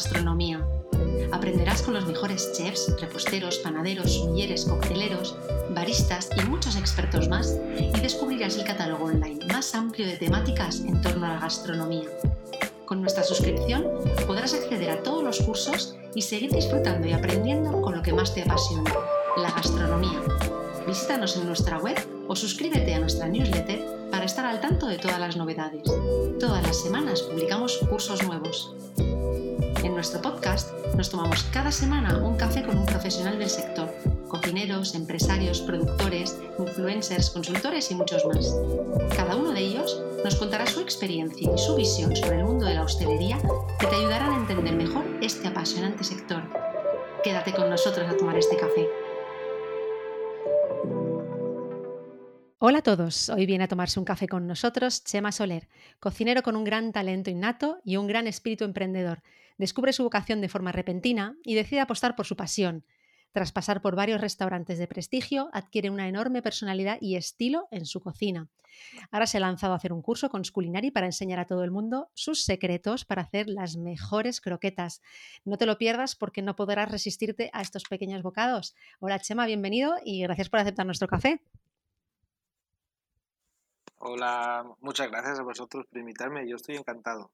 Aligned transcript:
gastronomía. 0.00 0.66
Aprenderás 1.30 1.82
con 1.82 1.92
los 1.92 2.06
mejores 2.06 2.52
chefs, 2.54 2.90
reposteros, 3.02 3.58
panaderos, 3.58 4.14
sumilleres, 4.14 4.64
cocteleros, 4.64 5.36
baristas 5.74 6.30
y 6.38 6.48
muchos 6.48 6.76
expertos 6.76 7.28
más 7.28 7.58
y 7.78 8.00
descubrirás 8.00 8.56
el 8.56 8.64
catálogo 8.64 9.04
online 9.04 9.44
más 9.52 9.74
amplio 9.74 10.06
de 10.06 10.16
temáticas 10.16 10.80
en 10.80 11.02
torno 11.02 11.26
a 11.26 11.34
la 11.34 11.40
gastronomía. 11.40 12.08
Con 12.86 13.02
nuestra 13.02 13.22
suscripción 13.22 13.84
podrás 14.26 14.54
acceder 14.54 14.88
a 14.90 15.02
todos 15.02 15.22
los 15.22 15.40
cursos 15.40 15.94
y 16.14 16.22
seguir 16.22 16.50
disfrutando 16.50 17.06
y 17.06 17.12
aprendiendo 17.12 17.82
con 17.82 17.94
lo 17.94 18.02
que 18.02 18.14
más 18.14 18.34
te 18.34 18.42
apasiona, 18.42 18.90
la 19.36 19.50
gastronomía. 19.50 20.22
Visítanos 20.86 21.36
en 21.36 21.46
nuestra 21.46 21.78
web 21.78 21.98
o 22.26 22.34
suscríbete 22.34 22.94
a 22.94 23.00
nuestra 23.00 23.28
newsletter 23.28 24.08
para 24.10 24.24
estar 24.24 24.46
al 24.46 24.62
tanto 24.62 24.86
de 24.86 24.96
todas 24.96 25.20
las 25.20 25.36
novedades. 25.36 25.82
Todas 26.40 26.62
las 26.62 26.82
semanas 26.82 27.20
publicamos 27.20 27.78
cursos 27.90 28.22
nuevos. 28.22 28.74
Nuestro 30.00 30.22
podcast 30.22 30.72
nos 30.96 31.10
tomamos 31.10 31.42
cada 31.52 31.70
semana 31.70 32.16
un 32.16 32.38
café 32.38 32.62
con 32.62 32.78
un 32.78 32.86
profesional 32.86 33.38
del 33.38 33.50
sector, 33.50 33.94
cocineros, 34.28 34.94
empresarios, 34.94 35.60
productores, 35.60 36.38
influencers, 36.58 37.28
consultores 37.28 37.90
y 37.90 37.96
muchos 37.96 38.24
más. 38.24 38.56
Cada 39.14 39.36
uno 39.36 39.52
de 39.52 39.60
ellos 39.60 40.02
nos 40.24 40.36
contará 40.36 40.66
su 40.66 40.80
experiencia 40.80 41.52
y 41.54 41.58
su 41.58 41.76
visión 41.76 42.16
sobre 42.16 42.38
el 42.38 42.44
mundo 42.44 42.64
de 42.64 42.76
la 42.76 42.84
hostelería 42.84 43.36
que 43.78 43.88
te 43.88 43.96
ayudarán 43.96 44.32
a 44.32 44.36
entender 44.38 44.74
mejor 44.74 45.04
este 45.20 45.48
apasionante 45.48 46.02
sector. 46.02 46.44
Quédate 47.22 47.52
con 47.52 47.68
nosotros 47.68 48.08
a 48.08 48.16
tomar 48.16 48.38
este 48.38 48.56
café. 48.56 48.88
Hola 52.58 52.78
a 52.78 52.82
todos, 52.82 53.28
hoy 53.28 53.44
viene 53.44 53.64
a 53.64 53.68
tomarse 53.68 53.98
un 53.98 54.06
café 54.06 54.28
con 54.28 54.46
nosotros 54.46 55.04
Chema 55.04 55.30
Soler, 55.30 55.68
cocinero 55.98 56.42
con 56.42 56.56
un 56.56 56.64
gran 56.64 56.90
talento 56.90 57.28
innato 57.28 57.80
y 57.84 57.98
un 57.98 58.06
gran 58.06 58.26
espíritu 58.26 58.64
emprendedor. 58.64 59.22
Descubre 59.60 59.92
su 59.92 60.04
vocación 60.04 60.40
de 60.40 60.48
forma 60.48 60.72
repentina 60.72 61.36
y 61.42 61.54
decide 61.54 61.80
apostar 61.80 62.16
por 62.16 62.24
su 62.24 62.34
pasión. 62.34 62.86
Tras 63.30 63.52
pasar 63.52 63.82
por 63.82 63.94
varios 63.94 64.18
restaurantes 64.18 64.78
de 64.78 64.86
prestigio, 64.86 65.50
adquiere 65.52 65.90
una 65.90 66.08
enorme 66.08 66.40
personalidad 66.40 66.96
y 66.98 67.16
estilo 67.16 67.68
en 67.70 67.84
su 67.84 68.00
cocina. 68.00 68.48
Ahora 69.10 69.26
se 69.26 69.36
ha 69.36 69.40
lanzado 69.40 69.74
a 69.74 69.76
hacer 69.76 69.92
un 69.92 70.00
curso 70.00 70.30
con 70.30 70.46
Sculinari 70.46 70.90
para 70.90 71.04
enseñar 71.04 71.40
a 71.40 71.44
todo 71.44 71.62
el 71.62 71.70
mundo 71.70 72.08
sus 72.14 72.42
secretos 72.42 73.04
para 73.04 73.20
hacer 73.20 73.50
las 73.50 73.76
mejores 73.76 74.40
croquetas. 74.40 75.02
No 75.44 75.58
te 75.58 75.66
lo 75.66 75.76
pierdas 75.76 76.16
porque 76.16 76.40
no 76.40 76.56
podrás 76.56 76.90
resistirte 76.90 77.50
a 77.52 77.60
estos 77.60 77.84
pequeños 77.84 78.22
bocados. 78.22 78.74
Hola 78.98 79.18
Chema, 79.18 79.44
bienvenido 79.44 79.96
y 80.02 80.22
gracias 80.22 80.48
por 80.48 80.60
aceptar 80.60 80.86
nuestro 80.86 81.06
café. 81.06 81.42
Hola, 83.98 84.64
muchas 84.80 85.10
gracias 85.10 85.38
a 85.38 85.42
vosotros 85.42 85.84
por 85.86 85.98
invitarme, 85.98 86.48
yo 86.48 86.56
estoy 86.56 86.76
encantado. 86.76 87.30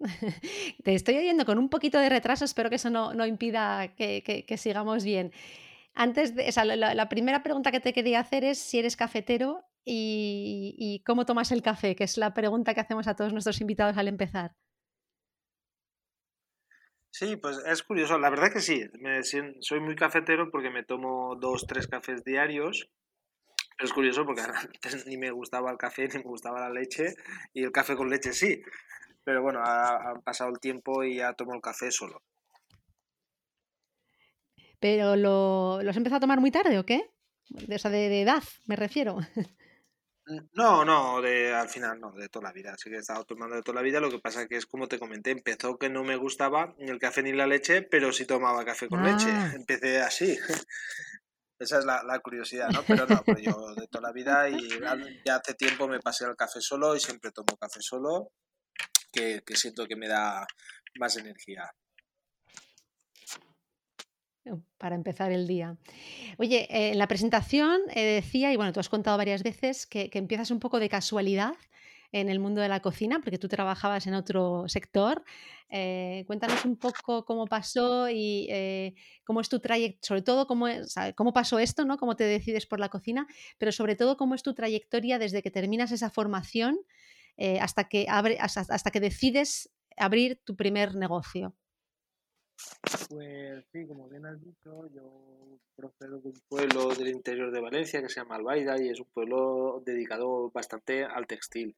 Te 0.84 0.94
estoy 0.94 1.16
oyendo 1.16 1.44
con 1.44 1.58
un 1.58 1.68
poquito 1.68 1.98
de 1.98 2.08
retraso, 2.08 2.44
espero 2.44 2.70
que 2.70 2.76
eso 2.76 2.90
no, 2.90 3.26
impida 3.26 3.94
que, 3.94 4.54
sigamos 4.56 5.04
bien. 5.04 5.32
Antes 5.94 6.34
de, 6.34 6.52
la, 6.76 7.08
primera 7.08 7.42
pregunta 7.42 7.72
que 7.72 7.80
te 7.80 7.92
quería 7.92 8.20
hacer 8.20 8.44
es 8.44 8.58
si 8.58 8.78
eres 8.78 8.96
cafetero 8.96 9.64
y, 9.84 10.74
y, 10.78 11.02
cómo 11.04 11.26
tomas 11.26 11.52
el 11.52 11.62
café, 11.62 11.96
que 11.96 12.04
es 12.04 12.16
la 12.16 12.32
pregunta 12.32 12.74
que 12.74 12.80
hacemos 12.80 13.08
a 13.08 13.16
todos 13.16 13.32
nuestros 13.32 13.60
invitados 13.60 13.96
al 13.96 14.08
empezar. 14.08 14.52
Sí, 17.12 17.36
pues 17.36 17.58
es 17.66 17.82
curioso, 17.82 18.18
la 18.18 18.30
verdad 18.30 18.52
que 18.52 18.60
sí, 18.60 18.88
soy 19.60 19.80
muy 19.80 19.96
cafetero 19.96 20.50
porque 20.50 20.70
me 20.70 20.84
tomo 20.84 21.34
dos, 21.36 21.66
tres 21.66 21.88
cafés 21.88 22.24
diarios 22.24 22.88
es 23.80 23.92
curioso 23.92 24.24
porque 24.26 24.42
antes 24.84 25.06
ni 25.06 25.16
me 25.16 25.30
gustaba 25.30 25.70
el 25.70 25.78
café 25.78 26.08
ni 26.08 26.18
me 26.18 26.24
gustaba 26.24 26.60
la 26.60 26.70
leche 26.70 27.14
y 27.52 27.64
el 27.64 27.72
café 27.72 27.96
con 27.96 28.10
leche 28.10 28.32
sí. 28.32 28.62
Pero 29.24 29.42
bueno, 29.42 29.60
ha, 29.62 30.14
pasado 30.24 30.50
el 30.50 30.60
tiempo 30.60 31.04
y 31.04 31.16
ya 31.16 31.34
tomo 31.34 31.54
el 31.54 31.60
café 31.60 31.90
solo. 31.90 32.22
¿Pero 34.80 35.16
lo, 35.16 35.78
has 35.78 35.96
empezado 35.96 36.16
a 36.16 36.20
tomar 36.20 36.40
muy 36.40 36.50
tarde 36.50 36.78
o 36.78 36.86
qué? 36.86 37.10
De, 37.48 37.76
o 37.76 37.78
sea, 37.78 37.90
de, 37.90 38.22
edad, 38.22 38.42
me 38.66 38.76
refiero. 38.76 39.18
Mm, 40.26 40.38
no, 40.54 40.84
no, 40.84 41.20
de, 41.20 41.52
al 41.52 41.68
final 41.68 42.00
no, 42.00 42.12
de 42.12 42.28
toda 42.28 42.48
la 42.48 42.52
vida. 42.52 42.74
Sí 42.78 42.88
que 42.88 42.96
he 42.96 43.00
estado 43.00 43.24
tomando 43.24 43.56
de 43.56 43.62
toda 43.62 43.76
la 43.76 43.82
vida. 43.82 44.00
Lo 44.00 44.10
que 44.10 44.18
pasa 44.18 44.46
que 44.46 44.56
es 44.56 44.66
como 44.66 44.88
te 44.88 44.98
comenté, 44.98 45.32
empezó 45.32 45.78
que 45.78 45.90
no 45.90 46.04
me 46.04 46.16
gustaba 46.16 46.74
ni 46.78 46.90
el 46.90 46.98
café 46.98 47.22
ni 47.22 47.32
la 47.32 47.46
leche, 47.46 47.82
pero 47.82 48.12
sí 48.12 48.24
tomaba 48.24 48.64
café 48.64 48.88
con 48.88 49.04
leche. 49.04 49.30
Ah. 49.30 49.52
Empecé 49.54 50.00
así. 50.00 50.38
Esa 51.60 51.78
es 51.78 51.84
la, 51.84 52.18
curiosidad, 52.20 52.70
¿no? 52.70 52.82
Pero 52.86 53.06
no, 53.06 53.22
pues 53.22 53.42
yo 53.42 53.74
de 53.74 53.86
toda 53.86 54.08
la 54.08 54.12
vida 54.12 54.48
y 54.48 54.66
ya 55.26 55.36
hace 55.36 55.52
tiempo 55.52 55.86
me 55.86 56.00
pasé 56.00 56.24
al 56.24 56.34
café 56.34 56.58
solo 56.62 56.96
y 56.96 57.00
siempre 57.00 57.32
tomo 57.32 57.54
café 57.58 57.82
solo, 57.82 58.32
que, 59.10 59.42
siento 59.54 59.86
que 59.86 59.96
me 59.96 60.08
da 60.08 60.46
más 60.98 61.16
energía 61.16 61.70
para 64.78 64.96
empezar 64.96 65.30
el 65.30 65.46
día. 65.46 65.76
Oye, 66.38 66.66
eh, 66.70 66.90
en 66.90 66.98
la 66.98 67.06
presentación 67.06 67.82
eh, 67.94 68.02
decía, 68.02 68.52
y 68.52 68.56
bueno, 68.56 68.72
tú 68.72 68.80
has 68.80 68.88
contado 68.88 69.16
varias 69.18 69.42
veces, 69.42 69.86
que, 69.86 70.10
que, 70.10 70.18
empiezas 70.18 70.50
un 70.50 70.58
poco 70.58 70.80
de 70.80 70.88
casualidad 70.88 71.54
en 72.12 72.28
el 72.28 72.40
mundo 72.40 72.60
de 72.60 72.68
la 72.68 72.80
cocina, 72.80 73.20
porque 73.22 73.38
tú 73.38 73.48
trabajabas 73.48 74.06
en 74.06 74.14
otro 74.14 74.64
sector. 74.68 75.24
Eh, 75.68 76.24
cuéntanos 76.26 76.64
un 76.64 76.76
poco 76.76 77.24
cómo 77.24 77.46
pasó 77.46 78.10
y 78.10 78.48
eh, 78.50 78.94
cómo 79.24 79.40
es 79.40 79.48
tu 79.48 79.60
trayectoria, 79.60 80.00
sobre 80.02 80.22
todo 80.22 80.46
cómo, 80.46 80.66
cómo 81.14 81.32
pasó 81.32 81.58
esto, 81.60 81.84
¿no? 81.84 81.96
cómo 81.96 82.16
te 82.16 82.24
decides 82.24 82.66
por 82.66 82.80
la 82.80 82.88
cocina, 82.88 83.26
pero 83.58 83.70
sobre 83.70 83.94
todo 83.94 84.16
cómo 84.16 84.34
es 84.34 84.42
tu 84.42 84.54
trayectoria 84.54 85.18
desde 85.18 85.42
que 85.42 85.50
terminas 85.50 85.92
esa 85.92 86.10
formación 86.10 86.80
eh, 87.42 87.58
hasta, 87.58 87.88
que 87.88 88.04
abre, 88.06 88.36
hasta, 88.38 88.90
que 88.90 89.00
decides 89.00 89.70
abrir 89.96 90.42
tu 90.44 90.56
primer 90.56 90.94
negocio. 90.94 91.56
Pues 93.08 93.64
sí, 93.72 93.86
como 93.86 94.10
bien 94.10 94.26
has 94.26 94.38
dicho, 94.44 94.86
yo 94.94 95.58
procedo 95.74 96.20
de 96.20 96.28
un 96.28 96.40
pueblo 96.50 96.94
del 96.94 97.08
interior 97.08 97.50
de 97.50 97.62
Valencia 97.62 98.02
que 98.02 98.10
se 98.10 98.20
llama 98.20 98.36
Albaida 98.36 98.78
y 98.78 98.90
es 98.90 99.00
un 99.00 99.06
pueblo 99.06 99.82
dedicado 99.86 100.50
bastante 100.50 101.02
al 101.02 101.26
textil. 101.26 101.74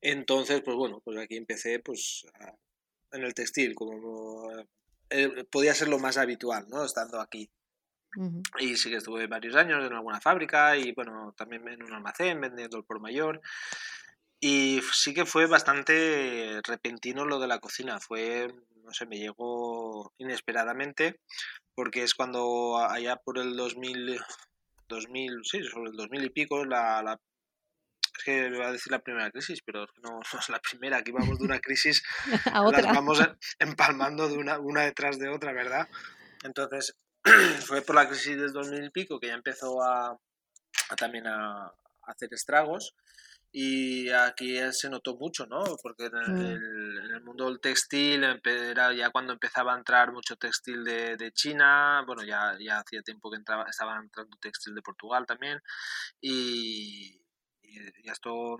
Entonces, 0.00 0.62
pues 0.62 0.74
bueno, 0.74 1.02
pues 1.04 1.18
aquí 1.18 1.36
empecé 1.36 1.80
pues 1.80 2.24
en 3.12 3.24
el 3.24 3.34
textil, 3.34 3.74
como 3.74 4.50
eh, 5.10 5.44
podía 5.50 5.74
ser 5.74 5.88
lo 5.88 5.98
más 5.98 6.16
habitual, 6.16 6.66
¿no? 6.70 6.82
Estando 6.82 7.20
aquí. 7.20 7.50
Y 8.58 8.76
sí 8.76 8.88
que 8.88 8.96
estuve 8.96 9.26
varios 9.26 9.54
años 9.54 9.84
en 9.84 9.92
alguna 9.92 10.20
fábrica 10.22 10.78
y 10.78 10.92
bueno, 10.92 11.34
también 11.36 11.68
en 11.68 11.82
un 11.82 11.92
almacén 11.92 12.40
vendiendo 12.40 12.78
el 12.78 12.84
por 12.84 13.00
mayor. 13.00 13.42
Y 14.46 14.82
sí 14.92 15.14
que 15.14 15.24
fue 15.24 15.46
bastante 15.46 16.60
repentino 16.68 17.24
lo 17.24 17.40
de 17.40 17.46
la 17.46 17.60
cocina, 17.60 17.98
fue, 17.98 18.54
no 18.82 18.92
sé, 18.92 19.06
me 19.06 19.16
llegó 19.16 20.12
inesperadamente 20.18 21.18
porque 21.74 22.02
es 22.02 22.14
cuando 22.14 22.76
allá 22.76 23.16
por 23.16 23.38
el 23.38 23.56
2000, 23.56 24.20
2000 24.86 25.40
sí, 25.44 25.64
sobre 25.64 25.88
el 25.88 25.96
2000 25.96 26.24
y 26.24 26.28
pico, 26.28 26.62
la, 26.66 27.02
la 27.02 27.18
es 28.18 28.22
que 28.22 28.50
voy 28.50 28.60
a 28.60 28.72
decir 28.72 28.92
la 28.92 28.98
primera 28.98 29.30
crisis, 29.30 29.62
pero 29.64 29.86
no, 30.02 30.20
es 30.20 30.48
la 30.50 30.60
primera, 30.60 30.98
aquí 30.98 31.10
vamos 31.10 31.38
de 31.38 31.44
una 31.46 31.60
crisis, 31.60 32.02
a 32.52 32.64
otra. 32.64 32.82
las 32.82 32.94
vamos 32.94 33.22
empalmando 33.58 34.28
de 34.28 34.36
una, 34.36 34.58
una 34.58 34.82
detrás 34.82 35.18
de 35.18 35.30
otra, 35.30 35.54
¿verdad? 35.54 35.88
Entonces, 36.42 36.94
fue 37.64 37.80
por 37.80 37.96
la 37.96 38.06
crisis 38.06 38.36
del 38.36 38.52
2000 38.52 38.84
y 38.84 38.90
pico 38.90 39.18
que 39.18 39.28
ya 39.28 39.34
empezó 39.34 39.82
a, 39.82 40.20
también 40.98 41.28
a, 41.28 41.72
hacer 42.02 42.28
estragos 42.32 42.94
y 43.56 44.10
aquí 44.10 44.58
se 44.72 44.90
notó 44.90 45.16
mucho, 45.16 45.46
¿no? 45.46 45.62
Porque 45.80 46.06
en 46.06 46.16
el, 46.16 46.98
en 47.04 47.10
el, 47.12 47.22
mundo 47.22 47.44
del 47.46 47.60
textil 47.60 48.24
era 48.44 48.92
ya 48.92 49.10
cuando 49.10 49.32
empezaba 49.32 49.72
a 49.72 49.78
entrar 49.78 50.12
mucho 50.12 50.34
textil 50.34 50.82
de, 50.82 51.16
de 51.16 51.30
China, 51.30 52.02
bueno, 52.04 52.24
ya, 52.24 52.56
ya 52.58 52.78
hacía 52.80 53.02
tiempo 53.02 53.30
que 53.30 53.36
entraba, 53.36 53.66
estaba 53.70 53.96
entrando 53.96 54.36
textil 54.40 54.74
de 54.74 54.82
Portugal 54.82 55.24
también 55.24 55.60
y, 56.20 57.22
y, 57.62 58.10
esto 58.10 58.58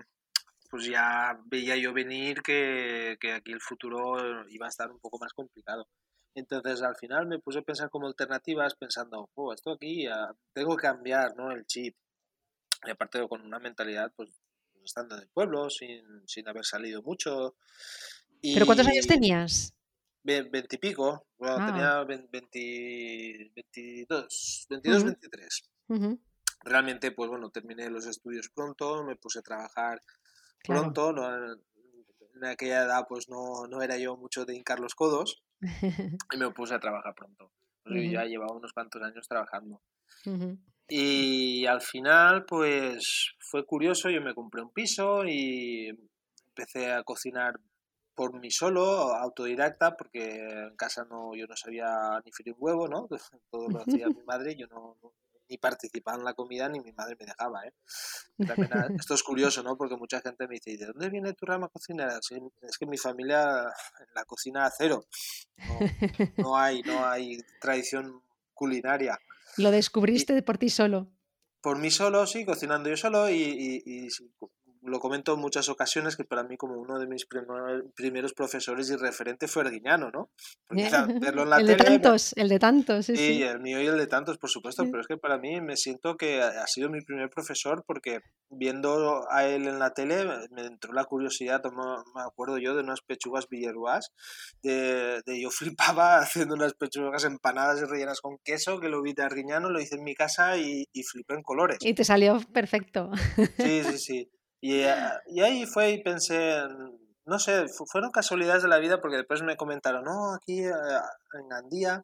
pues 0.69 0.85
ya 0.85 1.41
veía 1.45 1.75
yo 1.75 1.91
venir 1.91 2.41
que, 2.41 3.17
que, 3.19 3.33
aquí 3.33 3.51
el 3.51 3.61
futuro 3.61 4.47
iba 4.47 4.65
a 4.65 4.69
estar 4.69 4.89
un 4.89 4.99
poco 5.01 5.19
más 5.19 5.33
complicado. 5.33 5.89
Entonces 6.35 6.81
al 6.81 6.95
final 6.95 7.27
me 7.27 7.39
puse 7.39 7.59
a 7.59 7.63
pensar 7.63 7.89
como 7.89 8.07
alternativas 8.07 8.75
pensando, 8.75 9.29
oh, 9.35 9.53
esto 9.53 9.73
aquí 9.73 10.07
tengo 10.53 10.77
que 10.77 10.83
cambiar 10.83 11.35
¿no? 11.35 11.51
el 11.51 11.65
chip. 11.65 11.97
Y 12.85 12.91
aparte 12.91 13.27
con 13.27 13.41
una 13.41 13.59
mentalidad 13.59 14.11
pues 14.15 14.29
estando 14.85 15.15
en 15.15 15.23
el 15.23 15.27
pueblo, 15.29 15.69
sin, 15.69 16.03
sin 16.27 16.47
haber 16.47 16.65
salido 16.65 17.01
mucho. 17.01 17.55
¿Pero 18.41 18.65
cuántos 18.65 18.87
años 18.87 19.07
tenías? 19.07 19.73
Veintipico, 20.23 21.27
bueno, 21.37 21.65
tenía 21.67 22.03
20, 22.03 23.51
22, 23.53 24.65
22 24.69 25.03
23 25.03 25.69
realmente, 26.65 27.11
pues 27.11 27.29
bueno, 27.29 27.49
terminé 27.49 27.89
los 27.89 28.05
estudios 28.07 28.49
pronto, 28.49 29.03
me 29.03 29.15
puse 29.15 29.39
a 29.39 29.43
trabajar 29.43 30.01
pronto, 30.63 31.13
en 32.33 32.45
aquella 32.45 32.83
edad 32.83 33.05
pues 33.07 33.29
no, 33.29 33.67
no, 33.67 33.81
era 33.81 33.97
yo 33.97 34.17
mucho 34.17 34.45
de 34.45 34.55
hincar 34.55 34.79
los 34.79 34.95
codos 34.95 35.43
y 36.33 36.37
me 36.37 36.49
puse 36.51 36.73
a 36.73 36.79
trabajar 36.79 37.13
pronto. 37.15 37.51
Pues 37.83 38.03
yo 38.03 38.11
ya 38.13 38.25
llevaba 38.25 38.55
unos 38.55 38.73
cuantos 38.73 39.01
años 39.03 39.27
trabajando. 39.27 39.79
Y 40.87 41.65
al 41.65 41.81
final, 41.81 42.45
pues 42.45 43.33
fue 43.39 43.65
curioso, 43.65 44.09
yo 44.09 44.21
me 44.21 44.35
compré 44.35 44.61
un 44.61 44.71
piso 44.71 45.25
y 45.25 45.89
empecé 46.47 46.91
a 46.91 47.03
cocinar 47.03 47.59
por 48.13 48.39
mí 48.39 48.49
solo, 48.49 49.13
autodidacta, 49.13 49.97
porque 49.97 50.37
en 50.37 50.75
casa 50.77 51.05
no, 51.09 51.35
yo 51.35 51.47
no 51.47 51.55
sabía 51.55 52.21
ni 52.23 52.31
freír 52.31 52.53
un 52.53 52.59
huevo, 52.59 52.87
¿no? 52.87 53.07
Todo 53.51 53.67
lo 53.69 53.81
hacía 53.81 54.07
mi 54.07 54.23
madre, 54.23 54.55
yo 54.55 54.67
no, 54.67 54.97
ni 55.49 55.57
participaba 55.57 56.17
en 56.17 56.23
la 56.23 56.33
comida 56.33 56.69
ni 56.69 56.79
mi 56.79 56.91
madre 56.93 57.15
me 57.19 57.25
dejaba, 57.25 57.65
¿eh? 57.65 57.73
esto 58.99 59.13
es 59.13 59.23
curioso, 59.23 59.63
¿no? 59.63 59.77
Porque 59.77 59.95
mucha 59.97 60.21
gente 60.21 60.47
me 60.47 60.55
dice, 60.55 60.77
¿de 60.77 60.85
dónde 60.87 61.09
viene 61.09 61.33
tu 61.33 61.45
rama 61.45 61.67
cocinera? 61.67 62.19
es 62.61 62.77
que 62.77 62.85
mi 62.85 62.97
familia 62.97 63.63
en 63.63 64.13
la 64.13 64.25
cocina 64.25 64.69
cero, 64.75 65.05
no, 66.37 66.57
hay, 66.57 66.81
no 66.83 67.05
hay 67.05 67.37
tradición 67.59 68.21
culinaria. 68.53 69.19
Lo 69.57 69.71
descubriste 69.71 70.41
por 70.41 70.57
ti 70.57 70.69
solo. 70.69 71.11
Por 71.61 71.79
mí 71.79 71.89
solo, 71.89 72.27
sí, 72.27 72.45
cocinando 72.45 72.89
yo 72.89 72.97
solo 72.97 73.29
y, 73.29 73.83
y 73.85 74.09
lo 74.85 74.99
comento 74.99 75.33
en 75.33 75.39
muchas 75.39 75.69
ocasiones 75.69 76.15
que 76.15 76.23
para 76.23 76.43
mí 76.43 76.57
como 76.57 76.75
uno 76.75 76.99
de 76.99 77.07
mis 77.07 77.27
primeros 77.95 78.33
profesores 78.33 78.89
y 78.89 78.95
referente 78.95 79.47
fue 79.47 79.63
Arguiñano, 79.63 80.11
¿no? 80.11 80.29
verlo 81.21 81.43
en 81.43 81.49
la 81.49 81.57
el 81.57 81.67
de 81.67 81.75
tantos, 81.75 82.33
el 82.35 82.49
de 82.49 82.59
tantos, 82.59 83.05
sí, 83.05 83.15
sí. 83.15 83.43
el 83.43 83.59
mío 83.59 83.81
y 83.81 83.87
el 83.87 83.97
de 83.97 84.07
tantos, 84.07 84.37
por 84.37 84.49
supuesto, 84.49 84.83
pero 84.85 85.01
es 85.01 85.07
que 85.07 85.17
para 85.17 85.37
mí 85.37 85.61
me 85.61 85.75
siento 85.75 86.17
que 86.17 86.41
ha 86.41 86.67
sido 86.67 86.89
mi 86.89 87.01
primer 87.01 87.29
profesor 87.29 87.83
porque 87.85 88.19
viendo 88.49 89.25
a 89.29 89.45
él 89.45 89.67
en 89.67 89.79
la 89.79 89.93
tele 89.93 90.25
me 90.51 90.65
entró 90.65 90.93
la 90.93 91.05
curiosidad, 91.05 91.61
me 92.15 92.21
acuerdo 92.21 92.57
yo 92.57 92.75
de 92.75 92.83
unas 92.83 93.01
pechugas 93.01 93.47
villeruás, 93.49 94.11
de, 94.61 95.21
de, 95.25 95.41
yo 95.41 95.49
flipaba 95.51 96.19
haciendo 96.19 96.55
unas 96.55 96.73
pechugas 96.73 97.23
empanadas 97.25 97.81
y 97.81 97.85
rellenas 97.85 98.21
con 98.21 98.37
queso, 98.43 98.79
que 98.79 98.89
lo 98.89 99.01
vi 99.01 99.13
de 99.13 99.23
Arguiñano, 99.23 99.69
lo 99.69 99.79
hice 99.79 99.95
en 99.95 100.03
mi 100.03 100.15
casa 100.15 100.57
y, 100.57 100.85
y 100.93 101.03
flipé 101.03 101.33
en 101.35 101.43
colores. 101.43 101.77
Y 101.81 101.93
te 101.93 102.03
salió 102.03 102.39
perfecto. 102.53 103.11
Sí, 103.57 103.83
sí, 103.83 103.97
sí. 103.97 104.31
Eh, 104.73 104.93
y, 105.27 105.41
ahí 105.41 105.65
fue 105.65 105.91
y 105.91 106.01
pensé, 106.01 106.63
no 107.25 107.39
sé, 107.39 107.65
fueron 107.85 108.11
casualidades 108.11 108.63
de 108.63 108.69
la 108.69 108.79
vida 108.79 108.99
porque 108.99 109.17
después 109.17 109.43
me 109.43 109.57
comentaron, 109.57 110.03
no, 110.03 110.33
aquí 110.33 110.63
eh, 110.63 110.71
en 111.33 111.47
Gandía, 111.47 112.03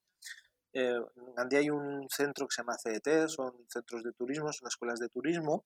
eh, 0.74 1.00
en 1.16 1.36
Gandía 1.36 1.60
hay 1.60 1.70
un 1.72 2.08
centro 2.10 2.48
que 2.48 2.54
se 2.54 2.62
llama 2.62 2.78
CET, 2.78 3.28
son 3.28 3.54
centros 3.68 4.04
de 4.04 4.12
turismo, 4.14 4.54
son 4.54 4.68
escuelas 4.68 5.00
de 5.00 5.10
turismo, 5.10 5.66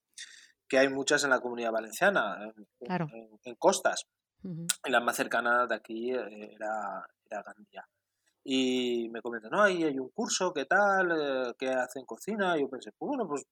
que 0.70 0.78
hay 0.78 0.88
muchas 0.88 1.24
en 1.26 1.32
la 1.32 1.42
comunidad 1.42 1.72
valenciana, 1.72 2.54
en, 2.80 3.56
costas. 3.56 4.06
Y 4.44 4.92
la 4.92 5.00
más 5.00 5.16
cercana 5.16 5.66
de 5.66 5.76
aquí 5.76 6.12
era, 6.12 7.06
era 7.30 7.44
Gandía. 7.44 7.88
Y 8.44 9.10
me 9.10 9.22
comentan, 9.22 9.52
no, 9.52 9.64
ahí 9.64 9.84
hay 9.84 9.98
un 9.98 10.10
curso, 10.10 10.54
¿qué 10.54 10.66
tal? 10.66 11.56
¿Qué 11.58 11.70
hacen 11.70 12.06
cocina? 12.06 12.56
Y 12.56 12.62
yo 12.62 12.70
pensé, 12.70 12.92
pues 12.98 13.08
bueno, 13.10 13.28
pues 13.28 13.44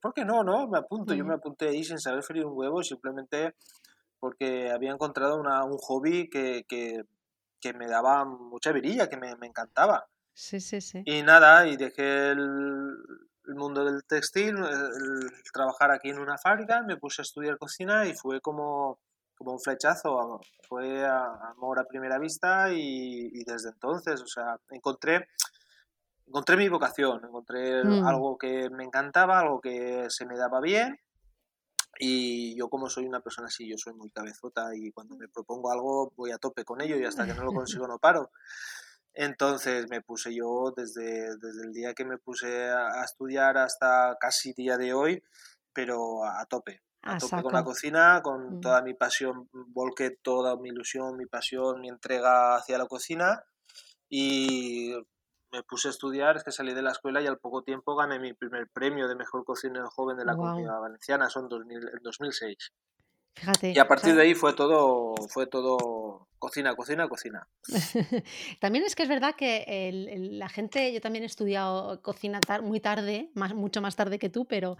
¿por 0.00 0.14
qué 0.14 0.24
no? 0.24 0.42
no? 0.42 0.68
Me 0.68 0.78
apunto. 0.78 1.14
Yo 1.14 1.24
me 1.24 1.34
apunté 1.34 1.68
ahí 1.68 1.84
sin 1.84 1.98
saber 1.98 2.22
freír 2.22 2.46
un 2.46 2.56
huevo, 2.56 2.82
simplemente 2.82 3.54
porque 4.18 4.70
había 4.70 4.92
encontrado 4.92 5.40
una, 5.40 5.64
un 5.64 5.78
hobby 5.78 6.28
que, 6.28 6.64
que, 6.68 7.04
que, 7.60 7.72
me 7.72 7.86
daba 7.86 8.24
mucha 8.24 8.70
virilla, 8.70 9.08
que 9.08 9.16
me, 9.16 9.34
me, 9.36 9.46
encantaba. 9.46 10.06
Sí, 10.34 10.60
sí, 10.60 10.80
sí. 10.80 11.02
Y 11.06 11.22
nada, 11.22 11.66
y 11.66 11.76
dejé 11.76 12.32
el, 12.32 12.96
el 13.46 13.54
mundo 13.54 13.84
del 13.84 14.04
textil, 14.04 14.56
el, 14.58 15.30
trabajar 15.52 15.90
aquí 15.90 16.10
en 16.10 16.18
una 16.18 16.36
fábrica, 16.38 16.82
me 16.82 16.98
puse 16.98 17.22
a 17.22 17.24
estudiar 17.24 17.58
cocina 17.58 18.06
y 18.06 18.14
fue 18.14 18.40
como, 18.42 18.98
como 19.34 19.52
un 19.52 19.60
flechazo, 19.60 20.40
fue 20.68 21.04
amor 21.06 21.78
a 21.78 21.84
primera 21.84 22.18
vista 22.18 22.70
y, 22.72 23.30
y 23.32 23.44
desde 23.44 23.70
entonces, 23.70 24.20
o 24.20 24.26
sea, 24.26 24.58
encontré 24.70 25.28
encontré 26.30 26.56
mi 26.56 26.68
vocación, 26.68 27.24
encontré 27.24 27.84
mm. 27.84 28.06
algo 28.06 28.38
que 28.38 28.70
me 28.70 28.84
encantaba, 28.84 29.40
algo 29.40 29.60
que 29.60 30.06
se 30.08 30.26
me 30.26 30.36
daba 30.36 30.60
bien. 30.60 30.98
Y 31.98 32.56
yo 32.56 32.70
como 32.70 32.88
soy 32.88 33.04
una 33.04 33.20
persona 33.20 33.48
así, 33.48 33.68
yo 33.68 33.76
soy 33.76 33.94
muy 33.94 34.10
cabezota 34.10 34.70
y 34.74 34.92
cuando 34.92 35.16
me 35.16 35.28
propongo 35.28 35.70
algo 35.70 36.12
voy 36.16 36.30
a 36.30 36.38
tope 36.38 36.64
con 36.64 36.80
ello 36.80 36.96
y 36.96 37.04
hasta 37.04 37.26
que 37.26 37.34
no 37.34 37.44
lo 37.44 37.52
consigo 37.52 37.86
no 37.88 37.98
paro. 37.98 38.30
Entonces 39.12 39.90
me 39.90 40.00
puse 40.00 40.32
yo 40.34 40.72
desde, 40.74 41.36
desde 41.36 41.64
el 41.64 41.72
día 41.72 41.94
que 41.94 42.04
me 42.04 42.16
puse 42.16 42.70
a, 42.70 43.02
estudiar 43.04 43.58
hasta 43.58 44.16
casi 44.20 44.52
día 44.52 44.78
de 44.78 44.94
hoy, 44.94 45.22
pero 45.72 46.24
a, 46.24 46.46
tope. 46.46 46.80
A, 47.02 47.18
tope 47.18 47.42
con 47.42 47.52
la 47.52 47.64
cocina, 47.64 48.20
con 48.22 48.58
mm. 48.58 48.60
toda 48.60 48.82
mi 48.82 48.94
pasión, 48.94 49.48
volqué 49.52 50.10
toda 50.22 50.56
mi 50.56 50.68
ilusión, 50.68 51.16
mi 51.16 51.26
pasión, 51.26 51.80
mi 51.80 51.88
entrega 51.88 52.54
hacia 52.54 52.78
la 52.78 52.86
cocina 52.86 53.42
y 54.08 54.94
me 55.52 55.62
puse 55.62 55.88
a 55.88 55.90
estudiar, 55.90 56.36
es 56.36 56.44
que 56.44 56.52
salí 56.52 56.74
de 56.74 56.82
la 56.82 56.92
escuela 56.92 57.20
y 57.20 57.26
al 57.26 57.38
poco 57.38 57.62
tiempo 57.62 57.96
gané 57.96 58.18
mi 58.18 58.32
primer 58.32 58.68
premio 58.68 59.08
de 59.08 59.16
mejor 59.16 59.44
cocinero 59.44 59.90
joven 59.90 60.16
de 60.16 60.24
la 60.24 60.36
comunidad 60.36 60.80
valenciana, 60.80 61.28
son 61.28 61.48
2000, 61.48 61.76
en 61.76 62.02
2006. 62.02 62.72
Fíjate. 63.34 63.72
Y 63.72 63.78
a 63.78 63.88
partir 63.88 64.14
de 64.14 64.22
ahí 64.22 64.34
fue 64.34 64.52
todo, 64.54 65.14
fue 65.28 65.46
todo 65.46 66.28
cocina, 66.40 66.74
cocina, 66.74 67.08
cocina. 67.08 67.48
también 68.60 68.84
es 68.84 68.96
que 68.96 69.04
es 69.04 69.08
verdad 69.08 69.36
que 69.36 69.90
la 70.32 70.48
gente, 70.48 70.92
yo 70.92 71.00
también 71.00 71.22
he 71.22 71.26
estudiado 71.26 72.02
cocina 72.02 72.40
muy 72.62 72.80
tarde, 72.80 73.30
más, 73.34 73.54
mucho 73.54 73.80
más 73.80 73.94
tarde 73.94 74.18
que 74.18 74.30
tú, 74.30 74.46
pero 74.46 74.76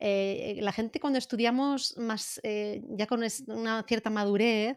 eh, 0.00 0.58
la 0.60 0.72
gente 0.72 1.00
cuando 1.00 1.18
estudiamos 1.18 1.96
más, 1.96 2.40
eh, 2.42 2.82
ya 2.90 3.06
con 3.06 3.22
una 3.46 3.84
cierta 3.84 4.10
madurez, 4.10 4.76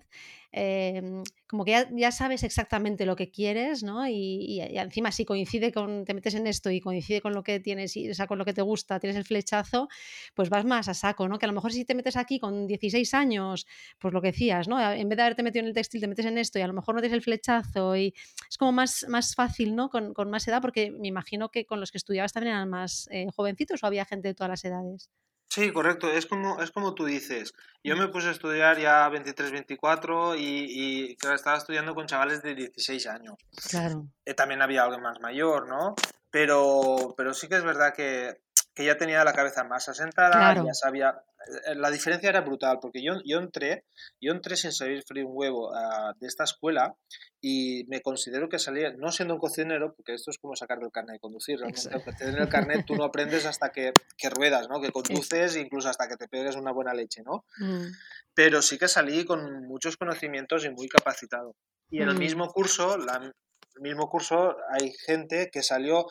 Em, 0.59 1.23
como 1.45 1.63
que 1.65 1.87
ya, 1.91 2.11
sabes 2.11 2.43
exactamente 2.43 3.05
lo 3.05 3.15
que 3.15 3.29
quieres, 3.29 3.83
¿no? 3.83 4.07
Y, 4.07 4.59
encima 4.59 5.11
si 5.11 5.23
coincide 5.23 5.71
con, 5.71 6.03
te 6.05 6.13
metes 6.13 6.33
en 6.35 6.47
esto 6.47 6.71
y 6.71 6.81
coincide 6.81 7.21
con 7.21 7.33
lo 7.33 7.43
que 7.43 7.59
tienes, 7.59 7.95
y, 7.95 8.09
o 8.09 8.13
sea, 8.15 8.27
con 8.27 8.37
lo 8.37 8.45
que 8.45 8.53
te 8.53 8.61
gusta, 8.61 8.99
tienes 8.99 9.17
el 9.17 9.23
flechazo, 9.25 9.87
pues 10.33 10.49
vas 10.49 10.65
más 10.65 10.87
a 10.87 10.93
saco, 10.93 11.27
¿no? 11.27 11.37
Que 11.37 11.45
a 11.45 11.49
lo 11.49 11.53
mejor 11.53 11.71
si 11.73 11.85
te 11.85 11.95
metes 11.95 12.15
aquí 12.17 12.39
con 12.39 12.65
16 12.67 13.13
años, 13.13 13.67
pues 13.99 14.13
lo 14.13 14.21
que 14.21 14.31
decías, 14.31 14.67
¿no? 14.67 14.81
En 14.91 15.07
vez 15.09 15.17
de 15.17 15.23
haberte 15.23 15.43
metido 15.43 15.61
en 15.61 15.67
el 15.67 15.73
textil, 15.73 16.01
te 16.01 16.07
metes 16.07 16.25
en 16.27 16.37
esto 16.37 16.59
y 16.59 16.61
a 16.61 16.67
lo 16.67 16.73
mejor 16.73 16.95
no 16.95 17.01
tienes 17.01 17.17
el 17.17 17.23
flechazo 17.23 17.95
y 17.95 18.13
es 18.49 18.57
como 18.57 18.71
más, 18.71 19.05
más 19.09 19.35
fácil, 19.35 19.75
¿no? 19.75 19.89
Con, 19.89 20.13
más 20.29 20.47
edad, 20.47 20.61
porque 20.61 20.91
me 20.91 21.07
imagino 21.07 21.49
que 21.49 21.65
con 21.65 21.79
los 21.79 21.91
que 21.91 21.97
estudiabas 21.97 22.33
también 22.33 22.55
eran 22.55 22.69
más 22.69 23.07
eh, 23.11 23.27
jovencitos 23.35 23.83
o 23.83 23.87
había 23.87 24.05
gente 24.05 24.29
de 24.29 24.33
todas 24.33 24.49
las 24.49 24.65
edades. 24.65 25.09
Sí, 25.49 25.71
correcto. 25.71 26.11
Es 26.11 26.25
como, 26.25 26.61
es 26.61 26.71
como 26.71 26.93
tú 26.93 27.05
dices. 27.05 27.53
Yo 27.83 27.95
me 27.95 28.09
puse 28.09 28.27
a 28.27 28.31
estudiar 28.31 28.79
ya 28.79 29.07
23, 29.09 29.51
24 29.51 30.35
y, 30.35 30.41
y 30.41 31.17
estaba 31.33 31.57
estudiando 31.57 31.95
con 31.95 32.05
chavales 32.05 32.43
de 32.43 32.53
16 32.53 33.07
años. 33.07 33.35
Claro. 33.69 34.07
Eh, 34.25 34.33
también 34.33 34.61
había 34.61 34.83
alguien 34.83 35.01
más 35.01 35.19
mayor, 35.19 35.67
¿no? 35.67 35.95
Pero, 36.29 37.15
pero 37.15 37.33
sí 37.33 37.47
que 37.47 37.55
es 37.55 37.63
verdad 37.63 37.93
que, 37.95 38.41
que 38.77 38.85
ya 38.85 38.95
tenía 38.95 39.23
la 39.23 39.33
cabeza 39.33 39.63
más 39.63 39.89
asentada, 39.89 40.53
ya 40.53 40.73
sabía, 40.75 41.19
eh, 41.65 41.73
la 41.73 41.89
diferencia 41.89 42.29
era 42.29 42.41
brutal, 42.41 42.77
porque 42.79 43.01
yo, 43.01 43.13
yo, 43.25 43.39
entré, 43.39 43.85
yo 44.21 44.31
entré 44.31 44.55
sin 44.55 44.71
saber 44.71 45.01
freír 45.01 45.25
un 45.25 45.31
huevo 45.35 45.73
ah, 45.73 46.13
de 46.19 46.27
esta 46.27 46.43
escuela 46.43 46.95
y 47.41 47.85
me 47.87 48.01
considero 48.03 48.49
que 48.49 48.59
salía, 48.59 48.93
no 48.95 49.11
siendo 49.11 49.33
un 49.33 49.39
cocinero, 49.39 49.95
porque 49.95 50.13
esto 50.13 50.29
es 50.29 50.37
como 50.37 50.55
sacar 50.55 50.77
del 50.77 50.91
carnet 50.91 51.13
de 51.13 51.19
conducir, 51.19 51.57
realmente 51.57 52.23
en 52.23 52.37
el 52.37 52.49
carnet 52.49 52.85
tú 52.85 52.95
no 52.95 53.03
aprendes 53.05 53.47
hasta 53.47 53.71
que, 53.71 53.93
que 54.15 54.29
ruedas, 54.29 54.69
¿no? 54.69 54.79
que 54.79 54.91
conduces, 54.91 55.55
incluso 55.55 55.89
hasta 55.89 56.07
que 56.07 56.15
te 56.15 56.27
pegues 56.27 56.55
una 56.55 56.71
buena 56.71 56.93
leche, 56.93 57.23
¿no? 57.23 57.45
Mm. 57.57 57.87
Pero 58.35 58.61
sí 58.61 58.77
que 58.77 58.87
salí 58.87 59.25
con 59.25 59.65
muchos 59.65 59.97
conocimientos 59.97 60.65
y 60.65 60.69
muy 60.69 60.87
capacitado. 60.87 61.55
Y 61.89 62.03
en 62.03 62.09
el 62.09 62.15
mm. 62.15 62.19
mismo 62.19 62.47
curso, 62.49 62.95
la, 62.99 63.15
el 63.15 63.81
mismo 63.81 64.07
curso 64.07 64.55
hay 64.69 64.93
gente 65.07 65.49
que 65.51 65.63
salió 65.63 66.05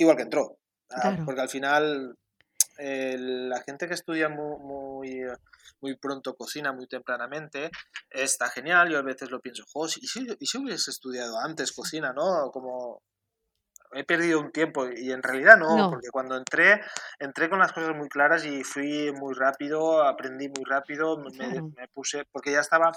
igual 0.00 0.16
que 0.16 0.22
entró, 0.22 0.59
ah, 0.90 1.16
porque 1.24 1.40
al 1.40 1.48
final 1.48 2.16
la 2.78 3.60
gente 3.62 3.86
que 3.88 3.94
estudia 3.94 4.28
muy, 4.28 5.22
muy, 5.80 5.96
pronto 5.96 6.34
cocina, 6.34 6.72
muy 6.72 6.86
tempranamente, 6.86 7.70
está 8.08 8.48
genial. 8.48 8.90
Yo 8.90 8.98
a 8.98 9.02
veces 9.02 9.30
lo 9.30 9.40
pienso, 9.40 9.64
¿y 10.00 10.06
si, 10.06 10.26
y 10.38 10.46
si 10.46 10.58
hubiese 10.58 10.90
estudiado 10.90 11.38
antes 11.38 11.72
cocina, 11.72 12.12
¿no? 12.12 12.50
Como 12.50 13.02
he 13.92 14.04
perdido 14.04 14.40
un 14.40 14.52
tiempo 14.52 14.88
y 14.88 15.10
en 15.10 15.22
realidad 15.22 15.56
no, 15.56 15.90
porque 15.90 16.10
cuando 16.10 16.36
entré, 16.36 16.80
entré 17.18 17.48
con 17.48 17.58
las 17.58 17.72
cosas 17.72 17.96
muy 17.96 18.08
claras 18.08 18.44
y 18.44 18.62
fui 18.62 19.12
muy 19.12 19.34
rápido, 19.34 20.02
aprendí 20.02 20.48
muy 20.48 20.64
rápido, 20.64 21.18
me, 21.18 21.88
puse, 21.92 22.24
porque 22.30 22.52
ya 22.52 22.60
estaba 22.60 22.92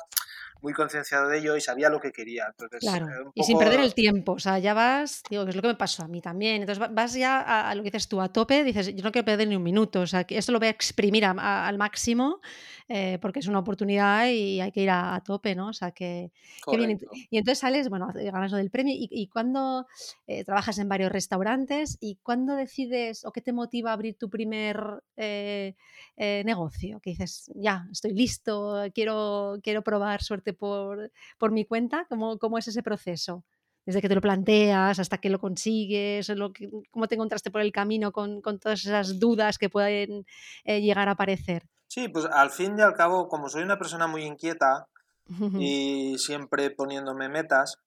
muy 0.62 0.74
concienciado 0.74 1.28
de 1.28 1.40
ello 1.40 1.56
y 1.56 1.62
sabía 1.62 1.90
lo 1.90 2.00
que 2.00 2.12
quería. 2.12 2.48
Entonces, 2.50 2.80
claro. 2.80 3.32
Y 3.36 3.44
sin 3.44 3.58
perder 3.58 3.80
el 3.80 3.94
tiempo, 3.94 4.34
o 4.34 4.40
sea, 4.40 4.60
ya 4.60 4.74
vas, 4.74 5.24
digo, 5.30 5.44
que 5.44 5.52
es 5.52 5.56
lo 5.56 5.62
que 5.62 5.68
me 5.70 5.76
pasó 5.76 6.04
a 6.04 6.08
mí 6.08 6.22
también. 6.22 6.62
Entonces 6.62 6.84
vas 6.92 7.14
ya 7.14 7.42
a, 7.42 7.76
lo 7.76 7.84
que 7.84 7.92
dices 7.92 8.08
tú, 8.08 8.22
a 8.22 8.32
tope, 8.32 8.64
dices, 8.64 8.96
yo 8.96 9.04
no 9.04 9.12
quiero 9.12 9.26
perder 9.26 9.48
ni 9.48 9.56
un 9.56 9.64
minuto, 9.64 10.02
o 10.02 10.08
sea, 10.08 10.24
que 10.24 10.38
esto 10.38 10.52
lo 10.52 10.60
voy 10.60 10.68
a 10.68 10.72
exprimir 10.72 11.26
al 11.26 11.78
máximo 11.78 12.42
eh, 12.90 13.18
porque 13.22 13.40
es 13.40 13.48
una 13.48 13.60
oportunidad 13.60 14.28
y 14.28 14.60
hay 14.60 14.72
que 14.72 14.82
ir 14.82 14.90
a, 14.90 15.22
tope, 15.26 15.56
¿no? 15.56 15.70
O 15.70 15.74
sea, 15.74 15.92
que, 15.92 16.32
bien. 16.68 17.00
Y 17.30 17.38
entonces 17.38 17.60
sales, 17.60 17.90
bueno, 17.90 18.12
ganas 18.14 18.52
lo 18.52 18.58
del 18.58 18.70
premio 18.70 18.94
y, 18.94 19.08
y 19.10 19.28
cuando 19.28 19.88
eh, 20.28 20.44
trabajas 20.44 20.78
en 20.80 20.90
varios 20.90 21.12
restaurantes 21.12 21.98
y 22.02 22.18
cuando 22.22 22.56
decides 22.56 23.26
o 23.26 23.32
qué 23.32 23.42
te 23.42 23.54
motiva 23.54 23.92
a 23.92 23.94
abrir 23.94 24.18
tu 24.18 24.30
primer 24.30 25.04
eh, 25.16 25.76
negocio, 26.18 27.00
que 27.00 27.12
dices, 27.12 27.50
ya, 27.56 27.88
estoy 27.92 28.14
listo, 28.14 28.84
quiero, 28.94 29.60
quiero 29.64 29.82
probar 29.82 30.22
suerte 30.22 30.43
por, 30.52 31.12
por 31.38 31.52
mi 31.52 31.64
cuenta, 31.64 32.06
¿Cómo, 32.10 32.38
¿cómo 32.38 32.58
es 32.58 32.68
ese 32.68 32.84
proceso? 32.84 33.46
desde 33.86 34.02
que 34.02 34.08
te 34.08 34.16
lo 34.16 34.22
planteas 34.22 34.98
hasta 34.98 35.18
que 35.18 35.30
lo 35.30 35.40
consigues, 35.40 36.30
lo 36.30 36.54
que, 36.54 36.70
cómo 36.90 37.10
te 37.10 37.16
encontraste 37.16 37.52
por 37.52 37.60
el 37.60 37.74
camino 37.74 38.14
con, 38.14 38.42
con 38.42 38.58
todas 38.58 38.86
esas 38.86 39.20
dudas 39.20 39.58
que 39.58 39.70
pueden 39.70 40.26
llegar 40.64 41.10
a 41.10 41.12
aparecer. 41.12 41.68
Sí, 41.90 42.08
pues 42.08 42.24
al 42.26 42.50
fin 42.50 42.80
y 42.80 42.82
al 42.82 42.94
cabo, 42.94 43.28
como 43.28 43.50
soy 43.50 43.62
una 43.62 43.78
persona 43.78 44.08
muy 44.08 44.24
inquieta, 44.24 44.88
y 45.60 46.18
siempre 46.18 46.72
poniéndome 46.72 47.30
metas, 47.30 47.78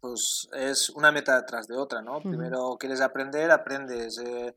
pues 0.00 0.48
es 0.52 0.90
una 0.90 1.12
meta 1.12 1.36
detrás 1.36 1.66
de 1.66 1.76
otra, 1.76 2.02
¿no? 2.02 2.20
Primero 2.20 2.76
quieres 2.78 3.00
aprender, 3.00 3.50
aprendes. 3.50 4.18
Eh, 4.18 4.56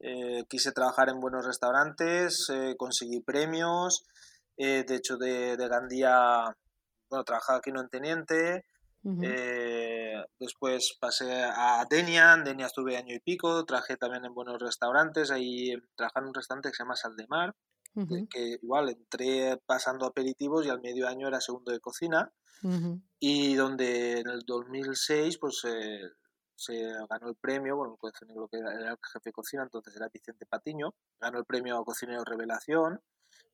eh, 0.00 0.44
quise 0.48 0.72
trabajar 0.72 1.08
en 1.08 1.20
buenos 1.20 1.44
restaurantes, 1.44 2.46
eh, 2.50 2.74
conseguí 2.78 3.20
premios, 3.20 4.04
de 4.56 4.94
hecho 4.94 5.16
de, 5.16 5.56
de, 5.56 5.68
Gandía, 5.68 6.56
bueno, 7.10 7.24
trabajaba 7.24 7.58
aquí 7.58 7.70
en 7.70 7.88
Teniente, 7.88 8.64
después 10.40 10.96
pasé 11.00 11.44
a 11.44 11.84
Denia, 11.88 12.34
en 12.34 12.44
Denia 12.44 12.66
estuve 12.66 12.96
año 12.96 13.14
y 13.14 13.20
pico, 13.20 13.64
trabajé 13.64 13.96
también 13.96 14.24
en 14.24 14.34
buenos 14.34 14.60
restaurantes, 14.60 15.30
ahí 15.30 15.74
trabajé 15.94 16.18
en 16.20 16.26
un 16.26 16.34
restaurante 16.34 16.70
que 16.70 16.74
se 16.74 16.82
llama 16.82 16.96
Saldemar, 16.96 17.54
que 18.30 18.58
igual 18.62 18.90
entré 18.90 19.58
pasando 19.64 20.06
aperitivos 20.06 20.66
y 20.66 20.70
al 20.70 20.80
medio 20.80 21.08
año 21.08 21.28
era 21.28 21.40
segundo 21.40 21.72
de 21.72 21.80
cocina. 21.80 22.32
Y 23.20 23.54
donde 23.54 24.20
en 24.20 24.28
el 24.28 24.40
2006 24.44 25.38
pues 25.38 25.62
se 26.56 26.82
ganó 27.08 27.28
el 27.28 27.36
premio, 27.36 27.76
bueno, 27.76 27.96
lo 28.34 28.48
que 28.48 28.58
era, 28.58 28.72
el 28.72 28.96
jefe 29.12 29.30
de 29.30 29.32
cocina, 29.32 29.62
entonces 29.62 29.94
era 29.94 30.08
Vicente 30.08 30.46
Patiño, 30.46 30.94
ganó 31.20 31.38
el 31.38 31.44
premio 31.44 31.78
a 31.78 31.84
cocinero 31.84 32.24
revelación 32.24 33.00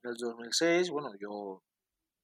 en 0.03 0.11
el 0.11 0.17
2006, 0.17 0.91
bueno, 0.91 1.13
yo 1.19 1.63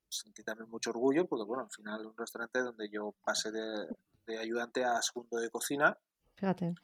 sentí 0.08 0.42
también 0.42 0.70
mucho 0.70 0.90
orgullo 0.90 1.26
porque, 1.26 1.44
bueno, 1.44 1.64
al 1.64 1.70
final 1.70 2.06
un 2.06 2.16
restaurante 2.16 2.60
donde 2.60 2.88
yo 2.88 3.14
pasé 3.24 3.50
de, 3.52 4.38
ayudante 4.38 4.84
a 4.84 5.00
segundo 5.02 5.38
de 5.38 5.50
cocina. 5.50 5.96
Fíjate. 6.36 6.74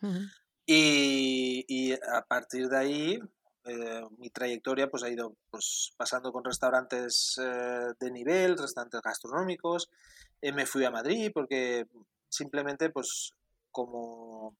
y, 0.67 1.65
y, 1.69 1.93
a 1.93 2.23
partir 2.27 2.69
de 2.69 2.77
ahí 2.77 3.21
eh, 3.67 4.03
mi 4.19 4.29
trayectoria 4.29 4.91
pues 4.91 5.03
ha 5.05 5.09
ido 5.09 5.37
pues, 5.51 5.95
pasando 5.97 6.33
con 6.33 6.45
restaurantes 6.45 7.41
eh, 7.43 7.95
de 7.99 8.11
nivel, 8.11 8.59
restaurantes 8.59 9.01
gastronómicos. 9.01 9.89
Eh, 10.43 10.53
me 10.53 10.67
fui 10.67 10.85
a 10.85 10.91
Madrid 10.91 11.31
porque 11.33 11.87
simplemente 12.29 12.91
pues 12.91 13.33
como 13.71 14.55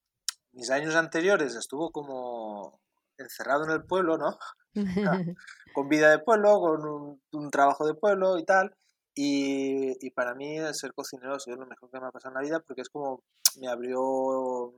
mis 0.53 0.71
años 0.71 0.95
anteriores 0.95 1.55
estuvo 1.55 1.91
como 1.91 2.81
encerrado 3.19 3.65
en 3.65 3.73
el 3.73 3.85
pueblo, 3.85 4.17
¿no? 4.17 4.39
con 5.75 5.89
vida 5.89 6.11
de 6.11 6.19
pueblo, 6.19 6.61
con 6.61 7.19
un, 7.33 7.51
trabajo 7.51 7.87
de 7.87 7.95
pueblo 7.95 8.39
y 8.39 8.45
tal. 8.45 8.75
Y, 9.15 10.05
y, 10.05 10.11
para 10.11 10.35
mí 10.35 10.59
ser 10.73 10.93
cocinero 10.93 11.35
ha 11.35 11.41
sido 11.41 11.57
lo 11.57 11.67
mejor 11.67 11.89
que 11.89 12.01
me 12.01 12.07
ha 12.07 12.11
pasado 12.11 12.33
en 12.33 12.35
la 12.35 12.49
vida 12.49 12.61
porque 12.61 12.83
es 12.83 12.89
como 12.89 13.23
me 13.61 13.69
abrió 13.69 14.75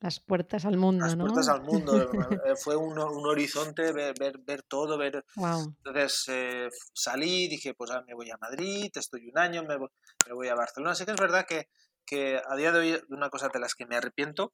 las 0.00 0.20
puertas 0.20 0.66
al 0.66 0.76
mundo, 0.76 1.06
Las 1.06 1.16
puertas 1.16 1.48
al 1.48 1.62
mundo. 1.62 1.92
Eh, 2.46 2.54
fue 2.56 2.76
un, 2.76 2.98
un 2.98 3.26
horizonte, 3.26 3.92
ver, 3.92 4.14
ver, 4.18 4.38
ver, 4.38 4.62
todo, 4.62 4.98
ver... 4.98 5.24
Entonces 5.36 6.24
eh, 6.28 6.68
salí, 6.92 7.48
dije, 7.48 7.74
pues 7.74 7.90
ahora 7.90 8.04
me 8.06 8.14
voy 8.14 8.30
a 8.30 8.36
Madrid, 8.36 8.90
estoy 8.94 9.28
un 9.28 9.38
año, 9.38 9.62
me 9.62 9.76
voy, 9.76 9.88
me 10.26 10.34
voy 10.34 10.48
a 10.48 10.54
Barcelona. 10.54 10.92
Así 10.92 11.04
que 11.04 11.12
es 11.12 11.20
verdad 11.20 11.46
que, 11.48 11.68
que 12.04 12.40
a 12.46 12.56
día 12.56 12.72
de 12.72 12.78
hoy 12.78 13.00
una 13.08 13.30
cosa 13.30 13.48
de 13.52 13.58
las 13.58 13.74
que 13.74 13.86
me 13.86 13.96
arrepiento 13.96 14.52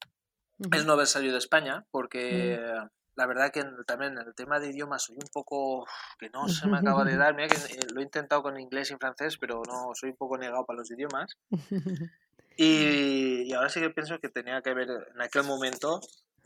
es 0.72 0.86
no 0.86 0.92
haber 0.92 1.06
salido 1.06 1.32
de 1.32 1.38
España, 1.38 1.86
porque 1.90 2.58
mm. 2.60 2.88
La 3.14 3.26
verdad 3.26 3.50
que 3.50 3.64
también 3.86 4.12
en 4.12 4.26
el 4.26 4.34
tema 4.34 4.58
de 4.58 4.70
idiomas 4.70 5.04
soy 5.04 5.16
un 5.16 5.28
poco... 5.32 5.86
que 6.18 6.30
no 6.30 6.48
se 6.48 6.66
me 6.66 6.78
acaba 6.78 7.04
de 7.04 7.16
dar. 7.16 7.34
Mira 7.34 7.48
que 7.48 7.56
eh, 7.56 7.86
lo 7.92 8.00
he 8.00 8.04
intentado 8.04 8.42
con 8.42 8.58
inglés 8.58 8.90
y 8.90 8.96
francés, 8.96 9.36
pero 9.38 9.62
no, 9.66 9.90
soy 9.94 10.10
un 10.10 10.16
poco 10.16 10.38
negado 10.38 10.64
para 10.64 10.78
los 10.78 10.90
idiomas. 10.90 11.36
Y, 12.56 13.52
ahora 13.54 13.70
sí 13.70 13.80
que 13.80 13.88
pienso 13.88 14.18
que 14.18 14.28
tenía 14.28 14.60
que 14.60 14.70
haber 14.70 14.88
en 15.14 15.22
aquel 15.22 15.44
momento 15.44 16.00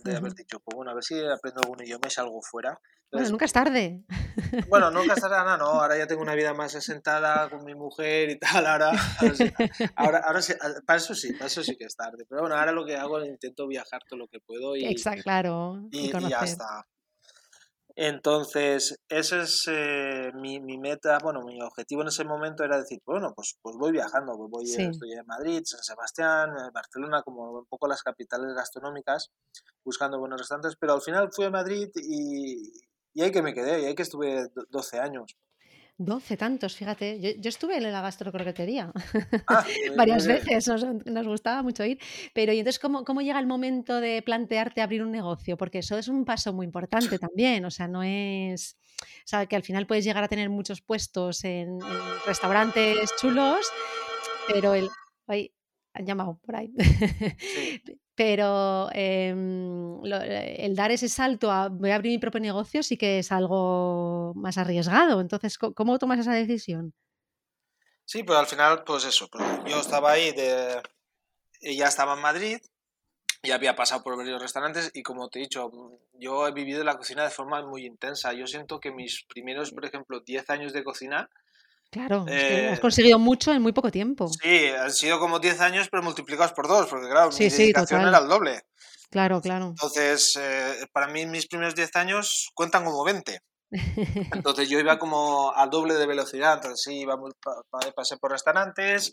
de 0.06 0.16
haber 0.16 0.34
dicho, 0.34 0.60
pues 0.60 0.76
bueno, 0.76 0.90
a 0.90 0.94
ver 0.94 1.04
si 1.04 1.14
aprendo 1.24 1.60
algún 1.62 1.82
idioma 1.82 2.06
y 2.06 2.10
salgo 2.10 2.40
fuera. 2.42 2.80
bueno, 3.10 3.28
nunca 3.30 3.44
es 3.44 3.52
tarde. 3.52 4.04
Bueno, 4.68 4.90
nunca 4.90 5.14
es 5.14 5.20
tarde, 5.20 5.36
no, 5.44 5.56
no, 5.56 5.64
ahora 5.64 5.96
ya 5.96 6.06
tengo 6.06 6.22
una 6.22 6.34
vida 6.34 6.54
más 6.54 6.74
asentada 6.74 7.48
con 7.50 7.64
mi 7.64 7.74
mujer 7.74 8.30
y 8.30 8.38
tal, 8.38 8.66
ahora, 8.66 8.90
ahora, 9.96 10.18
ahora, 10.26 10.42
sí, 10.42 10.54
para 10.86 10.98
eso 10.98 11.14
sí, 11.14 11.32
para 11.32 11.46
eso 11.46 11.62
sí 11.62 11.76
que 11.76 11.84
es 11.84 11.96
tarde. 11.96 12.24
Pero 12.28 12.42
bueno, 12.42 12.56
ahora 12.56 12.72
lo 12.72 12.84
que 12.84 12.96
hago 12.96 13.20
es 13.20 13.28
intento 13.28 13.66
viajar 13.66 14.02
todo 14.08 14.18
lo 14.18 14.28
que 14.28 14.40
puedo 14.40 14.76
y, 14.76 14.86
Exacto, 14.86 15.22
claro, 15.22 15.88
y, 15.90 16.06
y 16.06 16.28
ya 16.28 16.40
está. 16.40 16.86
Entonces, 17.98 19.00
ese 19.08 19.40
es 19.40 19.64
eh, 19.68 20.30
mi, 20.34 20.60
mi, 20.60 20.76
meta, 20.76 21.18
bueno, 21.22 21.40
mi 21.40 21.62
objetivo 21.62 22.02
en 22.02 22.08
ese 22.08 22.26
momento 22.26 22.62
era 22.62 22.76
decir, 22.76 23.00
bueno, 23.06 23.32
pues, 23.34 23.56
pues 23.62 23.74
voy 23.78 23.90
viajando, 23.90 24.36
pues 24.36 24.50
voy, 24.50 24.64
estoy 24.64 25.12
en 25.12 25.26
Madrid, 25.26 25.62
San 25.64 25.82
Sebastián, 25.82 26.50
eh, 26.50 26.70
Barcelona, 26.74 27.22
como 27.22 27.52
un 27.52 27.64
poco 27.64 27.88
las 27.88 28.02
capitales 28.02 28.52
gastronómicas, 28.54 29.30
buscando 29.82 30.18
buenos 30.18 30.38
restaurantes, 30.38 30.76
pero 30.78 30.92
al 30.92 31.00
final 31.00 31.30
fui 31.32 31.46
a 31.46 31.50
Madrid 31.50 31.88
y, 31.94 32.70
y 33.14 33.22
ahí 33.22 33.32
que 33.32 33.40
me 33.40 33.54
quedé, 33.54 33.80
y 33.80 33.84
ahí 33.86 33.94
que 33.94 34.02
estuve 34.02 34.50
12 34.68 34.98
años. 34.98 35.34
12 35.98 36.36
tantos, 36.36 36.76
fíjate. 36.76 37.38
Yo, 37.40 37.48
estuve 37.48 37.78
en 37.78 37.90
la 37.90 38.02
gastrocroquetería 38.02 38.92
ah, 39.48 39.64
varias 39.96 40.26
veces, 40.26 40.68
nos, 41.06 41.26
gustaba 41.26 41.62
mucho 41.62 41.84
ir. 41.84 41.98
Pero 42.34 42.52
¿y 42.52 42.58
entonces 42.58 42.78
cómo, 42.78 43.04
cómo 43.04 43.22
llega 43.22 43.40
el 43.40 43.46
momento 43.46 44.00
de 44.00 44.20
plantearte 44.22 44.82
abrir 44.82 45.02
un 45.02 45.10
negocio? 45.10 45.56
Porque 45.56 45.78
eso 45.78 45.96
es 45.96 46.08
un 46.08 46.24
paso 46.24 46.52
muy 46.52 46.66
importante 46.66 47.18
también. 47.18 47.64
O 47.64 47.70
sea, 47.70 47.88
no 47.88 48.02
es. 48.02 48.76
O 49.00 49.28
sea, 49.28 49.46
que 49.46 49.56
al 49.56 49.62
final 49.62 49.86
puedes 49.86 50.04
llegar 50.04 50.22
a 50.22 50.28
tener 50.28 50.50
muchos 50.50 50.82
puestos 50.82 51.44
en, 51.44 51.78
restaurantes 52.26 53.14
chulos, 53.18 53.66
pero 54.48 54.74
el. 54.74 54.88
Ay, 55.26 55.52
han 55.94 56.04
llamado 56.04 56.38
por 56.44 56.56
ahí. 56.56 56.72
pero 58.16 58.88
em, 58.92 60.02
el 60.04 60.74
dar 60.74 60.90
ese 60.90 61.08
salto 61.08 61.50
a 61.52 61.68
voy 61.68 61.90
a 61.90 61.96
abrir 61.96 62.12
mi 62.12 62.18
propio 62.18 62.40
negocio 62.40 62.82
sí 62.82 62.96
que 62.96 63.18
es 63.18 63.30
algo 63.30 64.32
más 64.34 64.56
arriesgado. 64.58 65.20
Entonces, 65.20 65.58
¿cómo 65.58 65.98
tomas 65.98 66.18
esa 66.18 66.32
decisión? 66.32 66.94
Sí, 68.06 68.22
pues 68.22 68.38
al 68.38 68.46
final, 68.46 68.84
pues 68.84 69.04
eso, 69.04 69.28
pues 69.28 69.44
yo 69.66 69.80
estaba 69.80 70.12
ahí, 70.12 70.32
de, 70.32 70.80
ya 71.60 71.88
estaba 71.88 72.14
en 72.14 72.22
Madrid, 72.22 72.58
ya 73.42 73.56
había 73.56 73.76
pasado 73.76 74.02
por 74.02 74.16
varios 74.16 74.40
restaurantes 74.40 74.90
y 74.94 75.02
como 75.02 75.28
te 75.28 75.38
he 75.38 75.42
dicho, 75.42 75.70
yo 76.14 76.48
he 76.48 76.52
vivido 76.52 76.84
la 76.84 76.96
cocina 76.96 77.24
de 77.24 77.30
forma 77.30 77.60
muy 77.66 77.84
intensa. 77.84 78.32
Yo 78.32 78.46
siento 78.46 78.80
que 78.80 78.92
mis 78.92 79.24
primeros, 79.24 79.72
por 79.72 79.84
ejemplo, 79.84 80.20
10 80.20 80.48
años 80.50 80.72
de 80.72 80.84
cocina 80.84 81.28
Claro, 81.96 82.26
has 82.28 82.30
eh, 82.30 82.78
conseguido 82.78 83.18
mucho 83.18 83.54
en 83.54 83.62
muy 83.62 83.72
poco 83.72 83.90
tiempo. 83.90 84.28
Sí, 84.28 84.66
han 84.66 84.92
sido 84.92 85.18
como 85.18 85.38
10 85.38 85.60
años, 85.62 85.88
pero 85.90 86.02
multiplicados 86.02 86.52
por 86.52 86.68
dos, 86.68 86.88
porque 86.88 87.08
claro, 87.08 87.30
mi 87.30 87.48
dedicación 87.48 88.02
era 88.02 88.18
el 88.18 88.28
doble. 88.28 88.66
Claro, 89.10 89.40
claro. 89.40 89.68
Entonces, 89.68 90.36
eh, 90.38 90.86
para 90.92 91.08
mí 91.08 91.24
mis 91.24 91.46
primeros 91.46 91.74
10 91.74 91.96
años 91.96 92.50
cuentan 92.52 92.84
como 92.84 93.02
20. 93.02 93.40
Entonces 94.34 94.68
yo 94.68 94.78
iba 94.78 94.98
como 94.98 95.52
al 95.54 95.70
doble 95.70 95.94
de 95.94 96.06
velocidad, 96.06 96.56
entonces 96.56 96.82
sí, 96.84 97.00
iba 97.00 97.16
muy, 97.16 97.32
pasé 97.96 98.18
por 98.18 98.30
restaurantes 98.30 99.12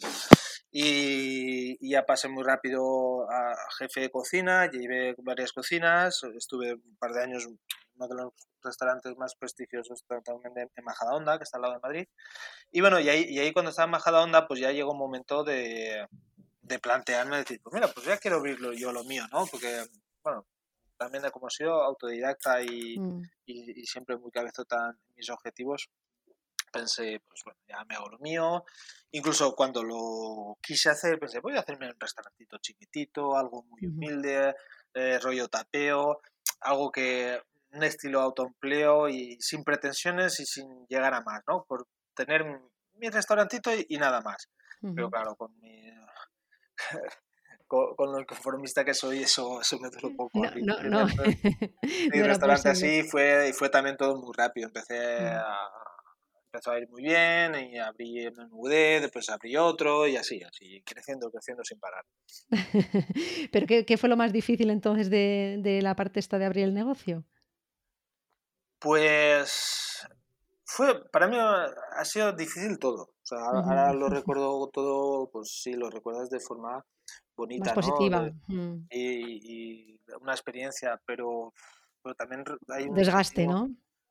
y, 0.70 1.78
y, 1.80 1.92
ya 1.92 2.06
pasé 2.06 2.28
muy 2.28 2.44
rápido 2.44 3.24
a 3.32 3.56
jefe 3.80 4.02
de 4.02 4.12
cocina, 4.12 4.70
llevé 4.70 5.16
varias 5.20 5.54
cocinas, 5.54 6.22
estuve 6.38 6.74
un 6.74 6.98
par 7.00 7.14
de 7.14 7.24
años 7.24 7.48
uno 7.96 8.08
de 8.08 8.16
los 8.16 8.34
restaurantes 8.62 9.18
más 9.18 9.36
prestigiosos 9.36 10.04
también 10.24 10.54
de, 10.54 10.82
Majadahonda, 10.82 11.38
que 11.38 11.44
está 11.44 11.58
al 11.58 11.64
lado 11.64 11.74
de 11.76 11.80
Madrid. 11.82 12.08
Y 12.72 12.82
bueno, 12.82 13.00
y 13.00 13.10
ahí, 13.10 13.26
y 13.30 13.40
ahí 13.40 13.54
cuando 13.54 13.72
estaba 13.72 13.86
en 13.86 13.92
Majadahonda, 13.92 14.48
pues 14.48 14.60
ya 14.60 14.72
llegó 14.72 14.92
un 14.92 14.98
momento 14.98 15.44
de, 15.44 16.08
de 16.62 16.80
plantearme, 16.80 17.38
decir, 17.38 17.62
pues 17.62 17.74
mira, 17.74 17.88
pues 17.88 18.06
ya 18.06 18.18
quiero 18.18 18.38
abrirlo 18.38 18.74
yo 18.74 18.92
lo 18.92 19.04
mío, 19.04 19.26
¿no? 19.32 19.46
Porque, 19.46 19.86
bueno, 20.24 20.46
también 20.98 21.24
como 21.32 21.48
he 21.48 21.52
sido 21.52 21.84
autodidacta 21.84 22.62
y, 22.62 22.98
mm. 22.98 23.22
y, 23.46 23.86
siempre 23.86 24.18
muy 24.18 24.32
cabezota 24.32 24.90
en 24.90 25.16
mis 25.16 25.30
objetivos, 25.30 25.90
pensé, 26.72 27.22
pues 27.28 27.42
bueno, 27.44 27.60
ya 27.68 27.84
me 27.86 27.96
hago 27.96 28.10
lo 28.10 28.20
mío. 28.20 28.66
Incluso 29.12 29.56
cuando 29.56 29.84
lo 29.84 30.58
quise 30.62 30.90
hacer, 30.90 31.20
pensé, 31.20 31.40
voy 31.40 31.56
a 31.56 31.60
hacerme 31.60 31.88
un 31.88 32.00
restaurantito 32.00 32.58
chiquitito, 32.58 33.36
algo 33.38 33.64
muy 33.64 33.86
humilde, 33.86 34.56
eh, 34.94 35.20
rollo 35.20 35.48
tapeo, 35.50 36.22
algo 36.62 36.92
que 36.92 37.40
un 37.74 37.84
estilo 37.84 38.22
autoempleo 38.22 39.10
y 39.10 39.38
sin 39.40 39.64
pretensiones 39.64 40.40
y 40.40 40.46
sin 40.46 40.86
llegar 40.88 41.14
a 41.14 41.22
más, 41.22 41.42
¿no? 41.48 41.66
Por 41.68 41.88
tener 42.16 42.46
mi 42.96 43.10
restaurantito 43.10 43.72
y, 43.74 43.98
nada 43.98 44.22
más. 44.22 44.50
Pero 44.96 45.10
claro, 45.10 45.36
con 45.36 45.58
mi... 45.60 45.92
con, 47.68 48.12
lo 48.12 48.26
conformista 48.26 48.86
que 48.86 48.94
soy, 48.94 49.24
eso, 49.24 49.62
eso 49.62 49.80
me 49.80 49.90
duró 49.90 50.16
poco. 50.16 50.40
No, 50.40 50.84
no, 50.84 51.06
no. 51.06 51.08
Mi 52.14 52.22
restaurante 52.22 52.70
así 52.70 53.04
fue, 53.04 53.50
y 53.50 53.54
fue 53.54 53.70
también 53.70 53.98
todo 53.98 54.16
muy 54.18 54.32
rápido. 54.36 54.68
Empecé 54.68 55.22
mm. 55.22 55.26
a, 55.26 55.70
empezó 56.54 56.72
a 56.72 56.80
ir 56.80 56.88
muy 56.90 57.02
bien 57.02 57.56
y 57.56 57.80
abrí, 57.80 58.30
me 58.36 58.48
mudé, 58.48 59.02
después 59.02 59.28
abrí 59.30 59.56
otro 59.58 60.08
y 60.08 60.18
así, 60.18 60.42
así, 60.44 60.84
creciendo, 60.86 61.32
creciendo 61.32 61.64
sin 61.64 61.80
parar. 61.80 62.06
¿Pero 63.52 63.66
qué, 63.66 63.86
qué, 63.86 63.98
fue 63.98 64.10
lo 64.10 64.18
más 64.18 64.32
difícil 64.32 64.70
entonces 64.70 65.10
de, 65.10 65.58
de 65.60 65.82
la 65.82 65.96
parte 65.96 66.20
esta 66.20 66.38
de 66.38 66.46
abrir 66.46 66.66
el 66.66 66.74
negocio? 66.74 67.26
Pues 68.84 70.06
fue, 70.66 71.10
para 71.10 71.28
mí 71.28 71.38
ha 71.40 72.04
sido 72.04 72.34
difícil 72.34 72.78
todo. 72.78 73.04
O 73.04 73.26
sea, 73.26 73.40
ahora, 73.40 73.94
lo 73.94 74.10
recuerdo 74.10 74.68
todo, 74.68 75.30
pues 75.32 75.62
sí, 75.64 75.72
lo 75.74 75.90
recuerdas 75.90 76.30
de 76.30 76.42
forma 76.42 76.86
bonita, 77.34 77.74
Más 77.74 77.86
positiva. 77.86 78.30
y, 78.90 79.98
una 80.20 80.34
experiencia, 80.34 81.02
pero, 81.06 81.54
pero 82.04 82.14
también 82.16 82.44
hay 82.68 82.84
un 82.90 82.94
desgaste, 82.94 83.48
¿no? 83.48 83.70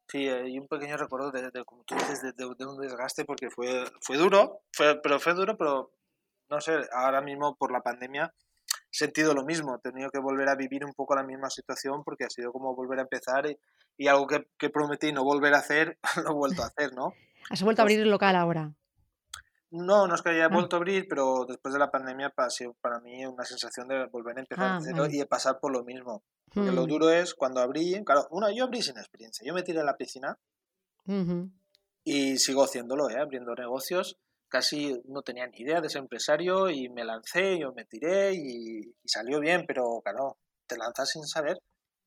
Sí, 0.09 0.27
hay 0.27 0.59
un 0.59 0.67
pequeño 0.67 0.97
recuerdo 0.97 1.31
de, 1.31 1.65
como 1.65 1.85
tú 1.85 1.95
dices, 1.95 2.23
de, 2.35 2.47
un 2.47 2.81
desgaste 2.81 3.27
porque 3.27 3.51
fue, 3.51 3.85
fue 4.01 4.17
duro, 4.17 4.63
fue, 4.73 4.99
pero 5.03 5.21
fue 5.21 5.35
duro, 5.35 5.57
pero 5.59 5.93
no 6.49 6.61
sé, 6.63 6.81
ahora 6.93 7.21
mismo 7.21 7.57
por 7.57 7.71
la 7.71 7.83
pandemia 7.83 8.33
sentido 8.93 9.35
lo 9.35 9.45
mismo, 9.45 9.75
he 9.75 9.79
tenido 9.81 10.11
que 10.11 10.21
volver 10.21 10.49
a 10.49 10.55
vivir 10.55 10.85
un 10.85 10.93
poco 10.93 11.17
la 11.17 11.25
misma 11.25 11.51
situación 11.51 12.05
porque 12.05 12.25
ha 12.25 12.31
sido 12.31 12.53
como 12.53 12.75
volver 12.77 12.99
a 13.01 13.03
empezar 13.03 13.47
y, 13.97 14.07
algo 14.07 14.27
que, 14.27 14.47
que, 14.59 14.71
prometí 14.71 15.13
no 15.13 15.25
volver 15.25 15.55
a 15.55 15.59
hacer, 15.59 15.99
lo 16.25 16.31
he 16.31 16.35
vuelto 16.35 16.63
a 16.63 16.67
hacer, 16.67 16.93
¿no? 16.95 17.15
¿Has 17.51 17.63
vuelto 17.63 17.83
a 17.83 17.85
abrir 17.85 18.01
el 18.01 18.11
local 18.11 18.37
ahora? 18.37 18.73
No, 19.73 20.07
no 20.07 20.15
es 20.15 20.21
que 20.21 20.29
haya 20.31 20.45
ah. 20.45 20.49
vuelto 20.49 20.77
a 20.77 20.81
abrir, 20.81 21.07
pero 21.09 21.47
después 21.49 21.73
de 21.73 21.81
la 21.81 21.91
pandemia 21.91 22.33
ha 22.37 22.51
sido 22.51 22.75
para 22.75 23.01
mí 23.01 23.25
una 23.25 23.45
sensación 23.45 23.89
de 23.89 24.07
volver 24.07 24.37
a 24.37 24.41
empezar 24.41 24.81
ah, 24.83 25.09
y 25.11 25.17
de 25.17 25.27
pasar 25.27 25.59
por 25.61 25.73
lo 25.73 25.83
mismo. 25.83 26.23
Porque 26.53 26.71
lo 26.71 26.85
hmm. 26.85 26.89
duro 26.89 27.11
es 27.11 27.35
cuando 27.35 27.63
abrí, 27.63 28.05
claro, 28.05 28.29
una, 28.31 28.53
yo 28.55 28.65
abrí 28.65 28.83
sin 28.83 28.99
experiencia. 28.99 29.47
Yo 29.47 29.55
me 29.55 29.63
tiré 29.63 29.81
a 29.81 29.85
la 29.85 29.97
piscina 29.97 30.39
y 32.05 32.37
sigo 32.37 32.65
haciéndolo, 32.65 33.09
¿eh? 33.09 33.19
abriendo 33.19 33.55
negocios. 33.55 34.19
Casi 34.53 35.01
no 35.07 35.23
tenía 35.23 35.47
ni 35.47 35.61
idea 35.61 35.81
de 35.81 35.89
ser 35.89 36.03
empresario 36.03 36.69
y 36.69 36.91
me 36.91 37.05
lancé, 37.05 37.59
yo 37.59 37.73
me 37.73 37.87
tiré 37.87 38.35
y, 38.35 38.81
y 38.81 39.09
salió 39.09 39.41
bien, 39.41 39.65
pero 39.67 40.03
claro, 40.05 40.37
te 40.67 40.77
lanzas 40.77 41.09
sin 41.09 41.25
saber. 41.25 41.57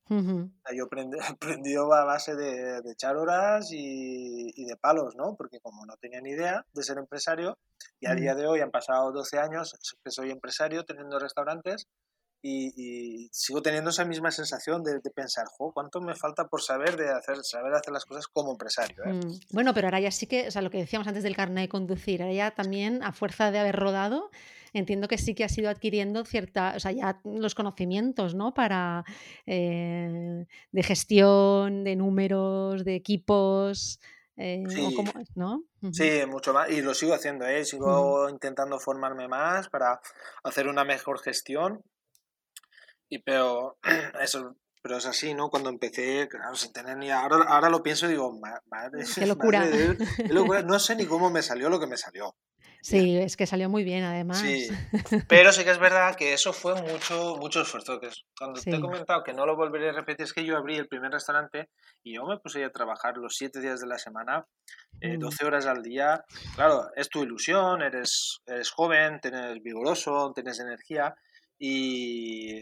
Yo 0.08 0.84
aprendí, 0.86 1.18
aprendido 1.20 1.92
a 1.92 2.04
base 2.04 2.36
de, 2.36 2.80
echar 2.92 3.16
horas 3.16 3.68
y, 3.72 4.64
de 4.64 4.76
palos, 4.76 5.16
¿no? 5.16 5.34
Porque 5.36 5.58
como 5.60 5.84
no 5.84 5.96
tenía 5.96 6.20
ni 6.20 6.30
idea 6.30 6.64
de 6.72 6.82
ser 6.82 6.98
empresario, 6.98 7.58
y 7.98 8.06
a 8.06 8.14
día 8.14 8.34
de 8.34 8.46
hoy 8.46 8.60
han 8.60 8.70
pasado 8.70 9.10
12 9.10 9.38
años 9.38 9.74
que 10.04 10.10
soy 10.10 10.30
empresario 10.30 10.84
teniendo 10.84 11.18
restaurantes, 11.18 11.88
y, 12.46 13.28
sigo 13.32 13.62
teniendo 13.62 13.90
esa 13.90 14.04
misma 14.04 14.30
sensación 14.30 14.82
de, 14.82 15.00
pensar, 15.10 15.46
jo, 15.46 15.72
¿cuánto 15.72 16.00
me 16.00 16.14
falta 16.14 16.46
por 16.48 16.62
saber 16.62 16.96
de 16.96 17.08
hacer, 17.10 17.42
saber 17.42 17.74
hacer 17.74 17.92
las 17.92 18.04
cosas 18.04 18.26
como 18.28 18.52
empresario? 18.52 19.04
Eh? 19.04 19.12
Mm, 19.12 19.40
bueno, 19.52 19.74
pero 19.74 19.88
ahora 19.88 20.00
ya 20.00 20.10
sí 20.10 20.26
que, 20.26 20.48
o 20.48 20.50
sea, 20.50 20.62
lo 20.62 20.70
que 20.70 20.78
decíamos 20.78 21.08
antes 21.08 21.22
del 21.22 21.36
carnet 21.36 21.64
de 21.64 21.68
conducir, 21.68 22.22
ahora 22.22 22.34
ya 22.34 22.50
también, 22.52 23.02
a 23.02 23.12
fuerza 23.12 23.50
de 23.50 23.58
haber 23.58 23.76
rodado, 23.76 24.30
entiendo 24.72 25.08
que 25.08 25.18
sí 25.18 25.34
que 25.34 25.44
has 25.44 25.56
ido 25.58 25.70
adquiriendo 25.70 26.24
cierta, 26.24 26.74
o 26.76 26.80
sea, 26.80 26.92
ya 26.92 27.20
los 27.24 27.54
conocimientos, 27.54 28.34
¿no? 28.34 28.54
Para 28.54 29.04
eh, 29.46 30.46
de 30.72 30.82
gestión, 30.82 31.84
de 31.84 31.96
números, 31.96 32.84
de 32.84 32.94
equipos. 32.94 34.00
Eh, 34.38 34.64
sí. 34.68 34.94
¿no? 35.34 35.64
sí, 35.92 36.20
mucho 36.28 36.52
más. 36.52 36.70
Y 36.70 36.82
lo 36.82 36.92
sigo 36.92 37.14
haciendo, 37.14 37.46
¿eh? 37.46 37.64
Sigo 37.64 38.28
intentando 38.28 38.78
formarme 38.78 39.28
más 39.28 39.70
para 39.70 39.98
hacer 40.44 40.68
una 40.68 40.84
mejor 40.84 41.20
gestión. 41.20 41.82
Y 43.08 43.18
pero 43.20 43.78
eso 44.20 44.56
pero 44.86 44.98
es 44.98 45.06
así, 45.06 45.34
¿no? 45.34 45.50
Cuando 45.50 45.68
empecé, 45.68 46.28
claro, 46.28 46.54
sin 46.54 46.72
tener 46.72 46.96
ni... 46.96 47.10
Ahora, 47.10 47.38
ahora 47.48 47.68
lo 47.68 47.82
pienso 47.82 48.06
y 48.06 48.10
digo, 48.10 48.38
madre, 48.70 49.04
qué 49.16 49.26
locura. 49.26 49.66
locura. 50.28 50.62
No 50.62 50.78
sé 50.78 50.94
ni 50.94 51.06
cómo 51.06 51.28
me 51.28 51.42
salió 51.42 51.68
lo 51.68 51.80
que 51.80 51.88
me 51.88 51.96
salió. 51.96 52.36
Sí, 52.82 53.16
es 53.18 53.36
que 53.36 53.48
salió 53.48 53.68
muy 53.68 53.82
bien 53.82 54.04
además. 54.04 54.38
Sí, 54.38 54.68
pero 55.28 55.50
sí 55.50 55.64
que 55.64 55.72
es 55.72 55.80
verdad 55.80 56.14
que 56.14 56.32
eso 56.32 56.52
fue 56.52 56.80
mucho, 56.80 57.36
mucho 57.36 57.62
esfuerzo. 57.62 57.98
Que 57.98 58.10
cuando 58.38 58.60
te 58.60 58.76
he 58.76 58.80
comentado 58.80 59.24
que 59.24 59.32
no 59.32 59.44
lo 59.44 59.56
volveré 59.56 59.88
a 59.88 59.92
repetir, 59.92 60.22
es 60.22 60.32
que 60.32 60.44
yo 60.44 60.56
abrí 60.56 60.76
el 60.76 60.86
primer 60.86 61.10
restaurante 61.10 61.68
y 62.04 62.14
yo 62.14 62.24
me 62.24 62.38
puse 62.38 62.64
a 62.64 62.70
trabajar 62.70 63.16
los 63.16 63.34
siete 63.34 63.60
días 63.60 63.80
de 63.80 63.88
la 63.88 63.98
semana, 63.98 64.46
12 65.00 65.18
mm. 65.18 65.46
horas 65.48 65.66
al 65.66 65.82
día. 65.82 66.24
Claro, 66.54 66.90
es 66.94 67.08
tu 67.08 67.24
ilusión, 67.24 67.82
eres, 67.82 68.40
eres 68.46 68.70
joven, 68.70 69.18
tienes 69.20 69.60
vigoroso, 69.64 70.30
tienes 70.32 70.60
energía 70.60 71.16
y 71.58 72.60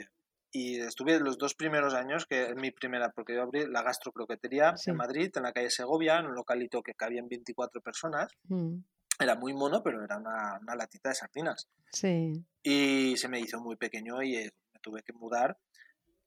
y 0.55 0.79
estuve 0.79 1.19
los 1.19 1.37
dos 1.37 1.57
primeros 1.57 1.95
años, 1.95 2.27
que 2.27 2.45
es 2.45 2.55
mi 2.55 2.71
primera, 2.71 3.11
porque 3.11 3.35
yo 3.35 3.43
abrí 3.43 3.67
la 3.67 3.83
gastrocroquetería 3.83 4.73
en 4.87 4.95
Madrid, 4.95 5.33
en 5.35 5.43
la 5.43 5.53
calle 5.53 5.69
Segovia, 5.69 6.21
en 6.21 6.27
un 6.27 6.37
localito 6.37 6.81
que 6.81 6.95
cabían 6.95 7.29
24 7.29 7.81
personas. 7.81 8.29
Mm. 8.45 8.77
Era 9.19 9.35
muy 9.35 9.53
mono, 9.53 9.83
pero 9.83 10.05
era 10.05 10.17
una, 10.17 10.61
una, 10.63 10.77
latita 10.77 11.09
de 11.09 11.17
sardinas. 11.17 11.67
Sí. 11.93 12.45
Y 12.63 13.17
se 13.17 13.29
me 13.29 13.41
hizo 13.41 13.61
muy 13.61 13.75
pequeño 13.75 14.23
y 14.23 14.37
eh, 14.37 14.53
me 14.73 14.79
tuve 14.79 15.03
que 15.03 15.13
mudar. 15.13 15.59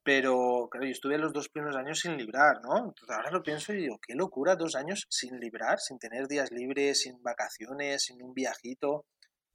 Pero, 0.02 0.68
claro, 0.70 0.84
yo 0.84 0.92
estuve 0.92 1.16
los 1.16 1.32
dos 1.32 1.48
primeros 1.48 1.76
años 1.76 1.98
sin 1.98 2.18
librar, 2.18 2.60
¿no? 2.62 2.76
Entonces 2.76 3.16
ahora 3.16 3.30
lo 3.30 3.42
pienso 3.42 3.72
y 3.72 3.78
digo, 3.78 3.98
qué 4.06 4.14
locura, 4.14 4.56
dos 4.56 4.74
años 4.74 5.06
sin 5.08 5.40
librar, 5.40 5.80
sin 5.80 5.98
tener 5.98 6.28
días 6.28 6.50
libres, 6.52 7.00
sin 7.00 7.22
vacaciones, 7.22 8.04
sin 8.04 8.22
un 8.22 8.34
viajito. 8.34 9.06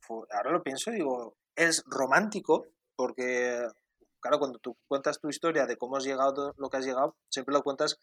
Ahora 0.09 0.51
lo 0.51 0.63
pienso 0.63 0.89
y 0.89 0.95
digo, 0.95 1.37
es 1.55 1.83
romántico 1.85 2.65
porque 2.95 3.67
claro, 4.23 4.39
cuando 4.39 4.57
tú 4.59 4.77
cuentas 4.87 5.19
tu 5.19 5.29
historia 5.29 5.65
de 5.65 5.77
cómo 5.77 5.97
has 5.97 6.05
llegado 6.05 6.55
lo 6.57 6.69
que 6.69 6.77
has 6.77 6.85
llegado, 6.85 7.17
siempre 7.29 7.53
lo 7.53 7.61
cuentas 7.61 7.99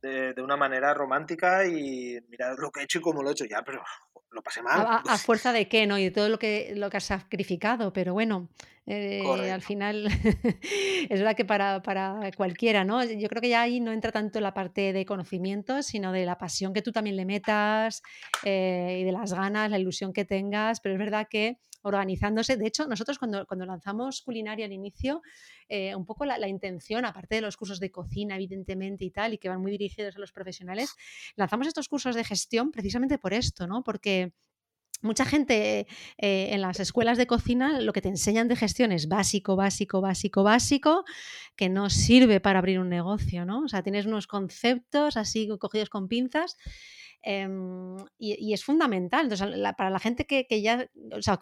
de, 0.00 0.34
una 0.40 0.56
manera 0.56 0.94
romántica 0.94 1.66
y 1.66 2.18
mira 2.28 2.54
lo 2.56 2.70
que 2.70 2.80
he 2.80 2.84
hecho 2.84 3.00
y 3.00 3.02
cómo 3.02 3.22
lo 3.22 3.30
he 3.30 3.32
hecho 3.32 3.46
ya, 3.46 3.62
pero 3.62 3.82
lo 4.30 4.42
pasé 4.42 4.62
mal. 4.62 5.02
A, 5.04 5.18
fuerza 5.18 5.52
de 5.52 5.68
qué, 5.68 5.86
¿no? 5.86 5.98
Y 5.98 6.04
de 6.04 6.10
todo 6.12 6.28
lo 6.28 6.38
que, 6.38 6.72
lo 6.76 6.88
que 6.88 6.98
has 6.98 7.04
sacrificado, 7.04 7.92
pero 7.92 8.12
bueno, 8.12 8.48
eh, 8.86 9.50
al 9.50 9.62
final 9.62 10.06
es 11.10 11.18
verdad 11.18 11.34
que 11.34 11.44
para, 11.44 11.82
cualquiera, 12.36 12.84
¿no? 12.84 13.02
Yo 13.02 13.28
creo 13.28 13.42
que 13.42 13.48
ya 13.48 13.62
ahí 13.62 13.80
no 13.80 13.90
entra 13.90 14.12
tanto 14.12 14.40
la 14.40 14.54
parte 14.54 14.92
de 14.92 15.04
conocimiento, 15.04 15.82
sino 15.82 16.12
de 16.12 16.26
la 16.26 16.38
pasión 16.38 16.72
que 16.72 16.82
tú 16.82 16.92
también 16.92 17.16
le 17.16 17.24
metas 17.24 18.02
eh, 18.44 18.98
y 19.00 19.04
de 19.04 19.12
las 19.12 19.32
ganas, 19.32 19.70
la 19.70 19.80
ilusión 19.80 20.12
que 20.12 20.24
tengas, 20.24 20.80
pero 20.80 20.94
es 20.94 20.98
verdad 21.00 21.26
que 21.28 21.58
organizándose. 21.86 22.56
De 22.56 22.66
hecho, 22.66 22.86
nosotros 22.86 23.18
cuando, 23.18 23.46
cuando 23.46 23.64
lanzamos 23.64 24.22
culinaria 24.22 24.66
al 24.66 24.72
inicio, 24.72 25.22
eh, 25.68 25.94
un 25.94 26.04
poco 26.04 26.24
la, 26.24 26.48
intención, 26.48 27.04
aparte 27.04 27.36
de 27.36 27.40
los 27.40 27.56
cursos 27.56 27.78
de 27.78 27.90
cocina, 27.90 28.34
evidentemente, 28.34 29.04
y 29.04 29.10
tal, 29.10 29.34
y 29.34 29.38
que 29.38 29.48
van 29.48 29.60
muy 29.60 29.70
dirigidos 29.70 30.16
a 30.16 30.18
los 30.18 30.32
profesionales, 30.32 30.94
lanzamos 31.36 31.68
estos 31.68 31.88
cursos 31.88 32.16
de 32.16 32.24
gestión 32.24 32.72
precisamente 32.72 33.18
por 33.18 33.32
esto, 33.32 33.66
¿no? 33.66 33.84
Porque 33.84 34.32
mucha 35.02 35.24
gente 35.24 35.86
eh, 36.18 36.48
en 36.50 36.60
las 36.60 36.80
escuelas 36.80 37.18
de 37.18 37.26
cocina 37.26 37.80
lo 37.80 37.92
que 37.92 38.00
te 38.00 38.08
enseñan 38.08 38.48
de 38.48 38.56
gestión 38.56 38.90
es 38.92 39.08
básico, 39.08 39.54
básico, 39.54 40.00
básico, 40.00 40.42
básico, 40.42 41.04
que 41.54 41.68
no 41.68 41.90
sirve 41.90 42.40
para 42.40 42.58
abrir 42.58 42.80
un 42.80 42.88
negocio, 42.88 43.44
¿no? 43.44 43.60
O 43.60 43.68
sea, 43.68 43.82
tienes 43.82 44.06
unos 44.06 44.26
conceptos 44.26 45.16
así 45.16 45.48
cogidos 45.60 45.90
con 45.90 46.08
pinzas 46.08 46.56
Em, 47.22 47.96
y, 48.18 48.52
es 48.52 48.64
fundamental. 48.64 49.24
Entonces, 49.24 49.48
para 49.76 49.90
la 49.90 49.98
gente 49.98 50.26
que, 50.26 50.46
ya, 50.62 50.88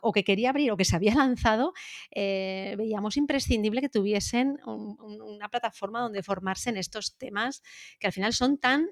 o, 0.01 0.13
que 0.13 0.25
quería 0.25 0.51
abrir 0.51 0.73
o 0.73 0.77
que 0.77 0.85
se 0.85 0.97
había 0.97 1.15
lanzado, 1.27 1.73
eh, 2.11 2.75
veíamos 2.79 3.17
imprescindible 3.17 3.81
que 3.81 3.89
tuviesen 3.89 4.59
una 4.65 5.49
plataforma 5.49 6.01
donde 6.01 6.23
formarse 6.23 6.71
en 6.71 6.77
estos 6.77 7.17
temas 7.17 7.63
que 7.99 8.07
al 8.07 8.13
final 8.13 8.33
son 8.33 8.59
tan 8.59 8.89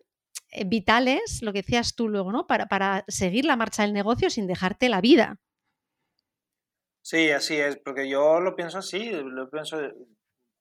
eh, 0.51 0.65
vitales, 0.65 1.41
lo 1.43 1.53
que 1.53 1.63
decías 1.63 1.95
tú 1.95 2.09
luego, 2.09 2.33
¿no? 2.33 2.47
Para, 2.47 2.67
para 2.67 3.05
seguir 3.09 3.45
la 3.45 3.57
marcha 3.57 3.83
del 3.83 3.93
negocio 3.93 4.31
sin 4.31 4.47
dejarte 4.47 4.89
la 4.89 5.01
vida. 5.01 5.41
Sí, 7.05 7.31
así 7.31 7.57
es, 7.57 7.79
porque 7.79 8.09
yo 8.09 8.39
lo 8.41 8.55
pienso 8.55 8.79
así, 8.79 9.11
lo 9.11 9.51
pienso, 9.51 9.79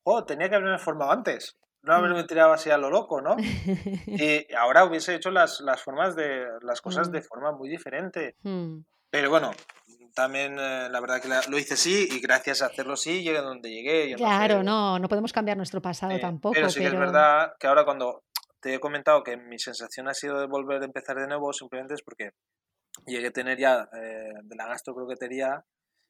oh, 0.02 0.24
tenía 0.24 0.48
que 0.48 0.56
haberme 0.56 0.78
formado 0.78 1.12
antes 1.12 1.56
no 1.82 1.94
haberme 1.94 2.22
mm. 2.22 2.26
tirado 2.26 2.52
así 2.52 2.70
a 2.70 2.78
lo 2.78 2.90
loco, 2.90 3.20
¿no? 3.20 3.36
Y 4.06 4.52
ahora 4.54 4.84
hubiese 4.84 5.14
hecho 5.14 5.30
las, 5.30 5.60
las 5.60 5.82
formas 5.82 6.14
de 6.16 6.46
las 6.62 6.80
cosas 6.80 7.10
de 7.10 7.20
mm. 7.20 7.24
forma 7.24 7.52
muy 7.52 7.68
diferente. 7.68 8.36
Mm. 8.42 8.78
Pero 9.10 9.30
bueno, 9.30 9.50
también 10.14 10.58
eh, 10.58 10.88
la 10.90 11.00
verdad 11.00 11.20
que 11.20 11.28
lo 11.50 11.58
hice 11.58 11.76
sí 11.76 12.08
y 12.10 12.20
gracias 12.20 12.62
a 12.62 12.66
hacerlo 12.66 12.96
sí 12.96 13.22
llegué 13.22 13.38
a 13.38 13.42
donde 13.42 13.70
llegué. 13.70 14.14
claro, 14.16 14.62
no, 14.62 14.98
no 14.98 15.08
podemos 15.08 15.32
cambiar 15.32 15.56
nuestro 15.56 15.82
pasado 15.82 16.18
tampoco. 16.18 16.54
Pero 16.54 16.70
sí 16.70 16.80
que 16.80 16.86
es 16.86 16.98
verdad 16.98 17.54
que 17.58 17.66
ahora 17.66 17.84
cuando 17.84 18.22
te 18.60 18.74
he 18.74 18.80
comentado 18.80 19.22
que 19.24 19.36
mi 19.36 19.58
sensación 19.58 20.08
ha 20.08 20.14
sido 20.14 20.38
de 20.38 20.46
volver 20.46 20.80
a 20.82 20.84
empezar 20.84 21.16
de 21.16 21.26
nuevo, 21.26 21.52
simplemente 21.52 21.94
es 21.94 22.02
porque 22.02 22.30
llegué 23.06 23.28
a 23.28 23.32
tener 23.32 23.58
ya 23.58 23.88
eh, 23.92 24.32
de 24.42 24.56
la 24.56 24.66
gastrocroquetería 24.66 25.64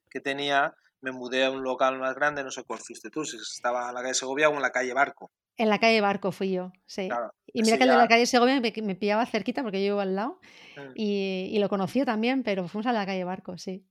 que 0.09 0.19
tenía, 0.19 0.75
me 1.03 1.11
mudé 1.11 1.43
a 1.43 1.51
un 1.51 1.63
local 1.63 1.99
más 1.99 2.15
grande, 2.15 2.43
no 2.43 2.49
sé 2.49 2.63
cuál 2.63 2.79
fuiste 2.79 3.09
tú, 3.09 3.25
si 3.25 3.37
estaba 3.37 3.89
en 3.89 3.93
la 3.93 4.01
calle 4.01 4.13
Segovia 4.13 4.49
o 4.49 4.53
en 4.53 4.61
la 4.61 4.71
calle 4.71 4.93
Barco. 4.93 5.31
En 5.57 5.69
la 5.69 5.77
calle 5.77 6.01
Barco 6.01 6.31
fui 6.31 6.51
yo, 6.51 6.71
sí. 6.85 7.09
y 7.47 7.61
mira 7.61 7.77
que 7.77 7.83
el 7.83 7.89
de 7.89 7.97
la 7.97 8.07
calle 8.07 8.25
Segovia 8.25 8.59
me, 8.59 8.73
me, 8.81 8.95
pillaba 8.95 9.25
cerquita 9.25 9.61
porque 9.61 9.85
yo 9.85 9.93
iba 9.93 10.01
al 10.01 10.15
lado 10.15 10.39
mm. 10.77 10.91
y, 10.95 11.49
y, 11.51 11.59
lo 11.59 11.69
conocí 11.69 12.03
también, 12.05 12.41
pero 12.41 12.67
fuimos 12.67 12.87
a 12.87 12.93
la 12.93 13.05
calle 13.05 13.23
Barco, 13.25 13.57
sí. 13.57 13.85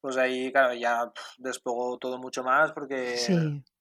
Pues 0.00 0.16
ahí, 0.16 0.50
claro, 0.50 0.74
ya 0.74 1.12
despegó 1.38 1.98
todo 1.98 2.18
mucho 2.18 2.42
más 2.42 2.72
porque 2.72 3.16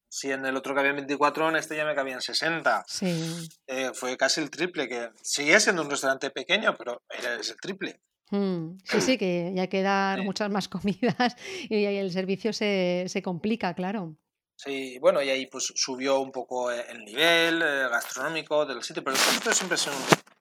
si 0.10 0.32
en 0.32 0.46
el 0.46 0.56
otro 0.56 0.76
cabía 0.76 0.94
24, 0.94 1.50
en 1.50 1.56
este 1.56 1.76
ya 1.76 1.86
me 1.86 1.96
cabían 1.96 2.22
60. 2.22 2.86
Sí. 2.88 3.50
Eh, 3.68 3.92
fue 3.94 4.18
casi 4.18 4.42
el 4.42 4.50
triple, 4.50 4.88
que 4.88 5.10
sigue 5.22 5.60
siendo 5.60 5.82
un 5.82 5.90
restaurante 5.90 6.30
pequeño, 6.30 6.76
pero 6.78 7.04
era 7.10 7.34
el 7.34 7.42
triple. 7.62 8.02
Mm, 8.32 8.78
sí, 8.84 9.02
sí, 9.02 9.18
que 9.18 9.52
ya 9.56 9.68
quedan 9.68 10.24
muchas 10.26 10.50
más 10.50 10.68
comidas 10.70 11.36
y 11.70 11.86
ahí 11.86 11.98
el 11.98 12.12
servicio 12.12 12.54
se, 12.54 13.06
se 13.08 13.22
complica, 13.22 13.74
claro. 13.74 14.18
Sí, 14.58 14.98
bueno, 15.00 15.22
y 15.22 15.30
ahí 15.30 15.48
pues 15.48 15.74
subió 15.76 16.20
un 16.20 16.32
poco 16.32 16.72
e, 16.72 16.80
el 16.90 17.04
nivel 17.04 17.62
eh, 17.62 17.88
gastronómico 17.90 18.66
del 18.66 18.82
sitio, 18.84 19.04
pero 19.04 19.16
el 19.16 19.22
concepto 19.22 19.54
siempre 19.54 19.76
es 19.76 19.88
un, 19.88 19.94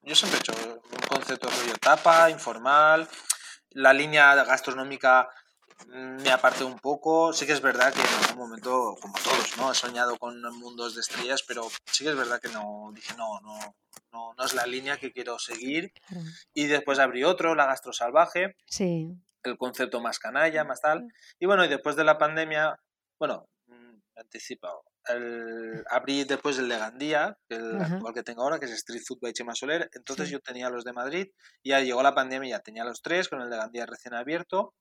yo 0.03 0.15
siempre 0.15 0.39
he 0.39 0.41
hecho 0.41 0.53
un 0.73 1.09
concepto 1.09 1.49
rollo 1.49 1.75
tapa, 1.81 2.31
informal, 2.31 3.09
la 3.71 3.93
línea 3.93 4.35
gastronómica 4.45 5.29
me 5.89 6.31
aparté 6.31 6.65
un 6.65 6.79
poco. 6.79 7.33
Sí 7.33 7.47
que 7.47 7.53
es 7.53 7.61
verdad 7.61 7.93
que 7.93 8.01
en 8.01 8.25
algún 8.25 8.49
momento, 8.49 8.97
como 9.01 9.15
todos, 9.15 9.57
¿no? 9.57 9.73
He 9.73 9.75
soñado 9.75 10.17
con 10.19 10.41
mundos 10.57 10.95
de 10.95 11.01
estrellas, 11.01 11.43
pero 11.47 11.69
sí 11.87 12.05
que 12.05 12.11
es 12.11 12.17
verdad 12.17 12.41
que 12.41 12.49
no, 12.49 12.91
dije, 12.95 13.15
no, 13.17 13.41
no, 13.41 13.59
no, 14.13 14.35
no 14.37 14.45
es 14.45 14.55
la 14.55 14.67
línea 14.67 14.97
que 14.97 15.13
quiero 15.13 15.39
seguir. 15.39 15.93
Y 16.53 16.67
después 16.67 16.99
abrí 16.99 17.25
otro, 17.25 17.55
La 17.55 17.67
Gastro 17.67 17.93
Salvaje. 17.93 18.57
Sí. 18.67 19.17
El 19.43 19.59
concepto 19.59 20.01
más 20.01 20.19
canalla, 20.19 20.65
más 20.65 20.81
tal. 20.81 21.09
Y 21.39 21.47
bueno, 21.47 21.65
y 21.65 21.69
después 21.69 21.97
de 21.97 22.05
la 22.05 22.19
pandemia, 22.19 22.79
bueno, 23.19 23.47
mm, 23.67 23.97
anticipado 24.17 24.85
el, 25.09 25.85
abrí 25.91 26.25
después 26.25 26.59
el 26.59 26.69
de 26.69 26.79
Gandía, 26.79 27.37
el 27.49 27.81
actual 27.81 28.15
que 28.15 28.23
tengo 28.23 28.43
ahora, 28.43 28.59
que 28.59 28.67
es 28.67 28.73
Street 28.73 29.03
Food 29.07 29.21
by 29.21 29.33
Chema 29.33 29.55
Soler. 29.55 29.91
Entonces 29.93 30.31
yo 30.31 30.41
tenía 30.41 30.71
los 30.71 30.85
de 30.85 30.93
Madrid, 30.93 31.29
y 31.63 31.71
ya 31.71 31.81
llegó 31.81 32.03
la 32.03 32.15
pandemia, 32.15 32.57
ya 32.57 32.61
tenía 32.61 32.85
los 32.85 33.03
tres, 33.03 33.29
con 33.29 33.41
el 33.41 33.51
de 33.51 33.57
Gandía 33.57 33.87
recién 33.87 34.15
abierto, 34.15 34.75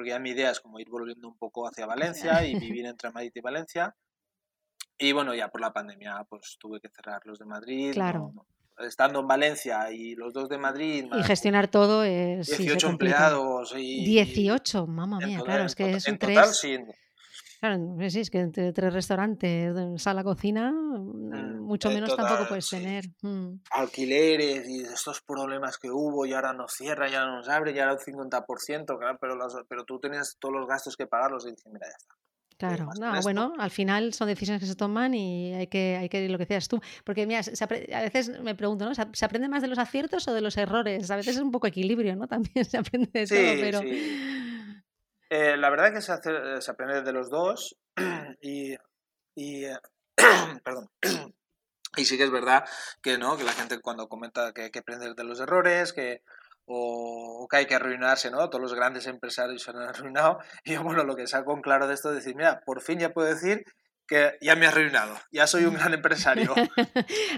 porque 0.00 0.12
ya 0.12 0.18
mi 0.18 0.30
idea 0.30 0.50
es 0.50 0.60
como 0.60 0.80
ir 0.80 0.88
volviendo 0.88 1.28
un 1.28 1.36
poco 1.36 1.68
hacia 1.68 1.84
Valencia 1.84 2.42
y 2.46 2.58
vivir 2.58 2.86
entre 2.86 3.10
Madrid 3.10 3.32
y 3.34 3.40
Valencia. 3.42 3.94
Y 4.96 5.12
bueno, 5.12 5.34
ya 5.34 5.48
por 5.48 5.60
la 5.60 5.74
pandemia 5.74 6.24
pues 6.26 6.56
tuve 6.58 6.80
que 6.80 6.88
cerrar 6.88 7.20
los 7.26 7.38
de 7.38 7.44
Madrid. 7.44 7.92
Claro. 7.92 8.32
estando 8.78 9.20
en 9.20 9.28
Valencia 9.28 9.92
y 9.92 10.14
los 10.14 10.32
dos 10.32 10.48
de 10.48 10.56
Madrid. 10.56 11.04
y 11.12 11.22
gestionar 11.22 11.68
todo 11.68 12.02
es. 12.02 12.46
18 12.46 12.88
empleados. 12.88 13.74
Y, 13.76 14.06
18, 14.06 14.86
mamá 14.86 15.18
mía, 15.18 15.42
claro, 15.44 15.66
es 15.66 15.74
que 15.74 15.90
es 15.90 16.08
un 16.08 16.16
tres. 16.16 16.62
Claro, 17.60 17.78
sí, 18.08 18.20
es 18.20 18.30
que 18.30 18.38
entre 18.38 18.72
tres 18.72 18.90
restaurantes, 18.94 19.76
sala, 20.02 20.24
cocina, 20.24 20.72
mm, 20.72 21.28
mm, 21.28 21.60
mucho 21.60 21.90
menos 21.90 22.16
tampoco 22.16 22.48
puedes 22.48 22.68
tener. 22.70 23.04
Mm. 23.20 23.60
Alquileres 23.72 24.66
y 24.66 24.80
estos 24.80 25.20
problemas 25.20 25.76
que 25.76 25.90
hubo 25.90 26.24
y 26.24 26.32
ahora 26.32 26.54
nos 26.54 26.72
cierra, 26.72 27.08
ya 27.10 27.26
no 27.26 27.36
nos 27.36 27.48
abre, 27.50 27.74
ya 27.74 27.82
era 27.82 27.92
un 27.92 27.98
50%, 27.98 28.98
claro, 28.98 29.18
pero, 29.20 29.36
pero 29.68 29.84
tú 29.84 30.00
tenías 30.00 30.38
todos 30.40 30.54
los 30.54 30.66
gastos 30.66 30.96
que 30.96 31.06
pagarlos 31.06 31.46
y 31.46 31.50
dije, 31.50 31.68
mira, 31.68 31.86
ya 31.86 31.96
está. 31.98 32.14
Claro, 32.56 32.88
no, 32.98 33.22
bueno, 33.22 33.54
al 33.58 33.70
final 33.70 34.12
son 34.12 34.28
decisiones 34.28 34.60
que 34.60 34.66
se 34.66 34.74
toman 34.74 35.14
y 35.14 35.54
hay 35.54 35.66
que, 35.66 35.96
hay 35.98 36.10
que 36.10 36.28
lo 36.28 36.36
que 36.36 36.44
decías 36.44 36.68
tú. 36.68 36.78
Porque 37.04 37.26
mira, 37.26 37.40
a 37.40 38.00
veces 38.02 38.38
me 38.42 38.54
pregunto, 38.54 38.84
¿no? 38.84 38.92
¿Se 38.94 39.24
aprende 39.24 39.48
más 39.48 39.62
de 39.62 39.68
los 39.68 39.78
aciertos 39.78 40.28
o 40.28 40.34
de 40.34 40.42
los 40.42 40.58
errores? 40.58 41.10
A 41.10 41.16
veces 41.16 41.36
es 41.36 41.42
un 41.42 41.52
poco 41.52 41.66
equilibrio, 41.66 42.16
¿no? 42.16 42.28
También 42.28 42.66
se 42.66 42.76
aprende 42.76 43.08
de 43.12 43.26
todo, 43.26 43.60
pero. 43.60 43.80
Eh, 45.30 45.56
la 45.56 45.70
verdad 45.70 45.88
es 45.88 45.94
que 45.94 46.02
se, 46.02 46.12
hace, 46.12 46.60
se, 46.60 46.70
aprende 46.70 47.02
de 47.02 47.12
los 47.12 47.30
dos 47.30 47.76
y, 48.42 48.74
y 49.34 49.64
eh, 49.64 49.78
perdón. 50.64 50.90
Y 51.96 52.04
sí 52.04 52.16
que 52.16 52.22
es 52.22 52.30
verdad 52.30 52.64
que 53.02 53.18
no, 53.18 53.36
que 53.36 53.42
la 53.42 53.52
gente 53.52 53.80
cuando 53.80 54.08
comenta 54.08 54.52
que 54.52 54.62
hay 54.62 54.70
que 54.70 54.78
aprender 54.78 55.16
de 55.16 55.24
los 55.24 55.40
errores, 55.40 55.92
que 55.92 56.22
o, 56.66 57.48
que 57.50 57.56
hay 57.56 57.66
que 57.66 57.74
arruinarse, 57.74 58.30
¿no? 58.30 58.48
Todos 58.48 58.62
los 58.62 58.74
grandes 58.74 59.06
empresarios 59.06 59.62
se 59.62 59.70
han 59.70 59.78
arruinado. 59.82 60.38
Y 60.64 60.76
bueno, 60.76 61.04
lo 61.04 61.16
que 61.16 61.26
saco 61.26 61.52
en 61.52 61.62
claro 61.62 61.88
de 61.88 61.94
esto 61.94 62.10
es 62.10 62.16
decir, 62.16 62.36
mira, 62.36 62.60
por 62.64 62.80
fin 62.80 63.00
ya 63.00 63.12
puedo 63.12 63.28
decir 63.28 63.64
que 64.06 64.38
ya 64.40 64.56
me 64.56 64.66
he 64.66 64.68
arruinado, 64.68 65.16
ya 65.32 65.46
soy 65.46 65.64
un 65.64 65.74
gran 65.74 65.92
empresario. 65.94 66.54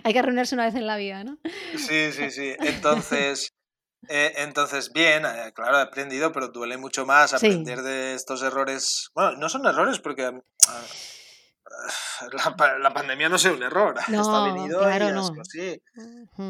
hay 0.05 0.13
que 0.13 0.19
arruinarse 0.19 0.55
una 0.55 0.67
vez 0.67 0.75
en 0.75 0.87
la 0.87 0.97
vida, 0.97 1.25
¿no? 1.25 1.39
Sí, 1.77 2.13
sí, 2.13 2.31
sí. 2.31 2.55
Entonces, 2.61 3.55
eh, 4.09 4.33
entonces, 4.39 4.93
bien, 4.93 5.25
eh, 5.25 5.53
claro, 5.55 5.79
he 5.79 5.83
aprendido, 5.83 6.33
pero 6.33 6.49
duele 6.49 6.77
mucho 6.77 7.07
más 7.07 7.35
aprender 7.35 7.83
de 7.83 8.15
estos 8.15 8.43
errores. 8.43 9.11
Bueno, 9.15 9.33
no 9.39 9.49
son 9.49 9.65
errores 9.67 10.01
porque 10.01 10.25
ah, 10.69 10.85
la, 12.81 12.93
pandemia 12.93 13.29
no 13.29 13.37
es 13.37 13.45
un 13.45 13.63
error, 13.63 13.95
está 14.09 14.45
venido 14.45 14.81
claro, 14.81 15.09
y 15.09 15.13
no. 15.13 15.33
así. 15.41 15.83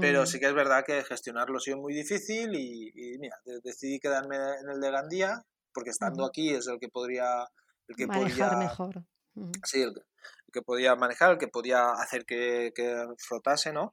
Pero 0.00 0.26
sí 0.26 0.40
que 0.40 0.46
es 0.46 0.54
verdad 0.54 0.84
que 0.84 1.04
gestionarlo 1.04 1.58
ha 1.58 1.60
sido 1.60 1.78
muy 1.78 1.94
difícil 1.94 2.54
y, 2.54 3.18
mira, 3.18 3.36
decidí 3.62 4.00
quedarme 4.00 4.36
en 4.36 4.70
el 4.70 4.80
de 4.80 4.90
Gandía 4.90 5.42
porque 5.74 5.90
estando 5.90 6.24
aquí 6.24 6.50
es 6.50 6.66
el 6.66 6.78
que 6.78 6.88
podría... 6.88 7.46
El 7.88 7.96
que 7.96 8.06
manejar 8.06 8.56
mejor. 8.56 9.04
Sí, 9.64 9.82
el, 9.82 9.94
que 10.52 10.62
podía 10.62 10.94
manejar, 10.96 11.32
el 11.32 11.38
que 11.38 11.48
podía 11.48 11.92
hacer 11.92 12.24
que, 12.26 12.72
que 12.74 13.06
flotase, 13.18 13.72
¿no? 13.72 13.92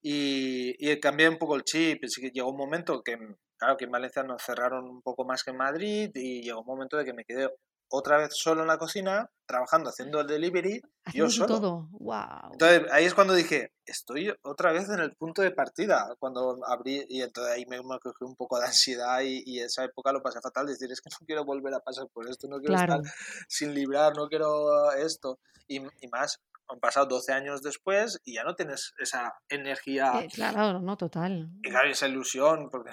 Y, 0.00 0.76
y, 0.78 1.00
cambié 1.00 1.28
un 1.28 1.38
poco 1.38 1.56
el 1.56 1.64
chip. 1.64 2.04
llegó 2.32 2.50
un 2.50 2.56
momento 2.56 3.02
que, 3.02 3.18
claro, 3.56 3.76
que 3.76 3.84
en 3.84 3.90
Valencia 3.90 4.22
nos 4.22 4.42
cerraron 4.42 4.84
un 4.84 5.02
poco 5.02 5.24
más 5.24 5.42
que 5.42 5.50
en 5.50 5.56
Madrid 5.56 6.10
y 6.14 6.42
llegó 6.42 6.60
un 6.60 6.66
momento 6.66 6.96
de 6.96 7.04
que 7.04 7.12
me 7.12 7.24
quedé 7.24 7.48
otra 7.90 8.18
vez 8.18 8.30
solo 8.32 8.62
en 8.62 8.68
la 8.68 8.78
cocina, 8.78 9.30
trabajando, 9.46 9.90
haciendo 9.90 10.20
el 10.20 10.26
delivery, 10.26 10.80
yo 11.14 11.30
solo. 11.30 11.46
todo, 11.46 11.88
wow. 11.92 12.52
Entonces 12.52 12.82
ahí 12.92 13.06
es 13.06 13.14
cuando 13.14 13.34
dije, 13.34 13.72
estoy 13.86 14.32
otra 14.42 14.72
vez 14.72 14.88
en 14.90 15.00
el 15.00 15.14
punto 15.16 15.42
de 15.42 15.50
partida, 15.50 16.14
cuando 16.18 16.58
abrí, 16.66 17.04
y 17.08 17.22
entonces 17.22 17.54
ahí 17.54 17.64
me, 17.66 17.78
me 17.78 17.98
cogí 17.98 18.24
un 18.24 18.36
poco 18.36 18.58
de 18.58 18.66
ansiedad 18.66 19.20
y, 19.22 19.42
y, 19.46 19.60
esa 19.60 19.84
época 19.84 20.12
lo 20.12 20.22
pasé 20.22 20.40
fatal, 20.40 20.66
decir, 20.66 20.90
es 20.92 21.00
que 21.00 21.10
no 21.10 21.26
quiero 21.26 21.44
volver 21.44 21.72
a 21.74 21.80
pasar 21.80 22.08
por 22.12 22.28
esto, 22.28 22.46
no 22.46 22.58
quiero 22.58 22.74
estar 22.74 23.00
sin 23.48 23.74
librar, 23.74 24.14
no 24.14 24.28
quiero 24.28 24.92
esto, 24.92 25.38
y, 25.66 25.78
y 25.78 26.08
más 26.08 26.40
han 26.68 26.80
pasado 26.80 27.06
12 27.06 27.32
años 27.32 27.62
después 27.62 28.20
y 28.24 28.34
ya 28.34 28.44
no 28.44 28.54
tienes 28.54 28.94
esa 28.98 29.34
energía. 29.48 30.20
Eh, 30.20 30.28
claro, 30.32 30.80
no, 30.80 30.96
total. 30.96 31.50
Y 31.62 31.70
claro, 31.70 31.88
esa 31.88 32.06
ilusión. 32.06 32.68
Porque... 32.70 32.90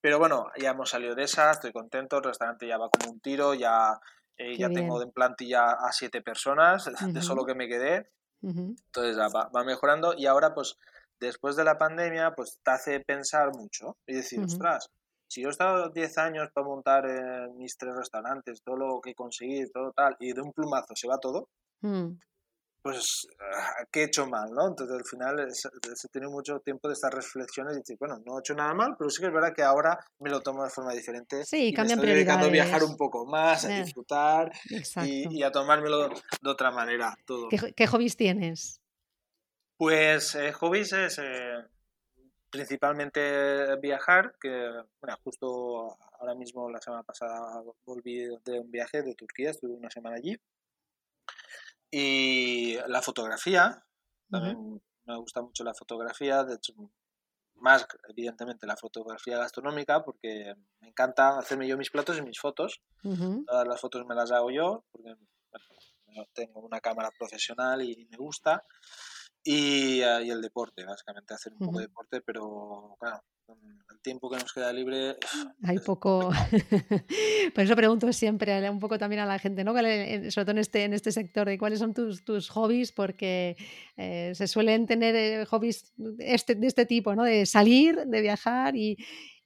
Pero 0.00 0.18
bueno, 0.18 0.46
ya 0.60 0.70
hemos 0.70 0.90
salido 0.90 1.14
de 1.14 1.24
esa, 1.24 1.50
estoy 1.50 1.72
contento, 1.72 2.18
el 2.18 2.24
restaurante 2.24 2.68
ya 2.68 2.78
va 2.78 2.88
como 2.88 3.12
un 3.12 3.20
tiro, 3.20 3.54
ya, 3.54 3.98
eh, 4.36 4.56
ya 4.56 4.68
tengo 4.68 5.02
en 5.02 5.10
plantilla 5.10 5.72
a 5.72 5.90
siete 5.92 6.22
personas, 6.22 6.88
de 7.00 7.22
solo 7.22 7.44
que 7.44 7.54
me 7.54 7.68
quedé. 7.68 8.10
Entonces 8.40 9.18
va, 9.18 9.48
va, 9.48 9.64
mejorando 9.64 10.14
y 10.16 10.26
ahora 10.26 10.54
pues 10.54 10.76
después 11.18 11.56
de 11.56 11.64
la 11.64 11.76
pandemia 11.76 12.34
pues 12.36 12.60
te 12.62 12.70
hace 12.70 13.00
pensar 13.00 13.50
mucho 13.52 13.96
y 14.06 14.14
decir, 14.14 14.38
ostras, 14.38 14.90
si 15.26 15.42
yo 15.42 15.48
he 15.48 15.50
estado 15.50 15.90
10 15.90 16.18
años 16.18 16.48
para 16.54 16.64
montar 16.64 17.04
eh, 17.04 17.48
mis 17.56 17.76
tres 17.76 17.96
restaurantes, 17.96 18.62
todo 18.62 18.76
lo 18.76 19.00
que 19.00 19.16
conseguí, 19.16 19.68
todo 19.72 19.90
tal, 19.90 20.16
y 20.20 20.32
de 20.32 20.40
un 20.40 20.52
plumazo 20.52 20.94
se 20.94 21.08
va 21.08 21.18
todo, 21.18 21.48
mm 21.80 22.12
pues, 22.82 23.26
ah, 23.40 23.84
¿qué 23.90 24.02
he 24.02 24.04
hecho 24.04 24.26
mal? 24.26 24.50
¿no? 24.52 24.68
Entonces, 24.68 24.96
al 24.96 25.04
final, 25.04 25.54
se, 25.54 26.08
tiene 26.08 26.28
mucho 26.28 26.60
tiempo 26.60 26.88
de 26.88 26.94
estas 26.94 27.12
reflexiones 27.12 27.74
y 27.74 27.80
decir, 27.80 27.96
bueno, 27.98 28.20
no 28.24 28.36
he 28.36 28.40
hecho 28.40 28.54
nada 28.54 28.74
mal, 28.74 28.94
pero 28.98 29.10
sí 29.10 29.20
que 29.20 29.26
es 29.26 29.32
verdad 29.32 29.54
que 29.54 29.62
ahora 29.62 29.98
me 30.20 30.30
lo 30.30 30.40
tomo 30.40 30.64
de 30.64 30.70
forma 30.70 30.92
diferente. 30.92 31.44
Sí, 31.44 31.68
y 31.68 31.72
cambian 31.72 31.98
me 31.98 32.04
estoy 32.04 32.16
dedicando 32.16 32.46
a 32.46 32.50
viajar 32.50 32.82
un 32.84 32.96
poco 32.96 33.26
más, 33.26 33.64
a 33.64 33.82
disfrutar 33.82 34.52
y, 35.04 35.42
a 35.42 35.50
tomármelo 35.50 36.08
de 36.08 36.50
otra 36.50 36.70
manera 36.70 37.16
todo. 37.24 37.48
¿Qué, 37.48 37.86
hobbies 37.86 38.16
tienes? 38.16 38.80
Pues 39.76 40.34
eh, 40.34 40.52
hobbies 40.52 40.92
es 40.92 41.18
eh, 41.22 41.54
principalmente 42.50 43.76
viajar, 43.76 44.34
que 44.40 44.50
bueno, 45.00 45.16
justo 45.22 45.96
ahora 46.18 46.34
mismo 46.34 46.70
la 46.70 46.80
semana 46.80 47.02
pasada 47.02 47.62
volví 47.84 48.26
de 48.44 48.60
un 48.60 48.70
viaje 48.70 49.02
de 49.02 49.14
Turquía, 49.14 49.50
estuve 49.50 49.74
una 49.74 49.90
semana 49.90 50.16
allí. 50.16 50.36
Y 51.90 52.76
la 52.86 53.02
fotografía, 53.02 53.84
también 54.30 54.82
me 55.04 55.16
gusta 55.16 55.40
mucho 55.42 55.64
la 55.64 55.74
fotografía, 55.74 56.44
de 56.44 56.56
hecho, 56.56 56.74
más 57.54 57.86
evidentemente 58.08 58.66
la 58.66 58.76
fotografía 58.76 59.38
gastronómica, 59.38 60.04
porque 60.04 60.54
me 60.80 60.88
encanta 60.88 61.38
hacerme 61.38 61.66
yo 61.66 61.76
mis 61.76 61.90
platos 61.90 62.18
y 62.18 62.22
mis 62.22 62.38
fotos. 62.38 62.80
Todas 63.46 63.66
las 63.66 63.80
fotos 63.80 64.04
me 64.06 64.14
las 64.14 64.30
hago 64.30 64.50
yo, 64.50 64.84
porque 64.92 65.16
tengo 66.34 66.60
una 66.60 66.80
cámara 66.80 67.10
profesional 67.18 67.82
y 67.82 68.06
me 68.10 68.16
gusta. 68.16 68.64
Y, 69.50 70.02
ah, 70.02 70.20
y 70.20 70.28
el 70.28 70.42
deporte, 70.42 70.84
básicamente 70.84 71.32
hacer 71.32 71.54
un 71.54 71.60
poco 71.60 71.78
de 71.78 71.86
deporte, 71.86 72.20
pero 72.20 72.96
claro, 73.00 73.22
el 73.48 74.00
tiempo 74.02 74.28
que 74.28 74.36
nos 74.36 74.52
queda 74.52 74.70
libre. 74.74 75.16
Hay 75.64 75.78
poco. 75.78 76.30
Por 77.54 77.64
eso 77.64 77.74
pregunto 77.74 78.12
siempre 78.12 78.68
un 78.68 78.78
poco 78.78 78.98
también 78.98 79.22
a 79.22 79.24
la 79.24 79.38
gente, 79.38 79.64
¿no? 79.64 79.72
sobre 79.72 80.44
todo 80.44 80.50
en 80.50 80.58
este, 80.58 80.84
en 80.84 80.92
este 80.92 81.12
sector, 81.12 81.48
de 81.48 81.56
cuáles 81.56 81.78
son 81.78 81.94
tus, 81.94 82.22
tus 82.24 82.50
hobbies, 82.50 82.92
porque 82.92 83.56
eh, 83.96 84.32
se 84.34 84.46
suelen 84.46 84.86
tener 84.86 85.16
eh, 85.16 85.46
hobbies 85.46 85.94
este, 86.18 86.54
de 86.54 86.66
este 86.66 86.84
tipo, 86.84 87.14
¿no? 87.14 87.24
De 87.24 87.46
salir, 87.46 88.04
de 88.04 88.20
viajar 88.20 88.76
y, 88.76 88.98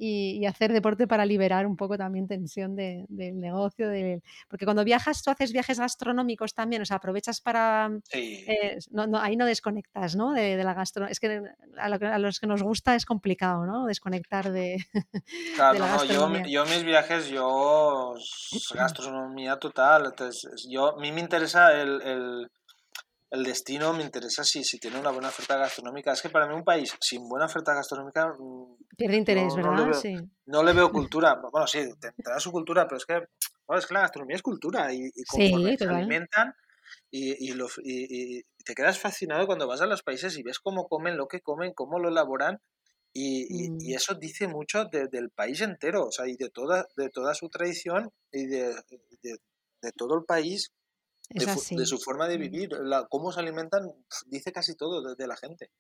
y, 0.04 0.44
hacer 0.46 0.72
deporte 0.72 1.06
para 1.06 1.24
liberar 1.24 1.64
un 1.64 1.76
poco 1.76 1.96
también 1.96 2.26
tensión 2.26 2.74
del 2.74 3.06
negocio. 3.40 3.88
De, 3.88 4.20
porque 4.48 4.64
cuando 4.64 4.82
viajas, 4.84 5.22
tú 5.22 5.30
haces 5.30 5.52
viajes 5.52 5.78
gastronómicos 5.78 6.54
también, 6.54 6.82
o 6.82 6.84
sea, 6.84 6.96
aprovechas 6.96 7.40
para... 7.40 7.90
Eh, 8.12 8.78
no, 8.90 9.18
ahí 9.18 9.36
no 9.36 9.46
desconectas, 9.46 10.16
¿no? 10.16 10.32
De, 10.32 10.56
la 10.62 10.74
gastronomía. 10.74 11.12
Es 11.12 11.20
que 11.20 11.42
a, 11.78 12.18
los 12.18 12.40
que 12.40 12.46
nos 12.48 12.62
gusta 12.62 12.96
es 12.96 13.06
complicado, 13.06 13.64
¿no? 13.64 13.86
Desconectar 13.86 14.50
de... 14.50 14.84
Claro, 15.54 15.78
no, 15.78 16.04
yo, 16.04 16.42
yo, 16.46 16.64
mis 16.66 16.84
viajes, 16.84 17.28
yo 17.28 18.14
gastronomía 18.74 19.56
total. 19.58 20.06
Entonces, 20.06 20.66
yo, 20.68 20.96
a 20.96 21.00
mí 21.00 21.12
me 21.12 21.20
interesa 21.20 21.80
el 21.80 22.02
el 22.02 22.50
destino 23.44 23.92
me 23.94 24.02
interesa 24.02 24.44
si, 24.44 24.62
si 24.62 24.78
tiene 24.78 25.00
una 25.00 25.10
buena 25.10 25.28
oferta 25.28 25.56
gastronómica. 25.56 26.12
Es 26.12 26.20
que 26.22 26.28
para 26.28 26.46
mí 26.46 26.54
un 26.54 26.64
país 26.64 26.94
sin 27.00 27.28
buena 27.28 27.46
oferta 27.46 27.74
gastronómica... 27.74 28.34
Mm, 28.38 28.76
Pierde 28.96 29.16
interés, 29.16 29.54
¿verdad? 29.56 29.70
No 29.72 29.76
le, 29.78 29.84
veo, 29.84 29.94
sí. 29.94 30.14
no 30.46 30.62
le 30.62 30.72
veo 30.72 30.90
cultura. 30.92 31.40
Bueno, 31.50 31.66
sí, 31.66 31.80
tendrá 31.98 32.38
su 32.38 32.52
cultura, 32.52 32.86
pero 32.86 32.98
es 32.98 33.06
que, 33.06 33.14
es 33.16 33.86
que 33.86 33.94
la 33.94 34.00
gastronomía 34.00 34.36
es 34.36 34.42
cultura 34.42 34.92
y, 34.92 35.06
y 35.06 35.24
conforme 35.24 35.78
se 35.78 35.84
alimentan 35.84 36.54
y, 37.10 37.50
y, 37.50 37.52
lo, 37.52 37.68
y, 37.82 38.42
te 38.64 38.74
quedas 38.74 38.98
fascinado 38.98 39.46
cuando 39.46 39.66
vas 39.66 39.80
a 39.80 39.86
los 39.86 40.02
países 40.02 40.36
y 40.36 40.42
ves 40.42 40.58
cómo 40.58 40.88
comen, 40.88 41.16
lo 41.16 41.28
que 41.28 41.40
comen, 41.40 41.72
cómo 41.74 41.98
lo 41.98 42.08
elaboran 42.08 42.60
Y, 43.12 43.64
y, 43.64 43.70
mm. 43.70 43.94
eso 43.94 44.14
dice 44.14 44.48
mucho 44.48 44.86
del 44.86 45.30
país 45.30 45.60
entero, 45.60 46.06
o 46.06 46.12
sea, 46.12 46.26
y 46.26 46.36
de 46.36 46.48
toda, 46.48 46.86
de 46.96 47.10
toda 47.10 47.34
su 47.34 47.48
tradición 47.50 48.10
y 48.32 48.46
de, 48.46 48.74
de, 49.22 49.92
todo 49.96 50.16
el 50.16 50.24
país, 50.24 50.72
de, 51.34 51.86
su 51.86 51.98
forma 51.98 52.28
de 52.28 52.38
mm. 52.38 52.40
vivir, 52.40 52.72
la, 52.80 53.06
cómo 53.08 53.32
se 53.32 53.40
alimentan, 53.40 53.92
dice 54.26 54.52
casi 54.52 54.74
todo 54.74 55.14
de 55.14 55.26
la 55.26 55.36
gente. 55.36 55.70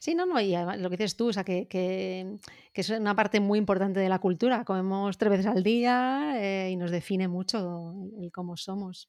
Sí, 0.00 0.16
no, 0.16 0.26
no, 0.26 0.40
y 0.40 0.52
lo 0.78 0.90
que 0.90 0.96
dices 0.96 1.16
tú, 1.16 1.28
o 1.28 1.32
sea, 1.32 1.44
que, 1.44 1.68
que, 1.68 2.38
es 2.74 2.90
una 2.90 3.14
parte 3.14 3.38
muy 3.38 3.58
importante 3.58 4.00
de 4.00 4.08
la 4.08 4.18
cultura. 4.18 4.64
Comemos 4.64 5.16
tres 5.16 5.30
veces 5.30 5.46
al 5.46 5.62
día 5.62 6.32
eh, 6.36 6.70
y 6.72 6.76
nos 6.76 6.90
define 6.90 7.28
mucho 7.28 7.94
el, 8.20 8.32
cómo 8.32 8.56
somos. 8.56 9.08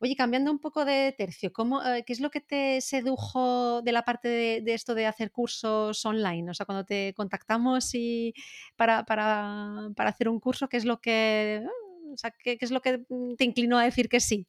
Oye, 0.00 0.14
cambiando 0.14 0.52
un 0.52 0.60
poco 0.60 0.84
de 0.84 1.12
tercio, 1.18 1.52
¿cómo, 1.52 1.84
eh, 1.84 2.04
¿qué 2.06 2.12
es 2.12 2.20
lo 2.20 2.30
que 2.30 2.40
te 2.40 2.80
sedujo 2.80 3.82
de 3.82 3.90
la 3.90 4.02
parte 4.02 4.28
de, 4.28 4.74
esto 4.74 4.94
de 4.94 5.06
hacer 5.06 5.32
cursos 5.32 6.06
online? 6.06 6.48
O 6.50 6.54
sea, 6.54 6.64
cuando 6.64 6.84
te 6.84 7.12
contactamos 7.16 7.92
y 7.94 8.34
para, 8.76 9.04
para, 9.04 9.90
para 9.96 10.10
hacer 10.10 10.28
un 10.28 10.38
curso, 10.38 10.68
¿qué 10.68 10.76
es 10.76 10.84
lo 10.84 11.00
que, 11.00 11.64
o 12.12 12.16
sea, 12.16 12.30
qué, 12.30 12.58
qué 12.58 12.64
es 12.64 12.70
lo 12.70 12.80
que 12.80 13.04
te 13.36 13.44
inclinó 13.44 13.76
a 13.76 13.84
decir 13.84 14.08
que 14.08 14.20
sí? 14.20 14.46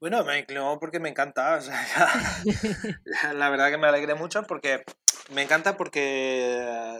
Bueno, 0.00 0.24
me 0.24 0.38
inclinó 0.38 0.78
porque 0.80 0.98
me 0.98 1.10
encanta. 1.10 1.60
la 3.34 3.50
verdad 3.50 3.70
que 3.70 3.78
me 3.78 3.86
alegré 3.86 4.14
mucho 4.14 4.42
porque 4.44 4.82
me 5.34 5.42
encanta 5.42 5.76
porque 5.76 6.96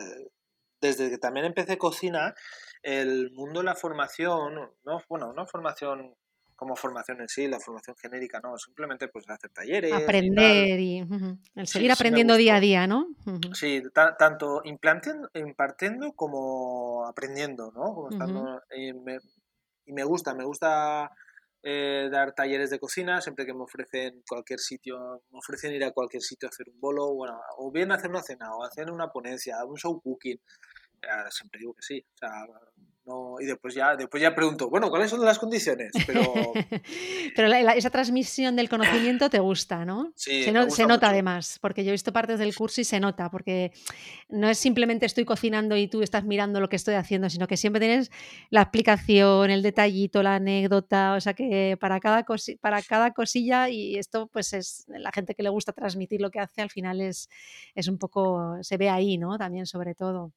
desde 0.83 1.09
que 1.09 1.19
también 1.19 1.47
empecé 1.47 1.79
cocina, 1.79 2.35
el 2.83 3.31
mundo 3.33 3.61
de 3.61 3.65
la 3.65 3.75
formación, 3.75 4.71
no, 4.85 5.03
bueno, 5.09 5.33
no 5.33 5.47
formación 5.47 6.15
como 6.57 6.77
formación 6.77 7.23
en 7.23 7.29
sí, 7.29 7.49
la 7.49 7.59
formación 7.59 7.97
genérica, 7.97 8.39
no, 8.41 8.59
simplemente 8.59 9.09
pues 9.09 9.27
hacer 9.31 9.51
talleres. 9.51 9.95
Aprender 9.95 10.79
y, 10.79 10.99
el 11.55 11.67
seguir 11.67 11.91
aprendiendo 11.91 12.37
día 12.37 12.57
a 12.57 12.61
día, 12.61 12.87
¿no? 12.87 13.07
Sí, 13.55 13.83
tanto 13.95 14.61
impartiendo 14.63 16.13
como 16.13 17.07
aprendiendo, 17.07 17.73
¿no? 17.73 18.11
y, 18.77 18.93
me, 18.93 19.17
y 19.87 19.93
me 19.95 20.05
gusta, 20.05 20.35
me 20.35 20.45
gusta 20.45 21.11
eh, 21.63 22.09
dar 22.11 22.35
talleres 22.35 22.71
de 22.71 22.79
cocina, 22.79 23.21
siempre 23.21 23.47
que 23.47 23.55
me 23.55 23.63
ofrecen 23.63 24.23
cualquier 24.29 24.61
sitio, 24.61 25.23
me 25.31 25.39
ofrecen 25.39 25.73
ir 25.73 25.85
a 25.85 25.93
cualquier 25.93 26.23
sitio 26.23 26.49
a 26.49 26.51
hacer 26.51 26.69
un 26.69 26.81
bolo, 26.81 27.15
bueno, 27.15 27.39
o 27.59 27.71
bien 27.71 27.93
hacer 27.93 28.11
una 28.11 28.23
cena, 28.23 28.55
o 28.55 28.65
hacer 28.65 28.91
una 28.91 29.09
ponencia, 29.09 29.65
un 29.65 29.77
show 29.77 30.01
cooking, 30.01 30.41
eh, 31.03 31.31
siempre 31.31 31.61
digo 31.61 31.75
que 31.75 31.83
sí. 31.83 32.05
O 32.15 32.19
sea, 32.19 32.31
y 33.41 33.47
después 33.47 33.75
ya, 33.75 33.97
después 33.97 34.23
ya 34.23 34.35
pregunto, 34.35 34.69
bueno, 34.69 34.91
¿cuáles 34.91 35.11
son 35.11 35.25
las 35.25 35.39
condiciones? 35.39 35.93
Pero, 36.07 36.23
Pero 37.37 37.53
esa 37.53 37.91
transmisión 37.91 38.57
del 38.57 38.69
conocimiento 38.69 39.31
te 39.31 39.39
gusta, 39.39 39.85
¿no? 39.85 40.13
Sí, 40.15 40.45
se, 40.45 40.71
se 40.71 40.87
nota 40.87 41.09
además, 41.09 41.59
porque 41.61 41.85
yo 41.85 41.91
he 41.91 41.93
visto 41.93 42.13
partes 42.13 42.39
del 42.39 42.55
curso 42.55 42.81
y 42.81 42.85
se 42.85 43.01
nota, 43.01 43.31
porque 43.31 43.73
no 44.29 44.49
es 44.49 44.59
simplemente 44.59 45.07
estoy 45.07 45.25
cocinando 45.25 45.77
y 45.77 45.89
tú 45.89 46.03
estás 46.03 46.25
mirando 46.25 46.61
lo 46.61 46.69
que 46.69 46.77
estoy 46.77 46.95
haciendo, 46.95 47.31
sino 47.31 47.47
que 47.47 47.57
siempre 47.57 47.81
tienes 47.81 48.11
la 48.51 48.63
explicación, 48.63 49.51
el 49.51 49.63
detallito, 49.63 50.23
la 50.23 50.37
anécdota, 50.37 51.15
o 51.15 51.21
sea 51.21 51.35
que 51.35 51.77
para 51.81 52.01
cada, 52.01 52.25
para 52.61 52.83
cada 52.83 53.13
cosilla, 53.13 53.69
y 53.69 53.97
esto 53.97 54.29
pues 54.29 54.53
es 54.53 54.85
la 54.89 55.13
gente 55.13 55.35
que 55.35 55.43
le 55.43 55.49
gusta 55.49 55.73
transmitir 55.73 56.21
lo 56.21 56.31
que 56.31 56.41
hace, 56.41 56.63
al 56.63 56.71
final 56.71 57.01
es, 57.01 57.29
es 57.75 57.89
un 57.89 57.99
poco, 57.99 58.57
se 58.63 58.77
ve 58.77 58.89
ahí, 58.89 59.19
¿no? 59.19 59.39
También 59.39 59.67
sobre 59.67 59.95
todo. 59.95 60.33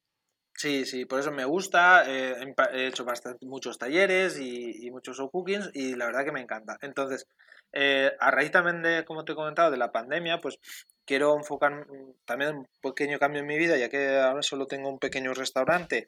Sí, 0.56 0.84
sí, 0.86 1.04
por 1.04 1.20
eso 1.20 1.32
me 1.32 1.44
gusta. 1.44 2.04
Eh, 2.06 2.54
he 2.72 2.86
hecho 2.86 3.04
bastante, 3.04 3.44
muchos 3.46 3.78
talleres 3.78 4.38
y, 4.38 4.90
muchos 4.90 5.16
show 5.16 5.30
cookings 5.30 5.70
y 5.74 5.96
la 5.96 6.06
verdad 6.06 6.24
que 6.24 6.32
me 6.32 6.40
encanta. 6.40 6.78
Entonces, 6.80 7.26
eh, 7.72 8.12
a 8.20 8.30
raíz 8.30 8.52
también 8.52 8.82
de, 8.82 9.04
como 9.04 9.24
te 9.24 9.32
he 9.32 9.34
comentado, 9.34 9.70
de 9.70 9.76
la 9.76 9.90
pandemia, 9.90 10.40
pues 10.40 10.58
quiero 11.04 11.36
enfocar 11.36 11.86
también 12.24 12.56
un 12.56 12.68
pequeño 12.80 13.18
cambio 13.18 13.40
en 13.40 13.48
mi 13.48 13.58
vida, 13.58 13.76
ya 13.76 13.88
que 13.88 14.16
ahora 14.18 14.42
solo 14.42 14.66
tengo 14.66 14.88
un 14.88 14.98
pequeño 14.98 15.34
restaurante. 15.34 16.06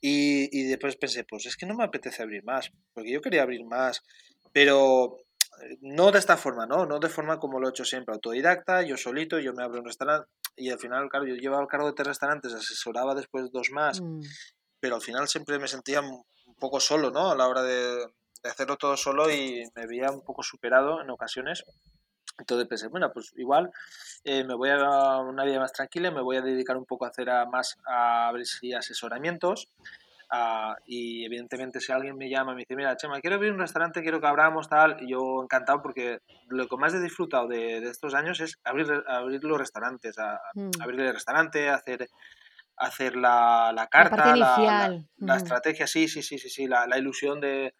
Y, 0.00 0.48
y 0.58 0.64
después 0.68 0.96
pensé, 0.96 1.24
pues 1.24 1.46
es 1.46 1.56
que 1.56 1.66
no 1.66 1.74
me 1.74 1.84
apetece 1.84 2.22
abrir 2.22 2.44
más, 2.44 2.72
porque 2.94 3.12
yo 3.12 3.20
quería 3.20 3.42
abrir 3.42 3.64
más, 3.64 4.02
pero 4.52 5.18
eh, 5.62 5.78
no 5.82 6.10
de 6.12 6.18
esta 6.18 6.36
forma, 6.38 6.66
¿no? 6.66 6.86
No 6.86 6.98
de 6.98 7.08
forma 7.08 7.38
como 7.38 7.60
lo 7.60 7.68
he 7.68 7.70
hecho 7.70 7.84
siempre, 7.84 8.14
autodidacta, 8.14 8.82
yo 8.82 8.96
solito, 8.96 9.38
yo 9.38 9.52
me 9.52 9.62
abro 9.62 9.80
un 9.80 9.86
restaurante 9.86 10.28
y 10.56 10.70
al 10.70 10.78
final, 10.78 11.08
claro, 11.08 11.26
yo 11.26 11.34
llevaba 11.34 11.62
el 11.62 11.68
cargo 11.68 11.86
de 11.86 11.94
tres 11.94 12.08
restaurantes, 12.08 12.52
asesoraba 12.52 13.14
después 13.14 13.50
dos 13.50 13.70
más, 13.70 14.00
mm. 14.00 14.20
pero 14.80 14.96
al 14.96 15.02
final 15.02 15.28
siempre 15.28 15.58
me 15.58 15.68
sentía 15.68 16.00
un 16.00 16.24
poco 16.58 16.80
solo, 16.80 17.10
¿no? 17.10 17.30
A 17.30 17.36
la 17.36 17.48
hora 17.48 17.62
de, 17.62 18.06
hacerlo 18.44 18.76
todo 18.76 18.96
solo 18.96 19.30
y 19.30 19.64
me 19.74 19.86
veía 19.86 20.10
un 20.10 20.22
poco 20.22 20.42
superado 20.42 21.00
en 21.00 21.10
ocasiones. 21.10 21.64
Entonces 22.38 22.66
pensé, 22.66 22.88
bueno, 22.88 23.12
pues 23.12 23.32
igual 23.36 23.70
eh, 24.24 24.42
me 24.42 24.54
voy 24.54 24.70
a 24.70 25.18
una 25.18 25.44
vida 25.44 25.60
más 25.60 25.72
tranquila, 25.72 26.10
me 26.10 26.22
voy 26.22 26.36
a 26.36 26.40
dedicar 26.40 26.76
un 26.76 26.86
poco 26.86 27.04
a 27.04 27.08
hacer 27.08 27.30
a 27.30 27.46
más 27.46 27.76
a 27.86 28.30
ver 28.32 28.46
si 28.46 28.72
asesoramientos 28.72 29.68
Ah, 30.34 30.76
y 30.86 31.26
evidentemente 31.26 31.78
si 31.78 31.92
alguien 31.92 32.16
me 32.16 32.30
llama 32.30 32.52
y 32.52 32.54
me 32.54 32.60
dice, 32.62 32.74
mira, 32.74 32.96
Chema, 32.96 33.20
quiero 33.20 33.36
abrir 33.36 33.52
un 33.52 33.58
restaurante, 33.58 34.00
quiero 34.00 34.18
que 34.18 34.26
abramos 34.26 34.66
tal, 34.66 34.96
y 35.00 35.10
yo 35.10 35.42
encantado 35.42 35.82
porque 35.82 36.20
lo 36.48 36.66
que 36.68 36.76
más 36.78 36.94
he 36.94 37.00
disfrutado 37.00 37.48
de, 37.48 37.82
de 37.82 37.90
estos 37.90 38.14
años 38.14 38.40
es 38.40 38.58
abrir, 38.64 38.86
abrir 39.06 39.44
los 39.44 39.58
restaurantes, 39.58 40.18
a, 40.18 40.40
mm. 40.54 40.80
abrir 40.80 41.00
el 41.00 41.12
restaurante, 41.12 41.68
hacer 41.68 42.08
hacer 42.78 43.14
la, 43.14 43.72
la 43.74 43.88
carta, 43.88 44.34
la, 44.34 45.04
la, 45.18 45.36
estrategia, 45.36 45.86
sí, 45.86 46.08
sí, 46.08 46.22
sí, 46.22 46.38
sí, 46.38 46.48
sí, 46.48 46.66
la, 46.66 46.98
ilusión 46.98 47.38
de, 47.38 47.74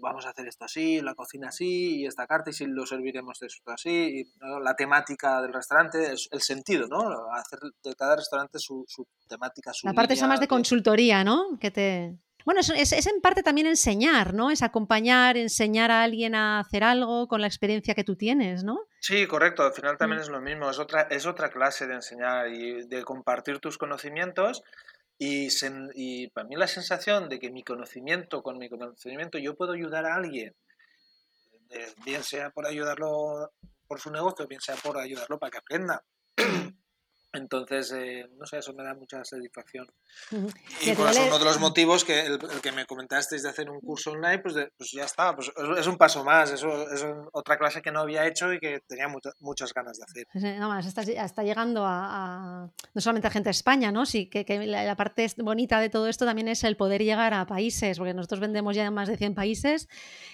vamos 0.00 0.26
a 0.26 0.30
hacer 0.30 0.46
esto 0.46 0.64
así, 0.64 1.00
la 1.00 1.14
cocina 1.14 1.48
así, 1.48 2.00
y 2.00 2.06
esta 2.06 2.26
carta, 2.26 2.50
y 2.50 2.52
si 2.52 2.66
lo 2.66 2.86
serviremos 2.86 3.40
esto 3.42 3.70
así, 3.70 4.20
y, 4.20 4.32
la 4.62 4.74
temática 4.74 5.40
del 5.42 5.52
restaurante, 5.52 6.12
el 6.12 6.40
sentido, 6.40 6.86
¿no? 6.88 7.32
Hacer 7.32 7.60
de 7.82 7.94
cada 7.94 8.16
restaurante 8.16 8.58
su, 8.58 8.84
su 8.86 9.06
temática, 9.28 9.72
su 9.72 9.86
La 9.86 9.94
parte 9.94 10.14
esa 10.14 10.26
más 10.26 10.40
de 10.40 10.48
consultoría, 10.48 11.24
¿no? 11.24 11.58
Que 11.60 11.70
te... 11.70 12.18
Bueno, 12.44 12.60
es, 12.60 12.92
es, 12.92 13.06
en 13.06 13.20
parte 13.20 13.42
también 13.42 13.66
enseñar, 13.66 14.32
¿no? 14.32 14.50
Es 14.50 14.62
acompañar, 14.62 15.36
enseñar 15.36 15.90
a 15.90 16.02
alguien 16.02 16.34
a 16.34 16.60
hacer 16.60 16.82
algo 16.82 17.28
con 17.28 17.42
la 17.42 17.46
experiencia 17.46 17.94
que 17.94 18.04
tú 18.04 18.16
tienes, 18.16 18.64
¿no? 18.64 18.86
Sí, 19.00 19.26
correcto. 19.26 19.64
Al 19.64 19.74
final 19.74 19.98
también 19.98 20.20
mm. 20.20 20.22
es 20.22 20.28
lo 20.30 20.40
mismo. 20.40 20.70
Es 20.70 20.78
otra, 20.78 21.02
es 21.10 21.26
otra 21.26 21.50
clase 21.50 21.86
de 21.86 21.96
enseñar 21.96 22.48
y 22.48 22.86
de 22.86 23.04
compartir 23.04 23.58
tus 23.58 23.76
conocimientos 23.76 24.62
y, 25.18 26.28
para 26.28 26.46
mí 26.46 26.54
la 26.56 26.68
sensación 26.68 27.28
de 27.28 27.40
que 27.40 27.50
mi 27.50 27.64
conocimiento, 27.64 28.42
con 28.42 28.58
mi 28.58 28.68
conocimiento, 28.68 29.38
yo 29.38 29.56
puedo 29.56 29.72
ayudar 29.72 30.06
a 30.06 30.14
alguien, 30.14 30.54
eh, 31.70 31.92
bien 32.04 32.22
sea 32.22 32.50
por 32.50 32.66
ayudarlo 32.66 33.52
por 33.86 34.00
su 34.00 34.10
negocio, 34.10 34.46
bien 34.46 34.60
sea 34.60 34.76
por 34.76 34.98
ayudarlo 34.98 35.38
para 35.38 35.50
que 35.50 35.58
aprenda. 35.58 36.04
Entonces, 37.32 37.92
eh, 37.92 38.26
no 38.38 38.46
sé, 38.46 38.58
eso 38.58 38.72
me 38.72 38.82
da 38.82 38.94
mucha 38.94 39.22
satisfacción. 39.22 39.86
Y 40.80 40.92
por 40.92 41.10
eso 41.10 41.26
uno 41.26 41.38
de 41.38 41.44
los 41.44 41.60
motivos 41.60 42.02
que 42.02 42.20
el, 42.24 42.38
que 42.62 42.72
me 42.72 42.86
comentasteis 42.86 43.42
de 43.42 43.50
hacer 43.50 43.68
un 43.68 43.80
curso 43.80 44.12
online, 44.12 44.38
pues, 44.38 44.54
pues 44.76 44.92
ya 44.92 45.04
está, 45.04 45.36
pues 45.36 45.52
es 45.78 45.86
un 45.86 45.98
paso 45.98 46.24
más, 46.24 46.50
eso 46.50 46.90
es 46.90 47.04
otra 47.32 47.58
clase 47.58 47.82
que 47.82 47.92
no 47.92 48.00
había 48.00 48.26
hecho 48.26 48.52
y 48.52 48.58
que 48.58 48.80
tenía 48.86 49.08
muchas 49.40 49.74
ganas 49.74 49.98
de 49.98 50.04
hacer. 50.04 50.58
No, 50.58 50.68
más, 50.68 50.86
está, 50.86 51.02
está 51.02 51.42
llegando 51.42 51.84
a, 51.86 52.70
no 52.94 53.00
solamente 53.00 53.28
a 53.28 53.30
gente 53.30 53.48
de 53.48 53.52
España, 53.52 53.92
¿no? 53.92 54.06
Sí, 54.06 54.30
que, 54.30 54.46
que 54.46 54.66
la, 54.66 54.96
parte 54.96 55.26
bonita 55.36 55.80
de 55.80 55.90
todo 55.90 56.08
esto 56.08 56.24
también 56.24 56.48
es 56.48 56.64
el 56.64 56.78
poder 56.78 57.04
llegar 57.04 57.34
a 57.34 57.46
países, 57.46 57.98
porque 57.98 58.14
nosotros 58.14 58.40
vendemos 58.40 58.74
ya 58.74 58.86
en 58.86 58.94
más 58.94 59.08
de 59.08 59.18
100 59.18 59.34
países, 59.34 59.88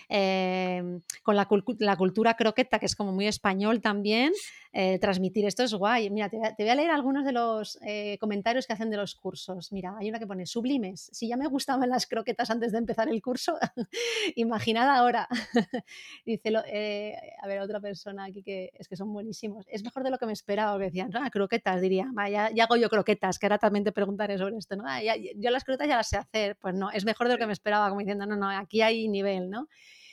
eh, 0.09 1.00
con 1.24 1.35
la, 1.35 1.48
la 1.78 1.96
cultura 1.96 2.35
croqueta, 2.35 2.78
que 2.78 2.87
es 2.87 2.94
como 2.94 3.11
muy 3.11 3.26
español 3.26 3.80
también, 3.80 4.33
eh, 4.76 4.98
transmitir 4.98 5.46
esto 5.46 5.62
es 5.62 5.72
guay. 5.72 6.10
Mira, 6.10 6.28
te, 6.28 6.37
voy 6.37 6.68
a 6.68 6.74
leer 6.74 6.90
algunos 6.90 7.24
de 7.24 7.30
los 7.30 7.78
eh, 7.82 8.18
comentarios 8.18 8.66
que 8.66 8.72
hacen 8.72 8.90
de 8.90 8.96
los 8.96 9.14
cursos. 9.14 9.70
Mira, 9.70 9.94
hay 10.00 10.08
una 10.08 10.18
que 10.18 10.26
pone 10.26 10.46
sublimes. 10.46 11.10
Si 11.12 11.28
ya 11.28 11.37
me 11.37 11.46
gustaban 11.46 11.88
las 11.88 12.08
croquetas 12.08 12.50
antes 12.50 12.72
de 12.72 12.78
empezar 12.78 13.08
el 13.08 13.22
curso, 13.22 13.56
imaginad 14.34 14.90
ahora. 14.90 15.28
Dice, 16.26 16.52
eh, 16.66 17.14
a 17.40 17.46
ver, 17.46 17.60
otra 17.60 17.78
persona 17.78 18.24
aquí 18.24 18.42
que 18.42 18.72
es 18.74 18.88
que 18.88 18.96
son 18.96 19.12
buenísimos. 19.12 19.64
Es 19.70 19.84
mejor 19.84 20.02
de 20.02 20.10
lo 20.10 20.18
que 20.18 20.26
me 20.26 20.32
esperaba, 20.32 20.76
que 20.76 20.87
decían, 20.87 21.12
ah, 21.14 21.30
croquetas, 21.30 21.80
diría, 21.80 22.10
ya, 22.28 22.50
ya, 22.50 22.64
hago 22.64 22.74
yo 22.74 22.90
croquetas, 22.90 23.38
que 23.38 23.46
ahora 23.46 23.58
también 23.58 23.84
te 23.84 23.92
preguntaré 23.92 24.38
sobre 24.38 24.56
esto, 24.56 24.74
¿no? 24.74 24.82
Ah, 24.88 25.00
yo 25.04 25.50
las 25.52 25.62
croquetas 25.62 25.87
ya 25.87 25.96
las 25.98 26.08
sé 26.08 26.16
hacer. 26.16 26.56
Pues 26.56 26.74
no, 26.74 26.90
es 26.90 27.04
mejor 27.04 27.28
de 27.28 27.34
lo 27.34 27.38
que 27.38 27.46
me 27.46 27.52
esperaba, 27.52 27.88
como 27.90 28.00
diciendo, 28.00 28.26
no, 28.26 28.34
no, 28.34 28.50
aquí 28.50 28.82
hay 28.82 29.06
nivel, 29.06 29.50
¿no? 29.50 29.68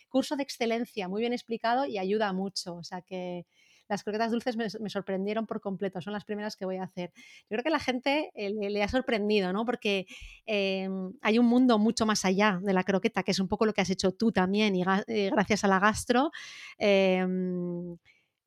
Curso 0.08 0.36
de 0.36 0.44
excelencia, 0.44 1.08
muy 1.08 1.22
bien 1.22 1.34
explicado 1.34 1.88
y 1.88 1.98
ayuda 1.98 2.32
mucho. 2.32 2.76
O 2.76 2.84
sea 2.84 3.02
que 3.02 3.48
las 3.92 4.04
croquetas 4.04 4.32
dulces 4.32 4.56
me, 4.56 4.90
sorprendieron 4.90 5.46
por 5.46 5.60
completo, 5.60 6.00
son 6.00 6.14
las 6.14 6.24
primeras 6.24 6.56
que 6.56 6.64
voy 6.64 6.78
a 6.78 6.84
hacer. 6.84 7.12
Yo 7.42 7.50
creo 7.50 7.64
que 7.64 7.70
la 7.70 7.80
gente 7.80 8.32
eh, 8.36 8.50
le, 8.50 8.82
ha 8.82 8.88
sorprendido, 8.88 9.52
¿no? 9.52 9.66
Porque 9.66 10.08
em, 10.46 11.12
hay 11.22 11.38
un 11.38 11.46
mundo 11.46 11.78
mucho 11.78 12.06
más 12.06 12.24
allá 12.24 12.62
de 12.64 12.72
la 12.72 12.86
croqueta, 12.86 13.24
que 13.24 13.32
es 13.32 13.40
un 13.40 13.50
poco 13.50 13.66
lo 13.66 13.74
que 13.74 13.82
has 13.82 13.90
hecho 13.90 14.14
tú 14.14 14.32
también, 14.32 14.78
y 14.78 14.84
eh, 15.08 15.30
gracias 15.30 15.66
a 15.66 15.68
la 15.68 15.80
gastro. 15.80 16.32
Em, 16.78 17.98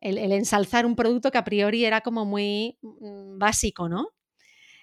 el, 0.01 0.33
ensalzar 0.33 0.87
un 0.87 0.97
producto 0.97 1.31
que 1.31 1.39
a 1.39 1.45
priori 1.45 1.85
era 1.85 2.01
como 2.01 2.25
muy 2.25 2.79
mm, 2.81 3.39
básico, 3.39 3.87
¿no? 3.87 4.09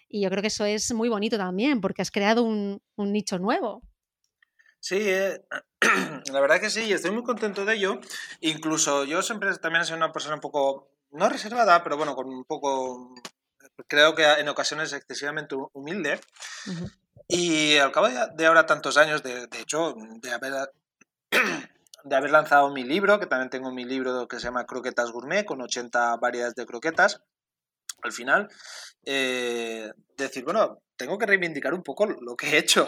Y 0.08 0.22
yo 0.22 0.30
creo 0.30 0.42
que 0.42 0.50
eso 0.50 0.66
es 0.66 0.94
muy 0.94 1.10
bonito 1.10 1.38
también, 1.38 1.82
porque 1.82 2.04
has 2.04 2.12
creado 2.12 2.44
un 2.44 2.82
nicho 2.98 3.40
nuevo. 3.40 3.82
Sí, 4.82 4.98
eh, 5.00 5.40
la 6.32 6.42
verdad 6.42 6.60
que 6.60 6.72
sí, 6.72 6.84
y 6.86 6.94
estoy 6.94 7.12
muy 7.12 7.24
contento 7.24 7.66
de 7.66 7.76
ello. 7.76 8.02
Incluso 8.42 9.06
yo 9.06 9.22
siempre 9.22 9.56
también 9.58 9.84
he 9.84 9.86
sido 9.86 9.98
una 9.98 10.12
persona 10.12 10.36
un 10.36 10.42
poco, 10.42 10.90
no 11.12 11.30
reservada, 11.30 11.84
pero 11.84 11.98
bueno, 11.98 12.16
con 12.16 12.28
un 12.28 12.44
poco 12.44 13.14
creo 13.88 14.16
que 14.16 14.26
en 14.26 14.50
ocasiones 14.50 14.92
excesivamente 14.94 15.56
humilde. 15.74 16.20
Y 17.28 17.78
al 17.78 17.92
cabo 17.92 18.10
de 18.10 18.46
ahora 18.46 18.66
tantos 18.66 18.98
años, 18.98 19.22
de, 19.22 19.48
de 19.48 19.60
hecho, 19.62 19.96
de 19.96 20.32
haber, 20.32 20.54
de 22.04 22.16
haber 22.16 22.32
lanzado 22.32 22.72
mi 22.72 22.84
libro, 22.84 23.20
que 23.20 23.28
también 23.28 23.52
tengo 23.52 23.72
mi 23.72 23.86
libro 23.86 24.28
que 24.28 24.38
se 24.38 24.46
llama 24.46 24.66
Croquetas 24.66 25.12
Gourmet, 25.12 25.46
con 25.46 25.62
80 25.62 26.18
variedades 26.18 26.56
de 26.56 26.66
croquetas, 26.66 27.22
al 28.02 28.12
final, 28.12 28.50
eh, 29.06 29.92
decir, 30.18 30.44
bueno, 30.44 30.82
tengo 31.02 31.18
que 31.18 31.26
reivindicar 31.26 31.74
un 31.74 31.82
poco 31.82 32.06
lo 32.06 32.36
que 32.36 32.48
he 32.48 32.58
hecho. 32.60 32.88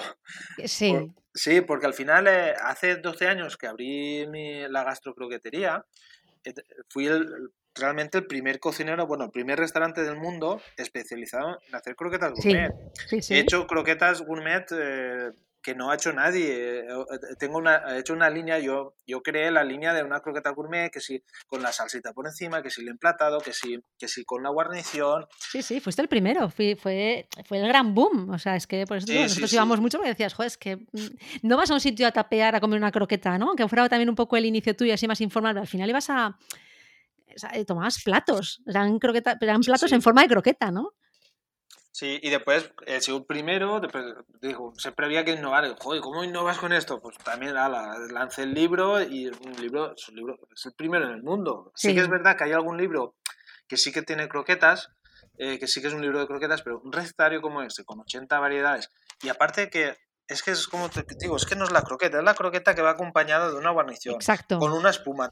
Sí. 0.66 1.12
sí, 1.34 1.62
porque 1.62 1.88
al 1.88 1.96
final, 1.96 2.28
eh, 2.28 2.54
hace 2.64 2.98
12 2.98 3.28
años 3.28 3.58
que 3.58 3.66
abrí 3.66 4.28
mi, 4.28 4.68
la 4.70 4.84
gastrocroquetería, 4.84 5.84
eh, 6.44 6.54
fui 6.90 7.08
el, 7.08 7.52
realmente 7.74 8.20
el 8.20 8.28
primer 8.28 8.60
cocinero, 8.60 9.08
bueno, 9.08 9.26
el 9.26 9.32
primer 9.32 9.58
restaurante 9.58 10.04
del 10.04 10.16
mundo 10.16 10.62
especializado 10.78 11.60
en 11.68 11.76
hacer 11.76 11.96
croquetas 11.96 12.34
gourmet. 12.34 12.72
He 13.12 13.40
hecho 13.40 13.66
croquetas 13.66 14.22
gourmet 14.22 14.66
eh, 14.72 15.32
que 15.64 15.74
no 15.74 15.90
ha 15.90 15.96
hecho 15.96 16.12
nadie. 16.12 16.82
Eh, 16.82 16.88
tengo 17.40 17.58
una, 17.58 17.96
he 17.96 18.00
hecho 18.00 18.14
una 18.14 18.30
línea, 18.30 18.60
yo, 18.60 18.96
yo 19.08 19.24
creé 19.24 19.50
la 19.50 19.64
línea 19.64 19.94
de 19.94 20.04
una 20.04 20.20
croqueta 20.20 20.52
gourmet, 20.52 20.92
que 20.92 21.00
sí 21.00 21.24
con 21.48 21.64
la 21.64 21.72
salsita 21.72 22.14
por 22.14 22.28
encima, 22.28 22.62
que 22.62 22.70
sí 22.70 22.82
el 22.82 22.90
emplatado, 22.90 23.40
que 23.40 23.54
sí, 23.54 23.80
que 23.98 24.08
sí 24.08 24.26
con 24.26 24.44
la 24.44 24.50
guarnición. 24.50 25.26
Sí, 25.40 25.64
sí, 25.64 25.80
fuiste 25.80 26.02
el 26.02 26.10
primero, 26.10 26.50
fue, 26.50 26.76
fue, 26.76 27.28
fue 27.46 27.60
el 27.60 27.68
gran 27.68 27.96
boom. 27.96 28.30
O 28.30 28.38
sea, 28.38 28.56
es 28.56 28.68
que 28.68 28.86
por 28.86 28.98
eso 28.98 29.12
nosotros 29.12 29.54
íbamos 29.54 29.80
mucho 29.80 29.98
porque 29.98 30.10
decías, 30.10 30.34
joder, 30.34 30.48
es 30.48 30.58
que 30.58 30.76
mm, 30.76 31.44
no 31.44 31.58
vas 31.58 31.72
a 31.72 31.74
un 31.74 31.80
sitio 31.80 32.06
a 32.06 32.12
tapear 32.12 32.56
a 32.56 32.60
comer 32.60 32.78
una 32.78 32.92
croqueta, 32.92 33.38
¿no? 33.38 33.48
Aunque 33.48 33.68
fuera 33.68 33.88
también 33.88 34.10
un 34.10 34.16
poco 34.16 34.36
el 34.38 34.46
inicio 34.46 34.76
tuyo, 34.76 34.94
así 34.94 35.08
más 35.08 35.22
informal, 35.22 35.58
al 35.58 35.68
final 35.68 35.90
ibas 35.90 36.10
a 36.10 36.38
eh, 37.54 37.66
tomabas 37.66 38.04
platos, 38.04 38.62
eran, 38.68 39.00
croqueta, 39.00 39.38
eran 39.40 39.62
platos 39.62 39.92
en 39.92 40.02
forma 40.02 40.22
de 40.22 40.28
croqueta, 40.28 40.72
¿no? 40.72 40.94
Sí, 41.94 42.20
y 42.24 42.32
después 42.32 42.72
el 42.88 43.04
segundo 43.04 43.28
primero, 43.28 43.80
después, 43.80 44.04
digo, 44.42 44.74
siempre 44.76 45.06
había 45.06 45.24
que 45.24 45.34
innovar. 45.34 45.78
Joder, 45.80 46.02
¿cómo 46.02 46.24
innovas 46.24 46.58
con 46.58 46.74
esto? 46.74 47.00
Pues 47.00 47.16
también 47.20 47.56
ala, 47.56 47.96
lancé 48.12 48.44
el 48.44 48.56
libro 48.56 49.00
y 49.00 49.28
un 49.28 49.54
libro, 49.62 49.94
es, 49.96 50.10
un 50.10 50.16
libro, 50.16 50.40
es 50.56 50.66
el 50.66 50.74
primero 50.74 51.06
en 51.06 51.12
el 51.12 51.22
mundo. 51.22 51.72
Sí. 51.76 51.94
que 51.94 52.02
es 52.02 52.10
verdad 52.10 52.36
que 52.36 52.46
hay 52.46 52.52
algún 52.52 52.78
libro 52.78 53.16
que 53.68 53.78
sí 53.78 53.92
que 53.92 54.02
tiene 54.02 54.28
croquetas, 54.28 54.90
eh, 55.38 55.60
que 55.60 55.68
sí 55.68 55.82
que 55.82 55.88
es 55.88 55.94
un 55.94 56.02
libro 56.02 56.20
de 56.20 56.26
croquetas, 56.26 56.64
pero 56.64 56.80
un 56.80 56.92
recetario 56.92 57.42
como 57.44 57.62
este, 57.62 57.84
con 57.84 58.00
80 58.00 58.40
variedades, 58.40 58.90
y 59.22 59.30
aparte 59.30 59.70
que 59.70 59.96
es 60.28 60.42
que 60.42 60.50
es 60.50 60.68
como 60.68 60.90
te 60.90 61.06
digo, 61.20 61.36
es 61.36 61.46
que 61.46 61.56
no 61.56 61.64
es 61.64 61.72
la 61.72 61.84
croqueta, 61.84 62.18
es 62.18 62.24
la 62.24 62.34
croqueta 62.34 62.74
que 62.74 62.82
va 62.82 62.92
acompañada 62.92 63.52
de 63.52 63.56
una 63.56 63.70
guarnición. 63.70 64.16
Exacto. 64.16 64.58
Con 64.58 64.72
una 64.72 64.90
espuma. 64.90 65.30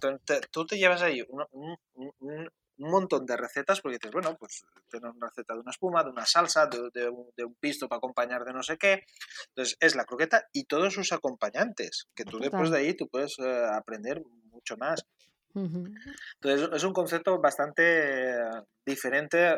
tú 0.51 0.65
te 0.67 0.77
llevas 0.77 1.01
ahí 1.01 1.25
un, 1.27 1.77
un, 2.19 2.51
montón 2.89 3.25
de 3.25 3.37
recetas 3.37 3.81
porque 3.81 3.97
dices, 3.97 4.11
bueno, 4.11 4.35
pues 4.37 4.63
tengo 4.89 5.11
una 5.11 5.27
receta 5.27 5.53
de 5.53 5.59
una 5.59 5.71
espuma, 5.71 6.03
de 6.03 6.09
una 6.09 6.25
salsa, 6.25 6.67
de, 6.67 7.09
un, 7.09 7.55
pisto 7.59 7.87
para 7.87 7.97
acompañar 7.97 8.43
de 8.43 8.53
no 8.53 8.63
sé 8.63 8.77
qué. 8.77 9.03
Entonces, 9.49 9.77
es 9.79 9.95
la 9.95 10.05
croqueta 10.05 10.47
y 10.53 10.63
todos 10.63 10.93
sus 10.93 11.11
acompañantes, 11.11 12.07
que 12.15 12.25
tú 12.25 12.39
después 12.39 12.71
de 12.71 12.77
ahí 12.77 12.93
tú 12.93 13.07
puedes 13.07 13.37
eh, 13.39 13.65
aprender 13.73 14.21
mucho 14.51 14.77
más. 14.77 15.05
Entonces, 15.53 16.69
es 16.73 16.83
un 16.83 16.93
concepto 16.93 17.39
bastante 17.39 18.37
diferente, 18.85 19.57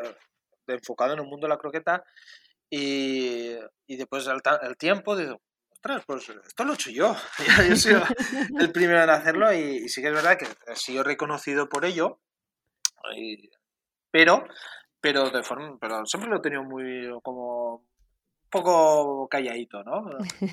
enfocado 0.66 1.12
en 1.12 1.20
el 1.20 1.26
mundo 1.26 1.46
de 1.46 1.50
la 1.50 1.58
croqueta 1.58 2.04
y, 2.70 3.54
y 3.86 3.96
después 3.96 4.26
al, 4.26 4.42
tiempo 4.76 5.16
digo, 5.16 5.40
ostras, 5.72 6.02
pues 6.06 6.28
esto 6.28 6.64
lo 6.64 6.72
he 6.72 6.74
hecho 6.74 6.90
yo. 6.90 7.16
yo 7.68 7.72
he 7.72 7.76
sido 7.76 8.02
el 8.58 8.72
primero 8.72 9.02
en 9.02 9.10
hacerlo 9.10 9.52
y, 9.52 9.88
sí 9.88 10.00
que 10.00 10.08
es 10.08 10.14
verdad 10.14 10.38
que 10.38 10.46
he 10.66 10.76
sido 10.76 11.02
reconocido 11.02 11.68
por 11.68 11.84
ello. 11.84 12.20
Pero, 14.10 14.44
pero, 15.00 15.30
de 15.30 15.42
forma, 15.42 15.76
pero 15.80 16.06
siempre 16.06 16.30
lo 16.30 16.38
he 16.38 16.40
tenido 16.40 16.62
muy 16.62 17.08
como 17.22 17.86
poco 18.54 19.26
calladito, 19.28 19.82
¿no? 19.82 20.04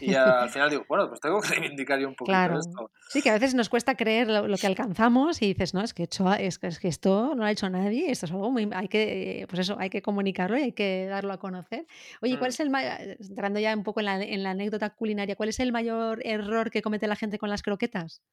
Y 0.02 0.16
al 0.16 0.50
final 0.50 0.72
digo, 0.72 0.86
bueno, 0.90 1.08
pues 1.08 1.20
tengo 1.20 1.40
que 1.40 1.50
reivindicar 1.50 2.00
yo 2.00 2.08
un 2.08 2.16
poquito 2.16 2.32
claro. 2.32 2.58
esto. 2.58 2.90
Sí, 3.10 3.22
que 3.22 3.30
a 3.30 3.34
veces 3.34 3.54
nos 3.54 3.70
cuesta 3.70 3.96
creer 3.96 4.28
lo, 4.28 4.58
que 4.58 4.66
alcanzamos 4.66 5.40
y 5.44 5.50
dices, 5.50 5.76
no, 5.76 5.82
es 5.82 5.94
que, 5.94 6.04
hecho, 6.04 6.34
es, 6.34 6.58
es, 6.64 6.80
que 6.80 6.88
esto 6.88 7.36
no 7.36 7.36
lo 7.36 7.46
ha 7.46 7.52
hecho 7.52 7.70
nadie, 7.70 8.10
esto 8.10 8.26
es 8.26 8.32
algo 8.32 8.50
muy, 8.50 8.68
hay 8.74 8.88
que, 8.88 9.46
pues 9.48 9.60
eso, 9.60 9.78
hay 9.80 9.92
que 9.92 10.02
comunicarlo 10.02 10.58
y 10.58 10.64
hay 10.64 10.72
que 10.72 11.06
darlo 11.06 11.32
a 11.32 11.38
conocer. 11.38 11.86
Oye, 12.24 12.40
¿cuál 12.40 12.50
mm. 12.50 12.54
es 12.54 12.60
el, 12.60 12.72
entrando 13.20 13.60
ya 13.60 13.76
un 13.76 13.84
poco 13.84 14.00
en 14.00 14.08
la, 14.08 14.24
en 14.24 14.42
la 14.42 14.52
anécdota 14.52 14.90
culinaria, 14.90 15.36
cuál 15.36 15.50
es 15.50 15.60
el 15.60 15.72
mayor 15.72 16.26
error 16.26 16.72
que 16.72 16.82
comete 16.82 17.06
la 17.06 17.16
gente 17.16 17.38
con 17.38 17.52
las 17.52 17.62
croquetas? 17.62 18.24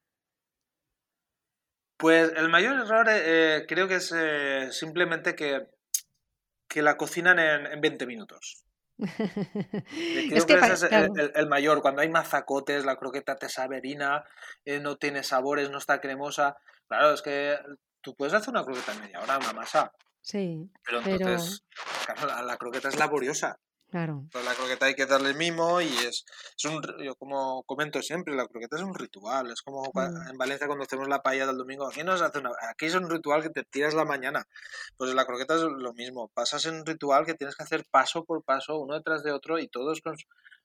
Pues 1.98 2.32
el 2.36 2.48
mayor 2.48 2.78
error 2.78 3.06
eh, 3.10 3.66
creo 3.68 3.88
que 3.88 3.96
es 3.96 4.14
eh, 4.16 4.68
simplemente 4.70 5.34
que, 5.34 5.66
que 6.68 6.80
la 6.80 6.96
cocinan 6.96 7.40
en, 7.40 7.66
en 7.66 7.80
20 7.80 8.06
minutos. 8.06 8.64
es 8.98 10.44
que, 10.44 10.54
ese 10.54 10.72
es 10.72 10.82
el, 11.34 11.48
mayor. 11.48 11.82
Cuando 11.82 12.02
hay 12.02 12.08
mazacotes, 12.08 12.84
la 12.84 12.96
croqueta 12.96 13.36
te 13.36 13.48
sabe 13.48 13.80
eh, 14.64 14.80
no 14.80 14.96
tiene 14.96 15.24
sabores, 15.24 15.70
no 15.70 15.78
está 15.78 16.00
cremosa. 16.00 16.56
Claro, 16.86 17.12
es 17.12 17.22
que 17.22 17.58
tú 18.00 18.14
puedes 18.14 18.34
hacer 18.34 18.50
una 18.50 18.64
croqueta 18.64 18.92
en 18.92 19.00
media 19.00 19.20
hora, 19.20 19.38
una 19.38 19.52
masa. 19.52 19.92
Sí. 20.20 20.70
Pero 20.84 21.00
entonces, 21.04 21.64
la 22.46 22.56
croqueta 22.56 22.88
es 22.88 22.98
laboriosa. 22.98 23.58
Claro. 23.90 24.26
la 24.44 24.54
croqueta 24.54 24.84
hay 24.84 24.94
que 24.94 25.06
darle 25.06 25.32
mimo 25.32 25.80
y 25.80 25.86
es, 25.86 26.26
es 26.56 26.64
un, 26.66 26.82
yo 27.02 27.14
como 27.14 27.62
comento 27.62 28.02
siempre, 28.02 28.34
la 28.34 28.46
croqueta 28.46 28.76
es 28.76 28.82
un 28.82 28.94
ritual. 28.94 29.50
Es 29.50 29.62
como 29.62 29.82
mm. 29.82 30.30
en 30.30 30.36
Valencia 30.36 30.66
cuando 30.66 30.84
hacemos 30.84 31.08
la 31.08 31.22
paella 31.22 31.46
del 31.46 31.56
domingo. 31.56 31.88
Aquí, 31.88 32.04
no 32.04 32.12
hace 32.12 32.38
una, 32.38 32.50
aquí 32.70 32.86
es 32.86 32.94
un 32.94 33.08
ritual 33.08 33.42
que 33.42 33.48
te 33.48 33.64
tiras 33.64 33.94
la 33.94 34.04
mañana. 34.04 34.46
Pues 34.96 35.14
la 35.14 35.24
croqueta 35.24 35.54
es 35.54 35.62
lo 35.62 35.94
mismo. 35.94 36.28
Pasas 36.34 36.66
en 36.66 36.76
un 36.76 36.86
ritual 36.86 37.24
que 37.24 37.34
tienes 37.34 37.56
que 37.56 37.62
hacer 37.62 37.86
paso 37.90 38.24
por 38.24 38.44
paso, 38.44 38.78
uno 38.78 38.94
detrás 38.94 39.22
de 39.22 39.32
otro 39.32 39.58
y 39.58 39.68
todos 39.68 40.02
con, 40.02 40.16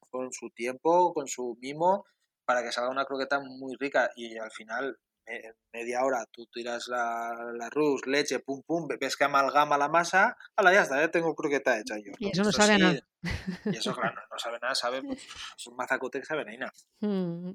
con 0.10 0.34
su 0.34 0.50
tiempo, 0.50 1.14
con 1.14 1.28
su 1.30 1.58
mimo, 1.62 2.06
para 2.44 2.62
que 2.62 2.74
salga 2.74 2.90
una 2.90 3.06
croqueta 3.06 3.40
muy 3.40 3.76
rica. 3.80 4.12
Y 4.18 4.38
al 4.38 4.52
final 4.52 4.98
media 5.72 6.04
hora 6.04 6.26
tú 6.32 6.46
tiras 6.48 6.88
la, 6.88 7.54
la 7.58 7.68
arroz, 7.68 8.06
leche, 8.06 8.40
pum 8.40 8.62
pum, 8.64 8.88
ves 8.88 9.16
que 9.16 9.24
amalgama 9.24 9.78
la 9.78 9.88
masa, 9.88 10.38
la 10.62 10.74
ya 10.74 10.82
está, 10.82 11.00
ya 11.00 11.10
tengo 11.10 11.36
croqueta 11.36 11.80
hecha 11.80 11.96
yo. 11.98 12.12
Y 12.20 12.32
eso 12.32 12.44
no 12.44 12.52
sabe 12.52 12.78
nada. 12.78 13.00
Y 13.66 13.78
eso, 13.78 13.96
claro, 13.96 14.22
no, 14.30 14.38
sabe 14.38 14.60
nada, 14.62 14.76
sabe, 14.76 15.02
pues, 15.02 15.20
es 15.58 15.68
un 15.68 15.76
mazacote 15.76 16.20
que 16.20 16.26
sabe 16.26 16.46
nada. 16.58 16.74
Mm, 17.00 17.52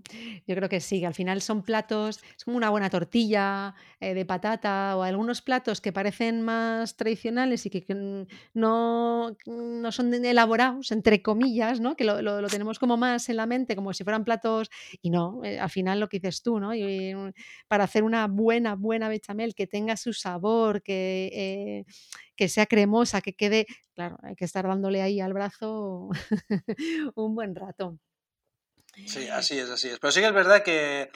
yo 0.46 0.54
creo 0.54 0.68
que 0.68 0.80
sí, 0.80 1.00
que 1.00 1.06
al 1.06 1.14
final 1.14 1.42
son 1.42 1.62
platos, 1.62 2.20
es 2.36 2.44
como 2.44 2.56
una 2.56 2.70
buena 2.70 2.90
tortilla 2.90 3.74
eh, 4.00 4.14
de 4.14 4.24
patata 4.24 4.96
o 4.96 5.02
algunos 5.02 5.42
platos 5.42 5.80
que 5.80 5.92
parecen 5.92 6.42
más 6.42 6.96
tradicionales 6.96 7.66
y 7.66 7.70
que, 7.70 8.26
no, 8.54 9.36
no 9.46 9.92
son 9.92 10.14
elaborados, 10.14 10.90
entre 10.92 11.22
comillas, 11.22 11.80
¿no? 11.80 11.96
que 11.96 12.04
lo, 12.04 12.22
lo, 12.22 12.46
tenemos 12.48 12.78
como 12.78 12.96
más 12.96 13.28
en 13.28 13.36
la 13.36 13.46
mente, 13.46 13.76
como 13.76 13.92
si 13.92 14.04
fueran 14.04 14.24
platos, 14.24 14.70
y 15.02 15.10
no, 15.10 15.44
eh, 15.44 15.58
al 15.58 15.70
final 15.70 16.00
lo 16.00 16.08
que 16.08 16.18
dices 16.18 16.42
tú, 16.42 16.58
¿no? 16.60 16.72
Para 17.68 17.84
hacer 17.84 18.04
una 18.04 18.26
buena, 18.26 18.74
buena 18.74 19.08
bechamel 19.08 19.54
que 19.54 19.66
tenga 19.66 19.96
su 19.96 20.12
sabor, 20.12 20.82
que, 20.82 21.30
eh, 21.32 21.84
que 22.38 22.48
sea 22.48 22.66
cremosa, 22.66 23.20
que 23.20 23.34
quede, 23.34 23.66
claro, 23.94 24.16
hay 24.22 24.36
que 24.36 24.44
estar 24.44 24.64
dándole 24.64 25.02
ahí 25.02 25.20
al 25.20 25.32
brazo 25.32 26.08
un 27.16 27.34
buen 27.34 27.56
rato. 27.56 27.98
Sí, 29.06 29.28
así 29.28 29.58
es, 29.58 29.68
así 29.68 29.88
es. 29.88 29.98
Pero 29.98 30.12
sí 30.12 30.20
que 30.20 30.28
es 30.28 30.32
verdad 30.32 30.62
que, 30.62 31.10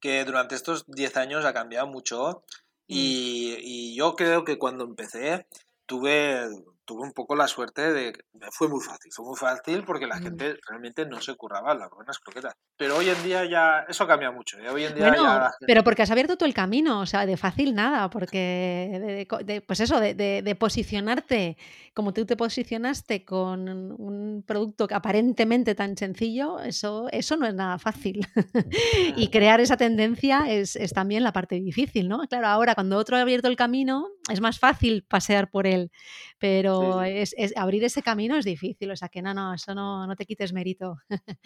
que 0.00 0.24
durante 0.24 0.54
estos 0.54 0.86
10 0.86 1.16
años 1.16 1.44
ha 1.44 1.52
cambiado 1.52 1.88
mucho 1.88 2.44
mm. 2.86 2.92
y, 2.94 3.56
y, 3.60 3.96
yo 3.96 4.14
creo 4.14 4.44
que 4.44 4.56
cuando 4.56 4.84
empecé 4.84 5.48
tuve 5.84 6.48
tuve 6.88 7.02
un 7.02 7.12
poco 7.12 7.36
la 7.36 7.46
suerte 7.46 7.92
de 7.92 8.14
fue 8.50 8.66
muy 8.66 8.80
fácil, 8.80 9.12
fue 9.12 9.26
muy 9.26 9.36
fácil 9.36 9.84
porque 9.84 10.06
la 10.06 10.16
mm. 10.16 10.22
gente 10.22 10.56
realmente 10.66 11.04
no 11.04 11.20
se 11.20 11.34
curraba 11.34 11.74
las 11.74 11.90
buenas 11.90 12.18
croquetas. 12.18 12.54
Pero 12.78 12.96
hoy 12.96 13.10
en 13.10 13.22
día 13.22 13.44
ya 13.44 13.84
eso 13.86 14.06
cambia 14.06 14.30
mucho. 14.30 14.58
¿eh? 14.58 14.70
Hoy 14.70 14.84
en 14.84 14.94
día 14.94 15.14
ya 15.14 15.52
Pero 15.66 15.84
porque 15.84 16.00
has 16.02 16.10
abierto 16.10 16.38
tú 16.38 16.46
el 16.46 16.54
camino, 16.54 17.00
o 17.00 17.06
sea, 17.06 17.26
de 17.26 17.36
fácil 17.36 17.74
nada, 17.74 18.08
porque 18.08 19.26
de, 19.44 19.60
pues 19.60 19.80
eso, 19.80 20.00
de, 20.00 20.56
posicionarte 20.58 21.58
como 21.92 22.14
tú 22.14 22.24
te 22.24 22.36
posicionaste 22.36 23.24
con 23.24 23.68
un 23.68 24.44
producto 24.46 24.86
aparentemente 24.90 25.74
tan 25.74 25.96
sencillo, 25.96 26.60
eso, 26.60 27.08
eso 27.10 27.36
no 27.36 27.46
es 27.46 27.54
nada 27.54 27.78
fácil. 27.78 28.26
y 29.16 29.28
crear 29.28 29.60
esa 29.60 29.76
tendencia 29.76 30.44
es, 30.48 30.76
es 30.76 30.92
también 30.92 31.22
la 31.24 31.32
parte 31.32 31.56
difícil, 31.56 32.08
¿no? 32.08 32.20
Claro, 32.28 32.46
ahora 32.46 32.74
cuando 32.74 32.96
otro 32.96 33.16
ha 33.16 33.20
abierto 33.20 33.48
el 33.48 33.56
camino 33.56 34.06
es 34.30 34.40
más 34.40 34.58
fácil 34.58 35.04
pasear 35.08 35.50
por 35.50 35.66
él, 35.66 35.90
pero 36.38 36.77
es, 37.02 37.34
abrir 37.56 37.84
ese 37.84 38.02
camino 38.02 38.36
es 38.36 38.44
difícil, 38.44 38.90
o 38.90 38.96
sea 38.96 39.08
que 39.08 39.22
no, 39.22 39.34
no, 39.34 39.54
eso 39.54 39.74
no, 39.74 40.06
no 40.06 40.16
te 40.16 40.26
quites 40.26 40.52
mérito. 40.52 40.96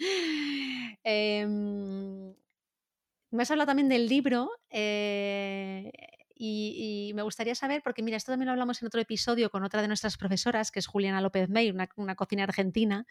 Em, 1.05 2.33
me 3.31 3.41
has 3.41 3.51
hablado 3.51 3.67
también 3.67 3.89
del 3.89 4.07
libro 4.07 4.49
eh, 4.69 5.91
y, 6.35 7.11
me 7.15 7.23
gustaría 7.23 7.55
saber, 7.55 7.81
porque 7.83 8.01
mira, 8.01 8.17
esto 8.17 8.31
también 8.31 8.47
lo 8.47 8.51
hablamos 8.51 8.81
en 8.81 8.87
otro 8.87 9.01
episodio 9.01 9.49
con 9.49 9.63
otra 9.63 9.81
de 9.81 9.87
nuestras 9.87 10.17
profesoras, 10.17 10.71
que 10.71 10.79
es 10.79 10.87
Juliana 10.87 11.21
López 11.21 11.49
May, 11.49 11.71
una, 11.71 12.15
cocina 12.15 12.43
argentina. 12.43 13.05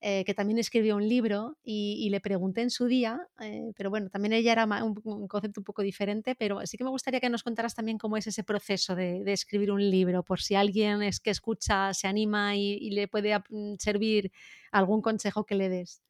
Eh, 0.00 0.24
que 0.24 0.32
también 0.32 0.60
escribió 0.60 0.94
un 0.94 1.08
libro 1.08 1.56
y, 1.64 2.08
le 2.10 2.20
pregunté 2.20 2.62
en 2.62 2.70
su 2.70 2.86
día, 2.86 3.28
eh, 3.40 3.72
pero 3.76 3.90
bueno, 3.90 4.08
también 4.10 4.32
ella 4.32 4.52
era 4.52 4.64
un, 4.64 4.94
concepto 5.26 5.60
un 5.60 5.64
poco 5.64 5.82
diferente, 5.82 6.36
pero 6.36 6.64
sí 6.66 6.76
que 6.76 6.84
me 6.84 6.90
gustaría 6.90 7.18
que 7.18 7.28
nos 7.28 7.42
contaras 7.42 7.74
también 7.74 7.98
cómo 7.98 8.16
es 8.16 8.28
ese 8.28 8.44
proceso 8.44 8.94
de, 8.94 9.22
escribir 9.32 9.72
un 9.72 9.90
libro, 9.90 10.22
por 10.22 10.40
si 10.40 10.54
alguien 10.54 11.02
es 11.02 11.18
que 11.18 11.30
escucha, 11.30 11.92
se 11.94 12.06
anima 12.06 12.54
y, 12.54 12.90
le 12.90 13.08
puede 13.08 13.36
mm, 13.48 13.74
servir 13.78 14.30
algún 14.70 15.02
consejo 15.02 15.44
que 15.44 15.56
le 15.56 15.68
des. 15.68 16.00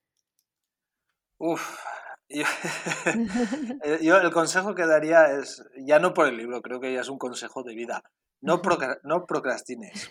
Uf, 1.38 1.78
eh, 2.28 3.98
yo, 4.02 4.18
el 4.18 4.30
consejo 4.32 4.74
que 4.74 4.84
daría 4.84 5.32
es, 5.32 5.64
ya 5.78 5.98
no 5.98 6.12
por 6.12 6.28
el 6.28 6.36
libro, 6.36 6.60
creo 6.60 6.78
que 6.78 6.92
ya 6.92 7.00
es 7.00 7.08
un 7.08 7.18
consejo 7.18 7.62
de 7.62 7.74
vida. 7.74 8.02
No, 8.40 8.62
no 9.02 9.26
procrastines. 9.26 10.08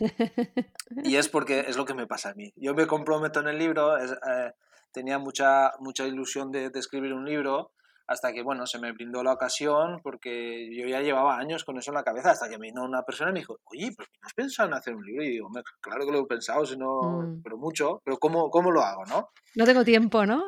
Y 1.04 1.16
es 1.16 1.30
porque 1.30 1.62
es 1.62 1.78
lo 1.78 1.86
que 1.86 1.94
me 1.94 2.08
pasa 2.08 2.30
a 2.30 2.34
mí. 2.34 2.52
Yo 2.56 2.74
me 2.74 2.88
comprometo 2.88 3.40
en 3.40 3.48
el 3.48 3.58
libro, 3.58 3.98
eh, 3.98 4.54
tenía 4.92 5.18
mucha, 5.20 5.74
mucha 5.80 6.06
ilusión 6.06 6.52
de, 6.52 6.72
escribir 6.76 7.14
un 7.14 7.26
libro, 7.26 7.72
hasta 8.08 8.32
que, 8.32 8.42
bueno, 8.42 8.66
se 8.66 8.80
me 8.80 8.94
brindó 8.94 9.22
la 9.22 9.34
ocasión, 9.34 10.00
porque 10.02 10.70
yo 10.74 10.88
ya 10.88 11.02
llevaba 11.02 11.38
años 11.38 11.66
con 11.66 11.78
eso 11.78 11.92
en 11.92 11.96
la 11.96 12.04
cabeza, 12.04 12.32
hasta 12.32 12.48
que 12.48 12.58
me 12.58 12.68
vino 12.68 12.84
una 12.84 13.04
persona 13.04 13.32
y 13.32 13.34
me 13.34 13.40
dijo, 13.40 13.60
oye, 13.66 13.92
¿pero 13.98 14.10
no 14.22 14.28
has 14.28 14.34
pensado 14.34 14.70
en 14.70 14.76
hacer 14.76 14.96
un 14.96 15.06
libro? 15.06 15.24
Y 15.24 15.30
digo, 15.32 15.50
claro 15.82 16.06
que 16.06 16.12
lo 16.12 16.20
he 16.20 16.26
pensado, 16.26 16.66
sino, 16.66 17.02
mm. 17.02 17.42
pero 17.44 17.58
mucho, 17.58 18.02
pero 18.04 18.18
¿cómo, 18.18 18.50
¿cómo 18.50 18.72
lo 18.72 18.82
hago, 18.82 19.06
no? 19.06 19.30
No 19.56 19.66
tengo 19.66 19.84
tiempo, 19.84 20.26
¿no? 20.26 20.46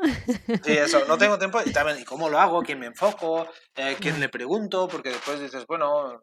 Sí, 0.63 0.71
eso, 0.77 0.99
no 1.07 1.17
tengo 1.17 1.37
tiempo. 1.37 1.59
Y 1.65 1.73
también, 1.73 1.99
¿y 1.99 2.05
cómo 2.05 2.29
lo 2.29 2.39
hago? 2.39 2.61
¿Quién 2.61 2.79
me 2.79 2.85
enfoco? 2.85 3.47
Eh, 3.75 3.97
¿Quién 3.99 4.19
le 4.19 4.29
pregunto? 4.29 4.87
Porque 4.87 5.09
después 5.09 5.39
dices, 5.39 5.65
bueno, 5.67 6.21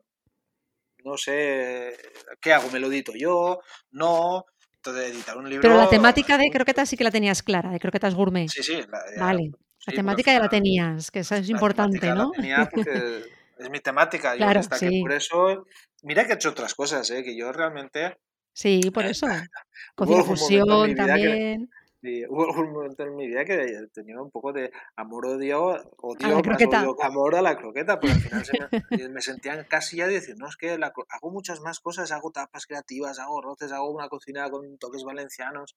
no 1.07 1.17
sé, 1.17 1.97
¿qué 2.41 2.53
hago? 2.53 2.69
¿Me 2.71 2.81
lo 2.81 2.89
edito 2.89 3.13
yo? 3.15 3.61
No. 3.93 4.45
Entonces, 4.75 5.13
editar 5.13 5.37
un 5.37 5.49
libro. 5.49 5.63
Pero 5.63 5.77
la 5.77 5.89
temática 5.89 6.37
de 6.37 6.51
croquetas 6.51 6.89
sí 6.89 6.97
que 6.97 7.05
la 7.05 7.13
tenías 7.13 7.43
clara, 7.43 7.71
de 7.71 7.79
croquetas 7.79 8.15
gourmet. 8.15 8.49
Sí, 8.49 8.63
sí. 8.63 8.81
vale. 9.19 9.53
la 9.87 9.93
temática 9.95 10.33
ya 10.33 10.41
la 10.41 10.49
tenías, 10.49 11.11
que 11.11 11.21
eso 11.21 11.37
es 11.37 11.49
importante, 11.49 12.09
¿no? 12.09 12.33
La 12.35 12.43
tenía 12.43 12.69
porque 12.73 12.91
es 13.59 13.71
mi 13.71 13.79
temática. 13.81 14.35
Yo 14.35 14.39
claro, 14.39 14.63
sí. 14.63 15.01
por 15.01 15.13
eso. 15.13 15.67
Mira 16.03 16.27
que 16.27 16.33
he 16.33 16.35
hecho 16.35 16.51
otras 16.51 16.75
cosas, 16.75 17.09
¿eh? 17.11 17.23
que 17.23 17.37
yo 17.37 17.53
realmente. 17.53 18.19
Sí, 18.53 18.91
por 18.93 19.07
eso. 19.07 19.27
Cocina 19.95 20.25
fusión 20.25 20.95
también. 20.95 21.71
Sí, 22.07 22.25
hubo 22.29 22.47
un 22.61 22.73
momento 22.73 23.03
en 23.03 23.17
mi 23.17 23.27
vida 23.27 23.45
que 23.45 23.89
tenía 23.93 24.21
un 24.21 24.31
poco 24.31 24.53
de 24.53 24.71
amor-odio, 24.95 25.65
odio, 25.99 26.39
odio 26.39 27.03
amor 27.03 27.35
a 27.35 27.43
la 27.43 27.57
croqueta, 27.57 27.99
porque 27.99 28.15
al 28.15 28.21
final 28.21 28.45
se 28.45 28.53
me, 28.59 29.09
me 29.09 29.21
sentía 29.21 29.67
casi 29.67 29.97
ya 29.97 30.07
de 30.07 30.15
decir, 30.15 30.37
no, 30.39 30.47
es 30.47 30.57
que 30.57 30.71
hago 30.71 31.31
muchas 31.33 31.61
más 31.61 31.81
cosas, 31.81 32.13
hago 32.13 32.31
tapas 32.31 32.67
creativas, 32.67 33.19
hago 33.19 33.43
roces, 33.43 33.73
hago 33.73 33.91
una 33.91 34.09
cocina 34.09 34.49
con 34.51 34.79
toques 34.79 35.03
valencianos, 35.03 35.77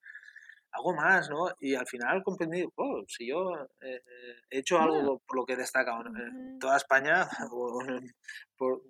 hago 0.71 0.93
más, 0.93 1.31
¿no? 1.31 1.47
Y 1.59 1.73
al 1.73 1.87
final 1.87 2.21
comprendí, 2.21 2.63
oh, 2.75 3.03
si 3.07 3.27
yo 3.29 3.55
eh, 3.81 3.95
eh, 3.95 4.35
he 4.51 4.59
hecho 4.59 4.77
algo 4.77 5.19
por 5.25 5.37
lo 5.37 5.45
que 5.45 5.53
he 5.53 5.57
destacado 5.57 6.05
en 6.05 6.59
toda 6.59 6.77
España, 6.77 7.27
por, 8.55 8.83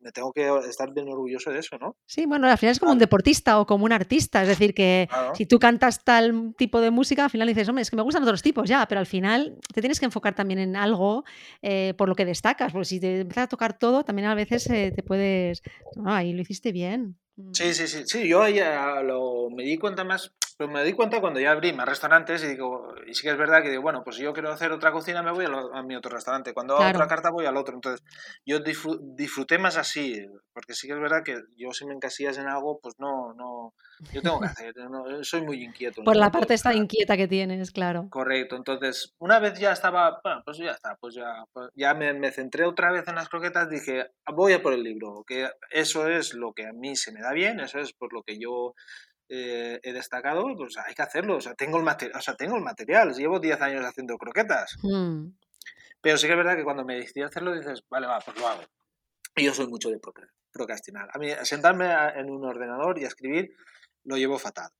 me 0.00 0.12
tengo 0.12 0.32
que 0.32 0.48
estar 0.68 0.92
bien 0.92 1.08
orgulloso 1.08 1.50
de 1.50 1.58
eso, 1.58 1.78
¿no? 1.78 1.96
Sí, 2.06 2.26
bueno, 2.26 2.48
al 2.48 2.58
final 2.58 2.72
es 2.72 2.80
como 2.80 2.92
un 2.92 2.98
deportista 2.98 3.60
o 3.60 3.66
como 3.66 3.84
un 3.84 3.92
artista, 3.92 4.42
es 4.42 4.48
decir, 4.48 4.74
que 4.74 5.08
si 5.34 5.46
tú 5.46 5.58
cantas 5.58 6.02
tal 6.04 6.54
tipo 6.56 6.80
de 6.80 6.90
música, 6.90 7.24
al 7.24 7.30
final 7.30 7.48
dices, 7.48 7.68
hombre, 7.68 7.82
es 7.82 7.90
que 7.90 7.96
me 7.96 8.02
gustan 8.02 8.22
otros 8.22 8.42
tipos, 8.42 8.68
ya, 8.68 8.86
pero 8.86 9.00
al 9.00 9.06
final 9.06 9.58
te 9.72 9.80
tienes 9.80 10.00
que 10.00 10.06
enfocar 10.06 10.34
también 10.34 10.58
en 10.58 10.76
algo 10.76 11.24
eh, 11.62 11.94
por 11.96 12.08
lo 12.08 12.14
que 12.14 12.24
destacas, 12.24 12.72
porque 12.72 12.86
si 12.86 13.00
te 13.00 13.20
empiezas 13.20 13.44
a 13.44 13.48
tocar 13.48 13.78
todo, 13.78 14.04
también 14.04 14.28
a 14.28 14.34
veces 14.34 14.68
eh, 14.70 14.92
te 14.94 15.02
puedes... 15.02 15.62
No, 15.96 16.12
ahí 16.12 16.32
lo 16.32 16.42
hiciste 16.42 16.72
bien. 16.72 17.16
Sí, 17.52 17.72
sí, 17.74 17.86
sí, 17.86 18.02
sí, 18.04 18.28
yo 18.28 18.46
ya 18.48 19.02
lo, 19.02 19.48
me 19.50 19.64
di 19.64 19.78
cuenta 19.78 20.04
más 20.04 20.32
pero 20.60 20.70
me 20.70 20.84
di 20.84 20.92
cuenta 20.92 21.22
cuando 21.22 21.40
ya 21.40 21.52
abrí 21.52 21.72
más 21.72 21.88
restaurantes 21.88 22.44
y 22.44 22.48
digo, 22.48 22.94
y 23.06 23.14
sí 23.14 23.22
que 23.22 23.30
es 23.30 23.38
verdad 23.38 23.62
que 23.62 23.70
digo, 23.70 23.80
bueno, 23.80 24.04
pues 24.04 24.16
si 24.16 24.22
yo 24.24 24.34
quiero 24.34 24.52
hacer 24.52 24.72
otra 24.72 24.92
cocina 24.92 25.22
me 25.22 25.32
voy 25.32 25.46
a, 25.46 25.82
mi 25.82 25.96
otro 25.96 26.10
restaurante. 26.10 26.52
Cuando 26.52 26.76
hago 26.76 26.86
otra 26.86 27.08
carta 27.08 27.30
voy 27.30 27.46
al 27.46 27.56
otro. 27.56 27.74
Entonces, 27.76 28.04
yo 28.44 28.58
disfruté 28.58 29.56
más 29.56 29.78
así, 29.78 30.22
porque 30.52 30.74
sí 30.74 30.86
que 30.86 30.92
es 30.92 31.00
verdad 31.00 31.22
que 31.24 31.40
yo 31.56 31.72
si 31.72 31.86
me 31.86 31.94
encasillas 31.94 32.36
en 32.36 32.46
algo, 32.46 32.78
pues 32.78 32.96
no, 32.98 33.32
no, 33.32 33.72
yo 34.12 34.20
tengo 34.20 34.38
que 34.38 34.48
hacer, 34.48 34.74
soy 35.22 35.40
muy 35.40 35.64
inquieto. 35.64 36.04
Por 36.04 36.16
la 36.16 36.30
parte 36.30 36.52
esta 36.52 36.74
inquieta 36.74 37.16
que 37.16 37.26
tienes, 37.26 37.70
claro. 37.70 38.08
Correcto. 38.10 38.56
Entonces, 38.56 39.14
una 39.18 39.38
vez 39.38 39.58
ya 39.58 39.72
estaba, 39.72 40.20
bueno, 40.22 40.42
pues 40.44 40.58
ya 40.58 40.72
está, 40.72 40.94
pues 41.00 41.14
ya, 41.14 41.42
pues 41.54 41.70
ya 41.74 41.94
me, 41.94 42.12
me 42.12 42.32
centré 42.32 42.66
otra 42.66 42.92
vez 42.92 43.08
en 43.08 43.14
las 43.14 43.30
croquetas, 43.30 43.70
dije, 43.70 44.10
voy 44.26 44.52
a 44.52 44.60
por 44.60 44.74
el 44.74 44.82
libro, 44.82 45.24
que 45.26 45.48
eso 45.70 46.06
es 46.06 46.34
lo 46.34 46.52
que 46.52 46.66
a 46.66 46.74
mí 46.74 46.96
se 46.96 47.12
me 47.12 47.22
da 47.22 47.32
bien, 47.32 47.60
eso 47.60 47.78
es 47.78 47.94
por 47.94 48.12
lo 48.12 48.22
que 48.22 48.38
yo 48.38 48.74
eh, 49.32 49.78
he 49.84 49.92
destacado, 49.92 50.44
pues 50.56 50.76
hay 50.76 50.92
que 50.94 51.02
hacerlo. 51.02 51.36
O 51.36 51.40
sea, 51.40 51.54
tengo 51.54 51.78
el, 51.78 51.84
material, 51.84 52.18
o 52.18 52.20
sea, 52.20 52.34
tengo 52.34 52.56
el 52.56 52.62
material. 52.62 53.14
Llevo 53.14 53.38
10 53.38 53.60
años 53.62 53.84
haciendo 53.84 54.18
croquetas. 54.18 54.76
Mm. 54.82 55.28
Pero 56.00 56.18
sí 56.18 56.26
que 56.26 56.32
es 56.32 56.36
verdad 56.36 56.56
que 56.56 56.64
cuando 56.64 56.84
me 56.84 56.96
decidí 56.96 57.22
hacerlo 57.22 57.54
dices, 57.54 57.84
vale, 57.88 58.08
va, 58.08 58.18
pues 58.18 58.36
lo 58.38 58.48
hago. 58.48 58.62
Y 59.36 59.44
yo 59.44 59.54
soy 59.54 59.68
mucho 59.68 59.88
de 59.90 60.00
procrastinar. 60.52 61.08
A 61.14 61.18
mí, 61.18 61.28
sentarme 61.44 61.92
en 62.16 62.28
un 62.28 62.44
ordenador 62.44 62.98
y 62.98 63.04
escribir 63.04 63.54
lo 64.04 64.16
llevo 64.16 64.38
fatal. 64.38 64.70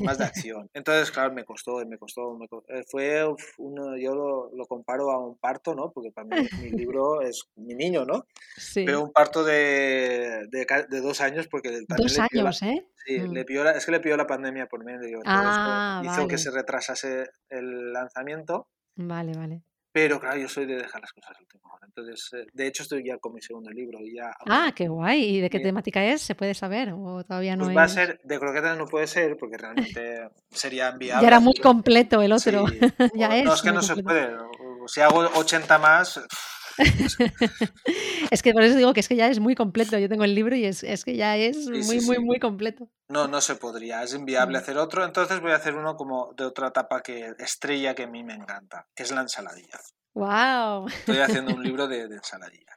Más 0.00 0.18
de 0.18 0.24
acción. 0.24 0.70
Entonces, 0.74 1.10
claro, 1.10 1.32
me 1.32 1.44
costó, 1.44 1.84
me 1.86 1.98
costó. 1.98 2.36
Eh, 2.68 2.82
fue 2.88 3.24
uno, 3.58 3.96
yo 3.96 4.50
lo, 4.52 4.66
comparo 4.66 5.10
a 5.10 5.18
un 5.18 5.36
parto, 5.38 5.74
¿no? 5.74 5.90
Porque 5.90 6.10
para 6.10 6.26
mí 6.26 6.48
mi 6.60 6.70
libro 6.70 7.20
es 7.22 7.44
mi 7.56 7.74
niño, 7.74 8.04
¿no? 8.04 8.26
Sí. 8.56 8.84
Pero 8.84 9.02
un 9.02 9.12
parto 9.12 9.44
de, 9.44 10.46
de, 10.50 11.00
dos 11.00 11.20
años, 11.20 11.48
porque 11.48 11.82
Dos 11.88 12.18
años, 12.18 12.62
¿eh? 12.62 12.86
Sí, 13.04 13.18
mm. 13.18 13.32
le 13.32 13.40
es 13.76 13.84
que 13.84 13.92
le 13.92 14.00
pidió 14.00 14.16
la 14.16 14.26
pandemia 14.26 14.66
por 14.66 14.84
medio. 14.84 15.20
Ah, 15.24 16.02
hizo 16.04 16.28
que 16.28 16.38
se 16.38 16.50
retrasase 16.50 17.30
el 17.48 17.92
lanzamiento. 17.92 18.68
Vale, 18.96 19.32
vale. 19.36 19.62
Pero 19.92 20.18
claro, 20.18 20.40
yo 20.40 20.48
soy 20.48 20.64
de 20.64 20.76
dejar 20.76 21.02
las 21.02 21.12
cosas 21.12 21.36
al 21.36 21.42
último 21.42 21.78
Entonces, 21.84 22.30
eh, 22.32 22.46
de 22.52 22.66
hecho, 22.66 22.82
estoy 22.82 23.06
ya 23.06 23.18
con 23.18 23.34
mi 23.34 23.42
segundo 23.42 23.70
libro. 23.70 23.98
Y 24.00 24.14
ya, 24.16 24.30
ah, 24.48 24.72
qué 24.74 24.88
guay. 24.88 25.22
¿Y 25.22 25.40
de 25.40 25.50
qué 25.50 25.60
temática 25.60 26.02
es? 26.04 26.22
¿Se 26.22 26.34
puede 26.34 26.54
saber? 26.54 26.94
¿O 26.96 27.22
todavía 27.24 27.56
no 27.56 27.64
pues 27.64 27.76
va 27.76 27.82
a 27.82 27.88
ser, 27.88 28.18
de 28.24 28.38
croquetas 28.38 28.78
no 28.78 28.86
puede 28.86 29.06
ser, 29.06 29.36
porque 29.36 29.58
realmente 29.58 30.28
sería 30.50 30.88
enviable. 30.88 31.22
Ya 31.22 31.28
era 31.28 31.40
muy 31.40 31.54
completo 31.54 32.22
el 32.22 32.32
otro. 32.32 32.64
ya 33.14 33.36
es. 33.36 33.44
No, 33.44 33.54
es 33.54 33.62
que 33.62 33.72
no 33.72 33.82
se 33.82 34.02
puede. 34.02 34.34
Si 34.86 35.00
hago 35.00 35.18
80 35.18 35.78
más. 35.78 36.20
es 38.30 38.42
que 38.42 38.52
por 38.52 38.62
eso 38.62 38.76
digo 38.76 38.92
que 38.92 39.00
es 39.00 39.08
que 39.08 39.16
ya 39.16 39.28
es 39.28 39.40
muy 39.40 39.54
completo. 39.54 39.98
Yo 39.98 40.08
tengo 40.08 40.24
el 40.24 40.34
libro 40.34 40.56
y 40.56 40.64
es, 40.64 40.82
es 40.82 41.04
que 41.04 41.16
ya 41.16 41.36
es 41.36 41.68
muy, 41.68 42.00
muy, 42.00 42.18
muy 42.18 42.38
completo. 42.38 42.88
No, 43.08 43.28
no 43.28 43.40
se 43.40 43.56
podría. 43.56 44.02
Es 44.02 44.14
inviable 44.14 44.58
mm. 44.58 44.62
hacer 44.62 44.78
otro. 44.78 45.04
Entonces 45.04 45.40
voy 45.40 45.52
a 45.52 45.56
hacer 45.56 45.74
uno 45.74 45.96
como 45.96 46.32
de 46.36 46.44
otra 46.44 46.68
etapa 46.68 47.02
que 47.02 47.34
estrella 47.38 47.94
que 47.94 48.04
a 48.04 48.08
mí 48.08 48.22
me 48.24 48.34
encanta, 48.34 48.86
que 48.94 49.02
es 49.02 49.10
la 49.10 49.22
ensaladilla. 49.22 49.78
¡Wow! 50.14 50.88
Estoy 50.88 51.18
haciendo 51.18 51.54
un 51.54 51.62
libro 51.64 51.88
de, 51.88 52.08
de 52.08 52.16
ensaladillas. 52.16 52.76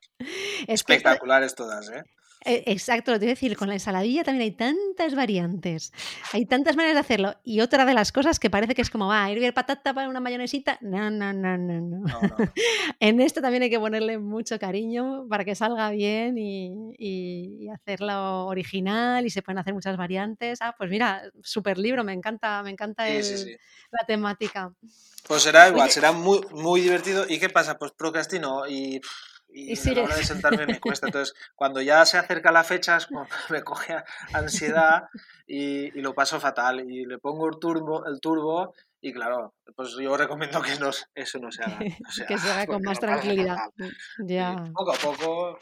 Espectaculares 0.68 1.56
todas, 1.56 1.90
¿eh? 1.90 2.04
Eh, 2.46 2.64
exacto, 2.68 3.12
lo 3.12 3.18
te 3.18 3.26
voy 3.26 3.32
a 3.32 3.34
decir, 3.34 3.58
con 3.58 3.68
la 3.68 3.74
ensaladilla 3.74 4.24
también 4.24 4.44
hay 4.44 4.52
tantas 4.52 5.16
variantes, 5.16 5.92
hay 6.32 6.46
tantas 6.46 6.76
maneras 6.76 6.94
de 6.94 7.00
hacerlo. 7.00 7.36
Y 7.44 7.62
otra 7.62 7.86
de 7.86 7.96
las 7.96 8.12
cosas 8.12 8.40
que 8.40 8.52
parece 8.52 8.76
que 8.76 8.84
es 8.84 8.92
como, 8.92 9.08
va, 9.08 9.26
a 9.26 9.32
hervir 9.32 9.52
patata 9.52 9.96
para 9.96 10.08
una 10.08 10.20
mayonesita, 10.20 10.78
no, 10.82 11.10
no, 11.10 11.34
no, 11.34 11.58
no, 11.58 11.82
no. 11.82 12.06
en 13.00 13.20
esto 13.20 13.42
también 13.42 13.64
hay 13.64 13.72
que 13.72 13.80
ponerle 13.80 14.20
mucho 14.20 14.60
cariño 14.60 15.28
para 15.28 15.44
que 15.44 15.56
salga 15.56 15.90
bien 15.90 16.36
y, 16.38 17.68
hacerlo 17.74 18.46
original 18.46 19.26
y 19.26 19.30
se 19.32 19.42
pueden 19.42 19.58
hacer 19.58 19.74
muchas 19.74 19.98
variantes. 19.98 20.60
Ah, 20.62 20.76
pues 20.78 20.90
mira, 20.90 21.24
súper 21.42 21.80
libro, 21.80 22.04
me 22.04 22.14
encanta, 22.14 22.62
me 22.62 22.70
encanta 22.70 23.06
la 23.08 24.06
temática. 24.06 24.72
Pues 25.28 25.42
será 25.42 25.68
igual, 25.70 25.90
será 25.90 26.12
muy, 26.12 26.42
muy 26.52 26.82
divertido. 26.82 27.26
¿Y 27.28 27.40
qué 27.40 27.50
pasa? 27.50 27.80
Pues 27.80 27.92
procrastino 27.92 28.68
y 28.68 29.02
y, 29.56 29.90
a 29.90 29.94
la 29.94 30.04
hora 30.04 30.16
de 30.18 30.24
sentarme 30.24 30.68
me 30.68 30.80
cuesta. 30.80 31.08
Entonces, 31.08 31.34
cuando 31.56 31.82
ya 31.82 32.06
se 32.06 32.18
acerca 32.18 32.52
la 32.52 32.64
fecha, 32.64 32.98
es 32.98 33.08
como 33.08 33.26
me 33.50 33.64
coge 33.64 33.96
ansiedad 34.34 35.04
y, 35.48 35.92
lo 36.02 36.14
paso 36.14 36.40
fatal. 36.40 36.82
Y 36.90 37.06
le 37.06 37.18
pongo 37.20 37.48
el 37.48 37.58
turbo, 37.58 38.06
el 38.06 38.20
turbo 38.20 38.74
y 39.02 39.14
claro, 39.14 39.54
pues 39.76 39.96
yo 40.02 40.18
recomiendo 40.18 40.62
que 40.62 40.74
eso 41.16 41.40
no 41.40 41.52
se 41.52 41.64
haga. 41.64 41.80
que 42.28 42.38
se 42.38 42.52
haga 42.52 42.66
con 42.68 42.82
más 42.82 43.00
tranquilidad. 43.00 43.58
Ya. 44.20 44.56
Poco 44.74 44.94
a 44.94 44.98
poco 44.98 45.60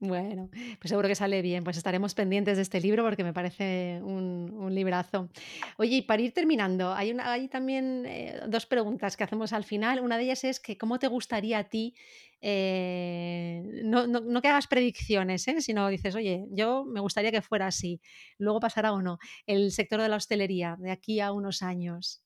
bueno, 0.00 0.48
pues 0.78 0.88
seguro 0.88 1.08
que 1.08 1.14
sale 1.14 1.42
bien. 1.42 1.62
Pues 1.62 1.76
estaremos 1.76 2.14
pendientes 2.14 2.56
de 2.56 2.62
este 2.62 2.80
libro 2.80 3.04
porque 3.04 3.22
me 3.22 3.34
parece 3.34 4.00
un, 4.02 4.68
librazo. 4.74 5.28
Oye, 5.76 5.96
y 5.96 6.02
para 6.02 6.22
ir 6.22 6.32
terminando, 6.32 6.94
hay, 6.94 7.10
una, 7.12 7.30
hay 7.30 7.48
también 7.48 8.06
eh, 8.06 8.40
dos 8.48 8.64
preguntas 8.64 9.16
que 9.16 9.24
hacemos 9.24 9.52
al 9.52 9.64
final. 9.64 10.00
Una 10.00 10.16
de 10.16 10.24
ellas 10.24 10.44
es 10.44 10.58
que 10.58 10.78
cómo 10.78 10.98
te 10.98 11.06
gustaría 11.06 11.58
a 11.58 11.64
ti, 11.64 11.94
eh, 12.40 13.62
no, 13.84 14.06
no, 14.06 14.40
que 14.40 14.48
hagas 14.48 14.66
predicciones, 14.66 15.46
¿eh? 15.48 15.60
sino 15.60 15.88
dices, 15.88 16.14
oye, 16.14 16.46
yo 16.50 16.86
me 16.86 17.00
gustaría 17.00 17.30
que 17.30 17.42
fuera 17.42 17.66
así, 17.66 18.00
luego 18.38 18.60
pasará 18.60 18.92
o 18.92 19.02
no, 19.02 19.18
el 19.46 19.70
sector 19.72 20.00
de 20.00 20.08
la 20.08 20.16
hostelería 20.16 20.76
de 20.78 20.92
aquí 20.92 21.20
a 21.20 21.32
unos 21.32 21.62
años. 21.62 22.22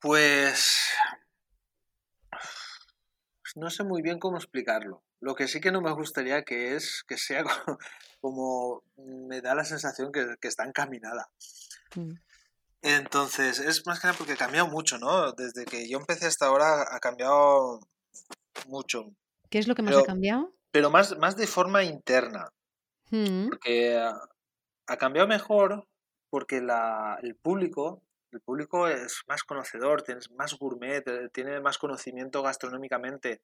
Pues 0.00 0.90
no 3.54 3.70
sé 3.70 3.84
muy 3.84 4.02
bien 4.02 4.18
cómo 4.18 4.36
explicarlo. 4.36 5.04
Lo 5.20 5.34
que 5.34 5.48
sí 5.48 5.60
que 5.60 5.70
no 5.70 5.80
me 5.80 5.92
gustaría 5.92 6.42
que 6.42 6.74
es 6.74 7.04
que 7.06 7.18
sea 7.18 7.44
como, 8.20 8.82
me 8.96 9.40
da 9.40 9.54
la 9.54 9.64
sensación 9.64 10.12
que, 10.12 10.36
está 10.42 10.64
encaminada. 10.64 11.28
Mm. 11.94 12.14
Entonces, 12.82 13.58
es 13.58 13.86
más 13.86 14.00
que 14.00 14.06
nada 14.06 14.16
porque 14.16 14.32
ha 14.32 14.36
cambiado 14.36 14.68
mucho, 14.68 14.98
¿no? 14.98 15.32
Desde 15.32 15.66
que 15.66 15.88
yo 15.88 15.98
empecé 15.98 16.26
hasta 16.26 16.46
ahora 16.46 16.86
ha 16.90 16.98
cambiado 16.98 17.80
mucho. 18.66 19.12
¿Qué 19.50 19.58
es 19.58 19.68
lo 19.68 19.74
que 19.74 19.82
más 19.82 19.96
ha 19.96 20.02
cambiado? 20.04 20.54
Pero 20.70 20.90
más, 20.90 21.18
más 21.18 21.36
de 21.36 21.46
forma 21.46 21.84
interna. 21.84 22.50
Mm. 23.10 23.48
Porque 23.48 23.98
ha, 24.86 24.96
cambiado 24.96 25.28
mejor 25.28 25.86
porque 26.30 26.60
la, 26.60 27.18
el 27.22 27.34
público 27.34 28.02
el 28.32 28.40
público 28.40 28.86
es 28.88 29.22
más 29.26 29.42
conocedor, 29.42 30.02
tienes 30.02 30.30
más 30.30 30.56
gourmet, 30.56 31.06
eh, 31.06 31.28
tiene 31.32 31.60
más 31.60 31.78
conocimiento 31.78 32.42
gastronómicamente. 32.42 33.42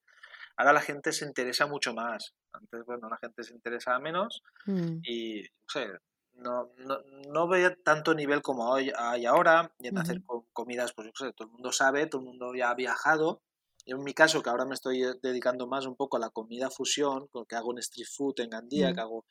Ahora 0.57 0.73
la 0.73 0.81
gente 0.81 1.11
se 1.11 1.25
interesa 1.25 1.67
mucho 1.67 1.93
más. 1.93 2.33
Antes, 2.51 2.83
bueno, 2.85 3.09
la 3.09 3.17
gente 3.17 3.43
se 3.43 3.53
interesaba 3.53 3.99
menos 3.99 4.41
mm. 4.65 4.99
y, 5.03 5.41
no 5.41 5.67
sé, 5.67 5.87
no, 6.33 6.71
no, 6.77 6.99
no 7.29 7.49
tanto 7.83 8.13
nivel 8.13 8.41
como 8.41 8.73
hay, 8.73 8.91
ahora 9.25 9.71
y 9.79 9.87
en 9.87 9.97
hacer 9.97 10.21
comidas, 10.53 10.93
pues 10.93 11.07
yo 11.07 11.25
sé, 11.25 11.33
todo 11.33 11.47
el 11.47 11.53
mundo 11.53 11.71
sabe, 11.71 12.07
todo 12.07 12.21
el 12.21 12.27
mundo 12.27 12.53
ya 12.55 12.71
ha 12.71 12.75
viajado. 12.75 13.41
En 13.85 14.03
mi 14.03 14.13
caso, 14.13 14.43
que 14.43 14.49
ahora 14.49 14.65
me 14.65 14.73
estoy 14.73 15.03
eh, 15.03 15.13
dedicando 15.21 15.65
más 15.65 15.85
un 15.85 15.95
poco 15.95 16.17
a 16.17 16.19
la 16.19 16.29
comida 16.29 16.69
fusión, 16.69 17.29
que 17.47 17.55
hago 17.55 17.71
en 17.71 17.77
street 17.77 18.07
food 18.11 18.39
en 18.39 18.49
Gandía, 18.49 18.87
que 18.89 19.01
mm. 19.01 19.05
hago 19.05 19.25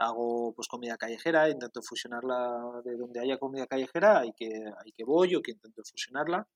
hago 0.00 0.54
pues 0.54 0.66
comida 0.66 0.96
callejera, 0.96 1.50
intento 1.50 1.82
fusionarla 1.82 2.80
de 2.84 2.96
donde 2.96 3.20
haya 3.20 3.38
comida 3.38 3.66
callejera, 3.66 4.20
hay 4.20 4.32
que, 4.32 4.48
hay 4.48 4.92
que 4.92 5.04
voy 5.04 5.34
o 5.36 5.42
que 5.42 5.52
intento 5.52 5.82
fusionarla. 5.84 6.46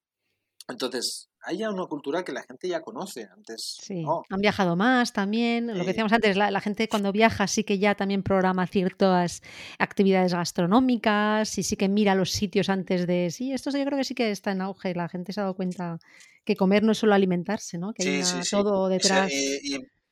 Entonces, 0.68 1.28
hay 1.42 1.58
ya 1.58 1.70
una 1.70 1.86
cultura 1.86 2.24
que 2.24 2.32
la 2.32 2.42
gente 2.42 2.68
ya 2.68 2.80
conoce. 2.80 3.28
Antes 3.34 3.78
sí. 3.82 4.04
han 4.30 4.40
viajado 4.40 4.76
más 4.76 5.12
también. 5.12 5.66
Lo 5.66 5.80
que 5.80 5.88
decíamos 5.88 6.12
antes, 6.12 6.36
la, 6.36 6.60
gente 6.60 6.88
cuando 6.88 7.12
viaja 7.12 7.46
sí 7.46 7.64
que 7.64 7.78
ya 7.78 7.94
también 7.94 8.22
programa 8.22 8.66
ciertas 8.66 9.42
actividades 9.78 10.32
gastronómicas 10.32 11.58
y 11.58 11.62
sí 11.62 11.76
que 11.76 11.88
mira 11.88 12.14
los 12.14 12.30
sitios 12.30 12.68
antes 12.68 13.06
de. 13.06 13.30
Sí, 13.30 13.52
esto 13.52 13.70
yo 13.70 13.84
creo 13.84 13.98
que 13.98 14.04
sí 14.04 14.14
que 14.14 14.30
está 14.30 14.52
en 14.52 14.62
auge. 14.62 14.94
La 14.94 15.08
gente 15.08 15.32
se 15.32 15.40
ha 15.40 15.44
dado 15.44 15.54
cuenta 15.54 15.98
que 16.44 16.56
comer 16.56 16.82
no 16.82 16.92
es 16.92 16.98
solo 16.98 17.14
alimentarse, 17.14 17.78
¿no? 17.78 17.92
Que 17.92 18.22
hay 18.22 18.22
todo 18.50 18.88
detrás 18.88 19.30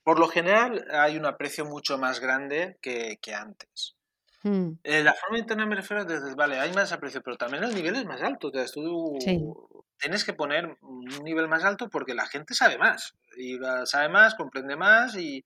por 0.03 0.18
lo 0.18 0.28
general 0.28 0.84
hay 0.90 1.16
un 1.16 1.26
aprecio 1.26 1.64
mucho 1.64 1.98
más 1.98 2.20
grande 2.20 2.78
que, 2.80 3.18
antes. 3.34 3.96
Mm. 4.42 4.72
Eh, 4.82 5.03
la 5.05 5.14
forma 5.14 5.38
interna 5.38 5.66
me 5.66 5.76
refiero 5.76 6.05
desde, 6.05 6.34
vale, 6.34 6.59
hay 6.59 6.72
más 6.72 6.92
aprecio, 6.92 7.22
pero 7.22 7.36
también 7.36 7.62
el 7.62 7.74
nivel 7.74 7.96
es 7.96 8.05
más 8.05 8.22
alto. 8.22 8.50
tú 8.50 9.84
tienes 10.03 10.24
que 10.24 10.34
poner 10.34 10.76
un 10.82 11.05
nivel 11.22 11.48
más 11.48 11.64
alto 11.64 11.88
porque 11.88 12.14
la 12.14 12.26
gente 12.26 12.55
sabe 12.55 12.76
más. 12.76 13.14
Y 13.36 13.59
sabe 13.86 14.09
más, 14.09 14.34
comprende 14.34 14.76
más 14.76 15.16
y 15.16 15.44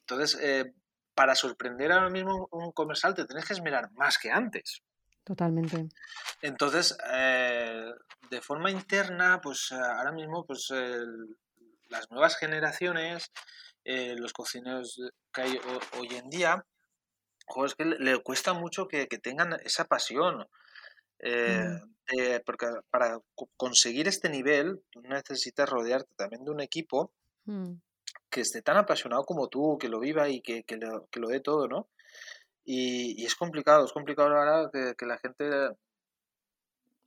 entonces 0.00 0.38
eh, 0.40 0.72
para 1.14 1.34
sorprender 1.34 1.90
ahora 1.90 2.10
mismo 2.10 2.48
un 2.52 2.70
comercial 2.72 3.14
te 3.14 3.24
tienes 3.24 3.44
que 3.44 3.54
esmerar 3.54 3.90
más 3.92 4.18
que 4.18 4.30
antes. 4.30 4.82
Totalmente. 5.24 5.88
Entonces, 6.42 6.96
eh, 7.12 7.90
de 8.30 8.40
forma 8.42 8.70
interna, 8.70 9.40
pues 9.40 9.72
ahora 9.72 10.12
mismo, 10.12 10.44
pues 10.44 10.70
las 11.88 12.10
nuevas 12.10 12.36
generaciones 12.36 13.32
eh, 13.84 14.14
los 14.16 14.32
cocineros 14.32 14.98
que 15.30 15.42
hay 15.42 15.60
hoy 15.98 16.08
en 16.16 16.30
día, 16.30 16.64
es 17.66 17.74
que 17.74 17.84
le, 17.84 18.18
cuesta 18.22 18.54
mucho 18.54 18.88
que, 18.88 19.06
tengan 19.06 19.52
esa 19.62 19.84
pasión. 19.84 20.46
Eh, 21.26 21.80
mm. 21.80 22.44
porque 22.44 22.66
para 22.90 23.18
conseguir 23.56 24.08
este 24.08 24.28
nivel, 24.28 24.82
tú 24.90 25.00
necesitas 25.00 25.68
rodearte 25.68 26.14
también 26.16 26.44
de 26.44 26.50
un 26.50 26.60
equipo 26.60 27.12
mm. 27.46 27.72
que 28.28 28.42
esté 28.42 28.60
tan 28.60 28.76
apasionado 28.76 29.24
como 29.24 29.48
tú, 29.48 29.78
que 29.78 29.88
lo 29.88 30.00
viva 30.00 30.28
y 30.28 30.42
que, 30.42 30.64
lo, 30.76 31.28
dé 31.28 31.40
todo, 31.40 31.66
¿no? 31.66 31.88
Y, 32.64 33.24
es 33.24 33.34
complicado, 33.34 33.86
es 33.86 33.92
complicado 33.92 34.28
ahora 34.28 34.70
que, 34.70 34.94
que, 34.96 35.06
la 35.06 35.18
gente 35.18 35.70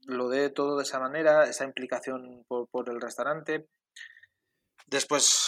lo 0.06 0.30
dé 0.30 0.50
todo 0.50 0.78
de 0.78 0.84
esa 0.84 1.00
manera, 1.00 1.44
esa 1.46 1.66
implicación 1.66 2.44
por, 2.48 2.68
por 2.70 2.90
el 2.90 3.00
restaurante. 3.00 3.68
Después, 4.88 5.48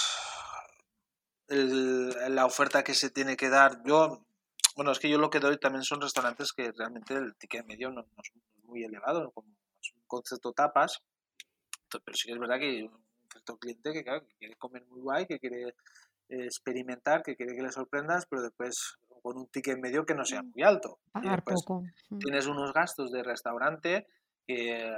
la 1.48 2.46
oferta 2.46 2.84
que 2.84 2.94
se 2.94 3.10
tiene 3.10 3.36
que 3.36 3.50
dar. 3.50 3.82
Yo, 3.84 4.24
bueno, 4.76 4.92
es 4.92 5.00
que 5.00 5.10
yo 5.10 5.18
lo 5.18 5.32
que 5.32 5.40
doy 5.40 5.58
también 5.58 5.84
son 5.84 6.02
restaurantes 6.02 6.54
que 6.54 6.72
realmente 6.72 7.16
el 7.16 7.36
ticket 7.36 7.66
medio 7.66 7.90
no, 7.90 8.02
es 8.02 8.32
muy 8.70 8.84
elevado, 8.84 9.32
como 9.32 9.50
es 9.82 9.94
un 9.94 10.04
concepto 10.08 10.54
tapas, 10.54 11.02
pero 11.90 12.16
sí 12.16 12.28
que 12.28 12.34
es 12.34 12.40
verdad 12.40 12.60
que 12.60 12.66
hay 12.66 12.82
un 12.84 13.04
cierto 13.32 13.58
cliente 13.58 13.92
que, 13.92 14.04
quiere 14.38 14.56
comer 14.56 14.86
muy 14.88 15.02
guay, 15.02 15.26
que 15.26 15.40
quiere 15.40 15.70
eh, 16.30 16.46
experimentar, 16.46 17.24
que 17.24 17.36
quiere 17.36 17.56
que 17.56 17.64
le 17.64 17.72
sorprendas, 17.72 18.26
pero 18.30 18.44
después 18.44 18.98
con 19.22 19.38
un 19.38 19.48
ticket 19.48 19.78
medio 19.78 20.06
que 20.06 20.16
no 20.16 20.24
sea 20.24 20.44
muy 20.44 20.64
alto. 20.64 21.00
poco. 21.44 21.84
Mm. 22.10 22.20
Tienes 22.20 22.48
unos 22.48 22.74
gastos 22.74 23.12
de 23.12 23.24
restaurante 23.24 24.08
que 24.48 24.90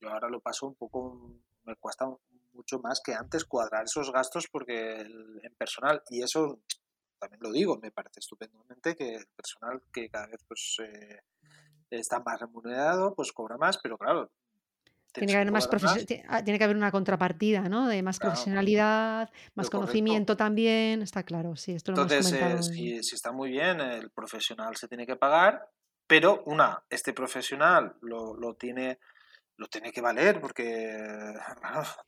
yo 0.00 0.10
ahora 0.10 0.28
lo 0.28 0.40
paso 0.40 0.66
un 0.66 0.74
poco, 0.74 1.34
me 1.64 1.76
cuesta 1.76 2.06
mucho 2.52 2.78
más 2.80 3.00
que 3.04 3.14
antes 3.14 3.44
cuadrar 3.44 3.84
esos 3.84 4.12
gastos 4.12 4.46
porque 4.50 5.00
en 5.00 5.54
personal, 5.56 6.02
y 6.10 6.22
eso 6.22 6.60
también 7.18 7.40
lo 7.42 7.52
digo, 7.52 7.78
me 7.78 7.90
parece 7.90 8.20
estupendamente 8.20 8.96
que 8.96 9.14
el 9.14 9.26
personal 9.28 9.82
que 9.92 10.08
cada 10.08 10.26
vez 10.26 10.40
pues 10.46 10.76
eh, 10.82 11.20
está 11.90 12.20
más 12.20 12.40
remunerado, 12.40 13.14
pues 13.14 13.32
cobra 13.32 13.56
más, 13.56 13.78
pero 13.78 13.96
claro, 13.98 14.30
tiene 15.12 15.32
que, 15.32 15.36
haber 15.36 15.52
más 15.52 15.68
ah, 16.28 16.44
tiene 16.44 16.58
que 16.58 16.64
haber 16.64 16.76
una 16.76 16.90
contrapartida, 16.90 17.68
¿no? 17.68 17.88
De 17.88 18.02
más 18.02 18.18
profesionalidad, 18.18 19.30
más 19.54 19.70
conocimiento 19.70 20.36
también, 20.36 21.02
está 21.02 21.22
claro, 21.22 21.56
sí, 21.56 21.72
esto 21.72 21.92
lo 21.92 22.02
Entonces, 22.02 22.32
hemos 22.32 22.70
eh, 22.70 23.02
si, 23.02 23.14
está 23.14 23.32
muy 23.32 23.50
bien, 23.50 23.80
el 23.80 24.10
profesional 24.10 24.76
se 24.76 24.86
tiene 24.86 25.06
que 25.06 25.16
pagar, 25.16 25.68
pero 26.06 26.42
una, 26.46 26.82
este 26.90 27.12
profesional 27.12 27.94
lo, 28.00 28.36
lo 28.36 28.54
tiene 28.54 28.98
lo 29.58 29.66
tiene 29.66 29.92
que 29.92 30.00
valer 30.00 30.40
porque... 30.40 31.34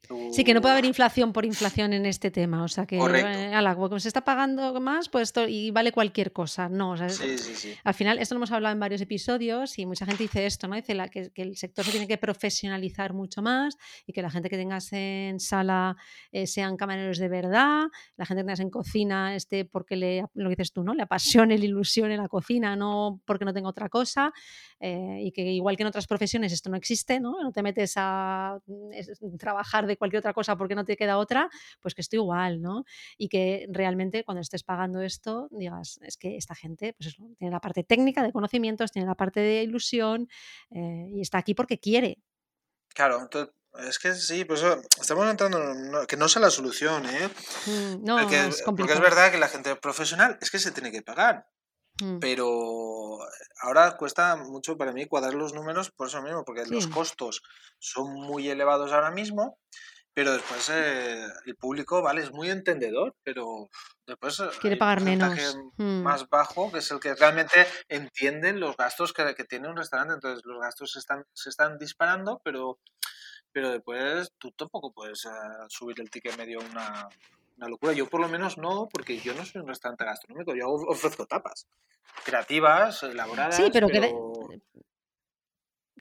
Sí, 0.32 0.42
que 0.42 0.54
no 0.54 0.60
puede 0.60 0.72
haber 0.72 0.86
inflación 0.86 1.32
por 1.32 1.44
inflación 1.44 1.92
en 1.92 2.04
este 2.04 2.32
tema. 2.32 2.64
O 2.64 2.68
sea, 2.68 2.84
que 2.84 2.96
eh, 2.96 3.74
como 3.76 4.00
se 4.00 4.08
está 4.08 4.22
pagando 4.24 4.80
más, 4.80 5.08
pues 5.08 5.32
y 5.48 5.70
vale 5.70 5.92
cualquier 5.92 6.32
cosa. 6.32 6.68
No, 6.68 6.96
sí, 7.08 7.38
sí, 7.38 7.54
sí. 7.54 7.74
al 7.84 7.94
final, 7.94 8.18
esto 8.18 8.34
lo 8.34 8.40
hemos 8.40 8.50
hablado 8.50 8.72
en 8.72 8.80
varios 8.80 9.00
episodios 9.00 9.78
y 9.78 9.86
mucha 9.86 10.06
gente 10.06 10.24
dice 10.24 10.46
esto, 10.46 10.66
¿no? 10.66 10.74
Dice 10.74 10.94
la, 10.94 11.08
que, 11.08 11.30
el 11.36 11.56
sector 11.56 11.84
se 11.84 11.92
tiene 11.92 12.08
que 12.08 12.18
profesionalizar 12.18 13.12
mucho 13.12 13.40
más 13.40 13.76
y 14.04 14.12
que 14.12 14.20
la 14.20 14.30
gente 14.30 14.50
que 14.50 14.56
tengas 14.56 14.92
en 14.92 15.38
sala 15.38 15.96
eh, 16.32 16.48
sean 16.48 16.76
camareros 16.76 17.18
de 17.18 17.28
verdad, 17.28 17.84
la 18.16 18.26
gente 18.26 18.42
que 18.42 18.46
tengas 18.46 18.60
en 18.60 18.70
cocina 18.70 19.36
esté 19.36 19.64
porque 19.64 19.94
le, 19.94 20.24
lo 20.34 20.48
que 20.48 20.56
dices 20.56 20.72
tú, 20.72 20.82
¿no? 20.82 20.92
Le 20.92 21.02
apasione, 21.02 21.56
le 21.58 21.66
ilusione 21.66 22.16
la 22.16 22.26
cocina, 22.28 22.74
no 22.74 23.20
porque 23.24 23.44
no 23.44 23.52
tenga 23.52 23.68
otra 23.68 23.88
cosa. 23.88 24.32
Eh, 24.80 25.24
y 25.24 25.32
que 25.32 25.42
igual 25.42 25.76
que 25.76 25.82
en 25.82 25.88
otras 25.88 26.06
profesiones 26.06 26.52
esto 26.52 26.70
no 26.70 26.76
existe, 26.76 27.20
¿no? 27.20 27.39
No 27.42 27.52
te 27.52 27.62
metes 27.62 27.94
a 27.96 28.58
mm, 28.66 29.36
trabajar 29.38 29.86
de 29.86 29.96
cualquier 29.96 30.20
otra 30.20 30.32
cosa 30.32 30.56
porque 30.56 30.74
no 30.74 30.84
te 30.84 30.96
queda 30.96 31.18
otra, 31.18 31.48
pues 31.80 31.94
que 31.94 32.00
esto 32.00 32.16
igual, 32.16 32.60
¿no? 32.60 32.84
Y 33.16 33.28
que 33.28 33.66
realmente 33.70 34.24
cuando 34.24 34.40
estés 34.40 34.62
pagando 34.62 35.00
esto, 35.00 35.48
digas, 35.50 35.98
es 36.02 36.16
que 36.16 36.36
esta 36.36 36.54
gente, 36.54 36.94
pues 36.94 37.08
eso, 37.08 37.22
tiene 37.38 37.52
la 37.52 37.60
parte 37.60 37.84
técnica 37.84 38.22
de 38.22 38.32
conocimientos, 38.32 38.92
tiene 38.92 39.06
la 39.06 39.14
parte 39.14 39.40
de 39.40 39.62
ilusión 39.62 40.28
eh, 40.70 41.06
y 41.10 41.20
está 41.20 41.38
aquí 41.38 41.54
porque 41.54 41.78
quiere. 41.78 42.18
Claro, 42.94 43.20
entonces 43.20 43.54
es 43.78 43.98
que 43.98 44.14
sí, 44.14 44.44
pues 44.44 44.62
estamos 45.00 45.30
entrando 45.30 46.06
que 46.06 46.16
no 46.16 46.28
sea 46.28 46.42
la 46.42 46.50
solución, 46.50 47.06
¿eh? 47.06 47.28
Mm, 47.66 48.04
no, 48.04 48.18
es 48.18 48.62
complicado. 48.62 48.74
Porque 48.76 48.92
es 48.92 49.00
verdad 49.00 49.30
que 49.30 49.38
la 49.38 49.48
gente 49.48 49.76
profesional 49.76 50.38
es 50.40 50.50
que 50.50 50.58
se 50.58 50.72
tiene 50.72 50.90
que 50.90 51.02
pagar. 51.02 51.46
Mm. 52.00 52.18
Pero 52.18 53.18
ahora 53.62 53.96
cuesta 53.96 54.36
mucho 54.36 54.76
para 54.76 54.92
mí 54.92 55.06
cuadrar 55.06 55.34
los 55.34 55.54
números 55.54 55.90
por 55.90 56.08
eso 56.08 56.22
mismo, 56.22 56.44
porque 56.44 56.64
los 56.66 56.86
costos 56.86 57.42
son 57.78 58.12
muy 58.12 58.48
elevados 58.48 58.92
ahora 58.92 59.10
mismo, 59.10 59.58
pero 60.12 60.32
después 60.32 60.68
eh, 60.70 61.24
el 61.46 61.56
público, 61.56 62.02
vale, 62.02 62.22
es 62.22 62.32
muy 62.32 62.50
entendedor, 62.50 63.14
pero 63.22 63.70
después 64.06 64.42
quiere 64.60 64.76
pagar 64.76 65.02
menos. 65.02 65.56
Mm. 65.76 66.02
Más 66.02 66.28
bajo, 66.28 66.72
que 66.72 66.78
es 66.78 66.90
el 66.90 67.00
que 67.00 67.14
realmente 67.14 67.66
entiende 67.88 68.52
los 68.52 68.76
gastos 68.76 69.12
que, 69.12 69.34
que, 69.34 69.44
tiene 69.44 69.68
un 69.68 69.76
restaurante. 69.76 70.14
Entonces 70.14 70.44
los 70.44 70.60
gastos 70.60 70.92
se 70.92 70.98
están, 70.98 71.24
se 71.32 71.50
están 71.50 71.78
disparando, 71.78 72.40
pero, 72.44 72.80
pero 73.52 73.70
después 73.70 74.32
tú 74.38 74.50
tampoco 74.52 74.92
puedes 74.92 75.24
eh, 75.26 75.28
subir 75.68 76.00
el 76.00 76.10
ticket 76.10 76.36
medio 76.36 76.58
una, 76.58 77.08
una 77.60 77.68
locura. 77.68 77.92
Yo 77.92 78.08
por 78.08 78.20
lo 78.20 78.28
menos 78.28 78.58
no, 78.58 78.88
porque 78.90 79.18
yo 79.18 79.34
no 79.34 79.44
soy 79.44 79.60
un 79.60 79.68
restaurante 79.68 80.04
gastronómico, 80.04 80.54
yo 80.54 80.66
ofrezco 80.68 81.26
tapas 81.26 81.66
creativas, 82.24 83.02
elaboradas. 83.02 83.56
Sí, 83.56 83.70
pero, 83.72 83.88
que 83.88 84.00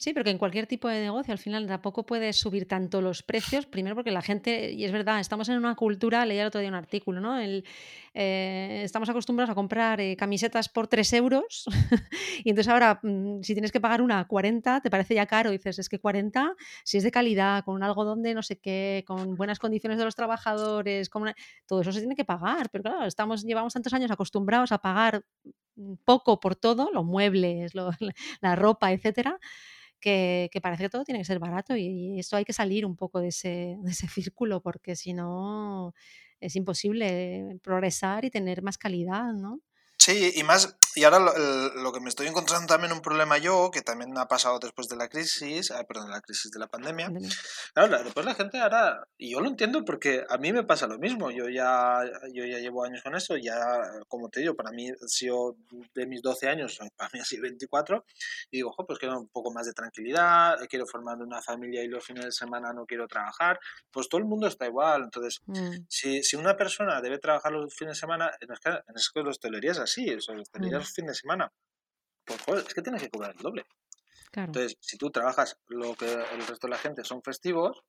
Sí, 0.02 0.14
pero 0.14 0.24
que 0.24 0.30
en 0.30 0.38
cualquier 0.38 0.66
tipo 0.66 0.88
de 0.88 1.02
negocio 1.02 1.34
al 1.34 1.40
final 1.40 1.68
tampoco 1.68 2.06
puedes 2.06 2.38
subir 2.38 2.66
tanto 2.70 3.02
los 3.02 3.22
precios, 3.22 3.66
primero 3.66 3.96
porque 3.96 4.12
la 4.12 4.22
gente, 4.22 4.72
y 4.72 4.86
es 4.86 4.94
verdad, 4.94 5.20
estamos 5.20 5.50
en 5.50 5.58
una 5.58 5.76
cultura, 5.76 6.26
leía 6.26 6.44
el 6.44 6.48
otro 6.48 6.62
día 6.62 6.70
un 6.70 6.76
artículo, 6.76 7.20
¿no? 7.20 7.38
El, 7.38 7.66
eh, 8.14 8.80
estamos 8.86 9.10
acostumbrados 9.10 9.50
a 9.52 9.56
comprar 9.56 10.00
eh, 10.00 10.16
camisetas 10.16 10.70
por 10.70 10.88
3 10.88 11.12
euros 11.14 11.66
y 12.46 12.50
entonces 12.50 12.72
ahora 12.72 13.02
mm, 13.04 13.42
si 13.44 13.54
tienes 13.54 13.74
que 13.74 13.82
pagar 13.82 14.02
una 14.02 14.26
40 14.26 14.80
te 14.80 14.90
parece 14.90 15.16
ya 15.16 15.26
caro, 15.26 15.52
dices, 15.52 15.78
es 15.80 15.90
que 15.90 16.00
40 16.00 16.56
si 16.86 16.98
es 16.98 17.04
de 17.04 17.12
calidad, 17.12 17.66
con 17.66 17.76
un 17.76 17.84
algodón 17.84 18.24
de 18.24 18.34
no 18.34 18.42
sé 18.42 18.58
qué, 18.58 19.04
con 19.06 19.36
buenas 19.36 19.60
condiciones 19.60 19.98
de 20.00 20.06
los 20.06 20.16
trabajadores, 20.16 21.10
con 21.10 21.30
todo 21.68 21.82
eso 21.82 21.92
se 21.92 22.00
tiene 22.00 22.16
que 22.16 22.24
pagar, 22.24 22.70
pero 22.72 22.84
claro, 22.84 23.06
estamos, 23.06 23.44
llevamos 23.44 23.74
tantos 23.74 23.92
años 23.92 24.12
acostumbrados 24.12 24.72
a 24.72 24.78
pagar 24.78 25.26
mm, 25.76 25.96
poco 26.06 26.40
por 26.40 26.56
todo, 26.56 26.90
los 26.94 27.04
muebles, 27.04 27.74
la 28.42 28.56
ropa, 28.56 28.94
etcétera 28.94 29.38
que, 30.00 30.50
parece 30.62 30.84
que 30.84 30.90
todo 30.90 31.04
tiene 31.04 31.20
que 31.20 31.26
ser 31.26 31.40
barato 31.40 31.76
y, 31.76 32.20
esto 32.20 32.38
hay 32.38 32.46
que 32.46 32.54
salir 32.54 32.86
un 32.86 32.96
poco 32.96 33.20
de 33.20 33.30
ese, 33.30 33.78
de 33.82 33.92
ese 33.92 34.08
círculo 34.08 34.62
porque 34.62 34.96
si 34.96 35.14
no 35.14 35.94
es 36.40 36.56
imposible 36.56 37.60
progresar 37.64 38.26
y 38.26 38.32
tener 38.32 38.62
más 38.62 38.78
calidad, 38.78 39.34
¿no? 39.34 39.62
Sí, 40.10 40.32
y 40.34 40.44
más, 40.44 40.76
y 40.96 41.04
ahora 41.04 41.20
lo, 41.20 41.92
que 41.92 42.00
me 42.00 42.10
estoy 42.10 42.26
encontrando 42.26 42.66
también 42.66 42.92
un 42.92 43.00
problema 43.00 43.38
yo, 43.38 43.70
que 43.72 43.84
también 43.84 44.18
ha 44.18 44.28
pasado 44.28 44.58
después 44.58 44.88
de 44.88 44.96
la 44.96 45.08
crisis, 45.08 45.70
ah, 45.70 45.84
perdón, 45.88 46.10
la 46.10 46.20
crisis 46.20 46.50
de 46.50 46.58
la 46.58 46.66
pandemia. 46.66 47.12
Claro, 47.76 48.04
después 48.04 48.26
la 48.26 48.34
gente 48.34 48.58
ahora, 48.58 49.08
y 49.20 49.34
yo 49.34 49.40
lo 49.40 49.50
entiendo 49.50 49.86
porque 49.86 50.24
a 50.28 50.40
mí 50.40 50.52
me 50.52 50.64
pasa 50.64 50.88
lo 50.88 50.98
mismo, 50.98 51.30
yo 51.30 51.48
ya, 51.48 52.02
yo 52.34 52.44
ya 52.44 52.58
llevo 52.58 52.84
años 52.84 53.04
con 53.04 53.14
eso, 53.14 53.38
ya, 53.38 53.56
como 54.08 54.30
te 54.30 54.40
digo, 54.40 54.56
para 54.56 54.72
mí 54.72 54.90
ha 54.90 55.08
sido 55.08 55.58
de 55.94 56.08
mis 56.08 56.24
12 56.24 56.50
años, 56.50 56.80
para 56.98 57.12
mí 57.14 57.20
ha 57.20 57.26
sido 57.26 57.44
24, 57.44 58.04
y 58.50 58.58
digo, 58.58 58.72
ojo, 58.72 58.88
pues 58.88 58.98
quiero 58.98 59.20
un 59.20 59.28
poco 59.28 59.54
más 59.54 59.68
de 59.68 59.74
tranquilidad, 59.74 60.58
quiero 60.68 60.88
formar 60.88 61.20
una 61.20 61.40
familia 61.44 61.84
y 61.84 61.88
los 61.88 62.04
fines 62.04 62.26
de 62.26 62.32
semana 62.32 62.74
no 62.74 62.88
quiero 62.88 63.08
trabajar, 63.08 63.60
pues 63.92 64.10
todo 64.10 64.18
el 64.18 64.26
mundo 64.26 64.48
está 64.48 64.66
igual, 64.66 65.04
entonces, 65.04 65.40
mm. 65.46 65.86
si, 65.88 66.24
si 66.24 66.36
una 66.36 66.58
persona 66.58 67.00
debe 67.00 67.20
trabajar 67.20 67.52
los 67.52 67.76
fines 67.76 67.94
de 67.94 68.00
semana, 68.00 68.32
en 68.40 68.52
es 68.52 68.60
que, 68.60 68.70
en 68.70 68.96
es 68.96 69.12
que 69.14 69.22
los 69.22 69.38
así, 69.80 69.99
o 70.16 70.22
sea, 70.22 70.36
los 70.36 70.94
fin 70.94 71.06
de 71.06 71.14
semana. 71.14 71.52
Pues 72.26 72.42
joder, 72.42 72.66
es 72.68 72.74
que 72.74 72.82
tienes 72.82 73.02
que 73.02 73.10
cobrar 73.10 73.34
el 73.36 73.42
doble. 73.42 73.66
Entonces, 74.34 74.78
si 74.80 74.98
tú 74.98 75.10
trabajas 75.10 75.58
lo 75.68 75.96
que 75.96 76.12
el 76.12 76.46
resto 76.48 76.68
de 76.68 76.72
la 76.72 76.78
gente 76.78 77.04
son 77.04 77.24
festivos, 77.24 77.84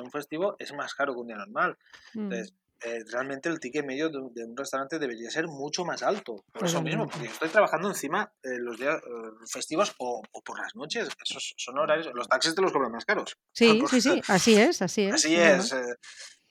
un 0.00 0.10
festivo 0.10 0.56
es 0.58 0.72
más 0.72 0.94
caro 0.94 1.14
que 1.14 1.20
un 1.20 1.26
día 1.28 1.36
normal. 1.36 1.78
Mm. 2.14 2.22
Entonces, 2.22 2.54
eh, 2.82 3.02
realmente 3.10 3.48
el 3.48 3.60
ticket 3.60 3.84
medio 3.84 4.10
de 4.10 4.18
un, 4.18 4.56
restaurante 4.56 4.98
debería 4.98 5.30
ser 5.30 5.46
mucho 5.46 5.84
más 5.84 6.02
alto. 6.02 6.44
Por 6.52 6.66
eso 6.66 6.82
mismo, 6.82 7.08
porque 7.08 7.28
estoy 7.28 7.48
trabajando 7.48 7.88
encima 7.88 8.30
eh, 8.42 8.58
los 8.58 8.76
días 8.78 8.96
eh, 8.96 9.46
festivos 9.46 9.94
o, 9.98 10.20
por 10.44 10.60
las 10.60 10.74
noches. 10.74 11.08
Esos 11.22 11.54
son 11.56 11.78
horarios. 11.78 12.10
Los 12.14 12.28
taxis 12.28 12.54
te 12.54 12.60
los 12.60 12.72
cobran 12.72 12.92
más 12.92 13.04
caros. 13.04 13.38
Sí, 13.52 13.82
sí, 13.90 14.00
sí. 14.00 14.20
Así 14.28 14.54
es, 14.56 14.82
así 14.82 15.04
es. 15.04 15.14
Así 15.14 15.36
es. 15.36 15.74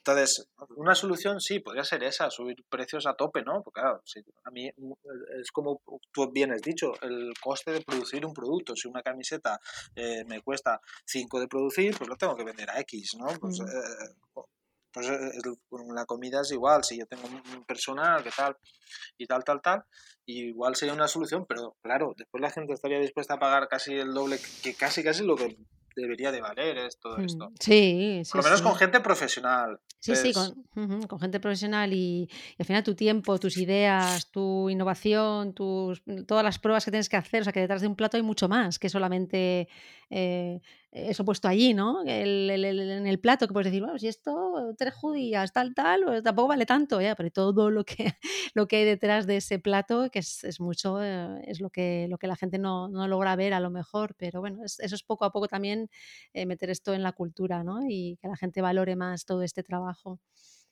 Entonces, 0.05 0.49
una 0.75 0.95
solución 0.95 1.39
sí, 1.39 1.59
podría 1.61 1.85
ser 1.85 2.03
esa, 2.03 2.29
subir 2.29 2.57
precios 2.67 3.05
a 3.05 3.13
tope, 3.13 3.41
¿no? 3.41 3.63
Porque 3.63 3.79
claro, 3.79 4.03
a 4.43 4.51
mí 4.51 4.69
mm, 4.75 4.91
es 5.39 5.49
como 5.51 5.81
tú 6.11 6.29
bien 6.29 6.51
has 6.51 6.61
dicho, 6.61 6.91
el 7.01 7.33
coste 7.41 7.71
de 7.71 7.81
producir 7.81 8.25
un 8.25 8.33
producto. 8.33 8.75
Si 8.75 8.89
una 8.89 9.01
camiseta 9.01 9.61
eh, 9.95 10.25
me 10.25 10.41
cuesta 10.41 10.81
5 11.05 11.39
de 11.39 11.47
producir, 11.47 11.97
pues 11.97 12.09
lo 12.09 12.17
tengo 12.17 12.35
que 12.35 12.43
vender 12.43 12.69
a 12.69 12.81
X, 12.81 13.15
¿no? 13.17 13.27
Pues, 13.39 13.61
mm. 13.61 13.65
eh, 13.65 14.43
pues 14.91 15.07
eh, 15.07 15.31
la 15.95 16.05
comida 16.05 16.41
es 16.41 16.51
igual, 16.51 16.83
si 16.83 16.99
yo 16.99 17.05
tengo 17.05 17.23
un 17.27 17.63
personal, 17.63 18.23
que 18.23 18.29
tal, 18.29 18.57
y 19.17 19.25
tal, 19.25 19.43
tal, 19.45 19.61
tal, 19.61 19.85
igual 20.25 20.75
sería 20.75 20.93
una 20.93 21.07
solución, 21.07 21.45
pero 21.47 21.77
claro, 21.81 22.13
después 22.17 22.41
la 22.41 22.51
gente 22.51 22.73
estaría 22.73 22.99
dispuesta 22.99 23.35
a 23.35 23.39
pagar 23.39 23.69
casi 23.69 23.93
el 23.93 24.13
doble, 24.13 24.37
que 24.61 24.75
casi, 24.75 25.01
casi 25.01 25.23
lo 25.23 25.35
que 25.37 25.57
debería 25.95 26.31
de 26.31 26.41
valer 26.41 26.77
es 26.77 26.99
todo 26.99 27.17
mm, 27.17 27.25
esto. 27.25 27.51
Sí, 27.59 28.21
sí. 28.23 28.31
Por 28.31 28.41
lo 28.41 28.43
menos 28.43 28.61
con 28.61 28.75
gente 28.75 28.99
profesional. 28.99 29.79
Sí, 29.99 30.15
sí, 30.15 30.33
con, 30.33 31.07
con, 31.07 31.19
gente 31.19 31.39
profesional 31.39 31.93
y, 31.93 32.29
al 32.59 32.65
final 32.65 32.83
tu 32.83 32.93
tiempo, 32.93 33.39
tus 33.39 33.57
ideas, 33.57 34.29
tu 34.31 34.69
innovación, 34.69 35.53
tus, 35.53 36.03
todas 36.27 36.43
las 36.43 36.59
pruebas 36.59 36.83
que 36.83 36.91
tienes 36.91 37.07
que 37.07 37.15
hacer, 37.17 37.41
o 37.41 37.43
sea 37.45 37.53
que 37.53 37.61
detrás 37.61 37.81
de 37.81 37.87
un 37.87 37.95
plato 37.95 38.17
hay 38.17 38.23
mucho 38.23 38.49
más 38.49 38.79
que 38.79 38.89
solamente 38.89 39.69
eh, 40.09 40.59
eso 40.93 41.25
puesto 41.25 41.47
allí, 41.47 41.73
¿no? 41.73 42.03
El, 42.05 42.49
en 42.51 43.07
el 43.07 43.19
plato 43.19 43.47
que 43.47 43.53
puedes 43.53 43.65
decir, 43.65 43.81
bueno, 43.81 43.97
si 43.97 44.07
esto, 44.07 44.75
tres 44.77 44.93
judías, 44.93 45.51
tal, 45.51 45.73
tal, 45.73 46.03
pues 46.05 46.23
tampoco 46.23 46.49
vale 46.49 46.67
tanto, 46.67 47.01
¿ya? 47.01 47.15
pero 47.15 47.31
todo 47.31 47.71
lo 47.71 47.83
que, 47.83 48.13
lo 48.53 48.67
que 48.67 48.77
hay 48.77 48.85
detrás 48.85 49.25
de 49.25 49.37
ese 49.37 49.57
plato, 49.57 50.09
que 50.11 50.19
es, 50.19 50.43
es 50.43 50.59
mucho, 50.59 51.01
eh, 51.01 51.41
es 51.47 51.61
lo 51.61 51.71
que, 51.71 52.05
lo 52.09 52.19
que 52.19 52.27
la 52.27 52.35
gente 52.35 52.59
no, 52.59 52.89
no, 52.89 53.07
logra 53.07 53.35
ver 53.35 53.55
a 53.55 53.59
lo 53.59 53.71
mejor, 53.71 54.15
pero 54.17 54.39
bueno, 54.39 54.63
eso 54.63 54.95
es 54.95 55.03
poco 55.03 55.25
a 55.25 55.31
poco 55.31 55.47
también 55.47 55.89
eh, 56.33 56.45
meter 56.45 56.69
esto 56.69 56.93
en 56.93 57.01
la 57.01 57.13
cultura, 57.13 57.63
¿no? 57.63 57.79
Y 57.87 58.17
que 58.21 58.27
la 58.27 58.37
gente 58.37 58.61
valore 58.61 58.95
más 58.95 59.25
todo 59.25 59.41
este 59.41 59.63
trabajo. 59.63 60.19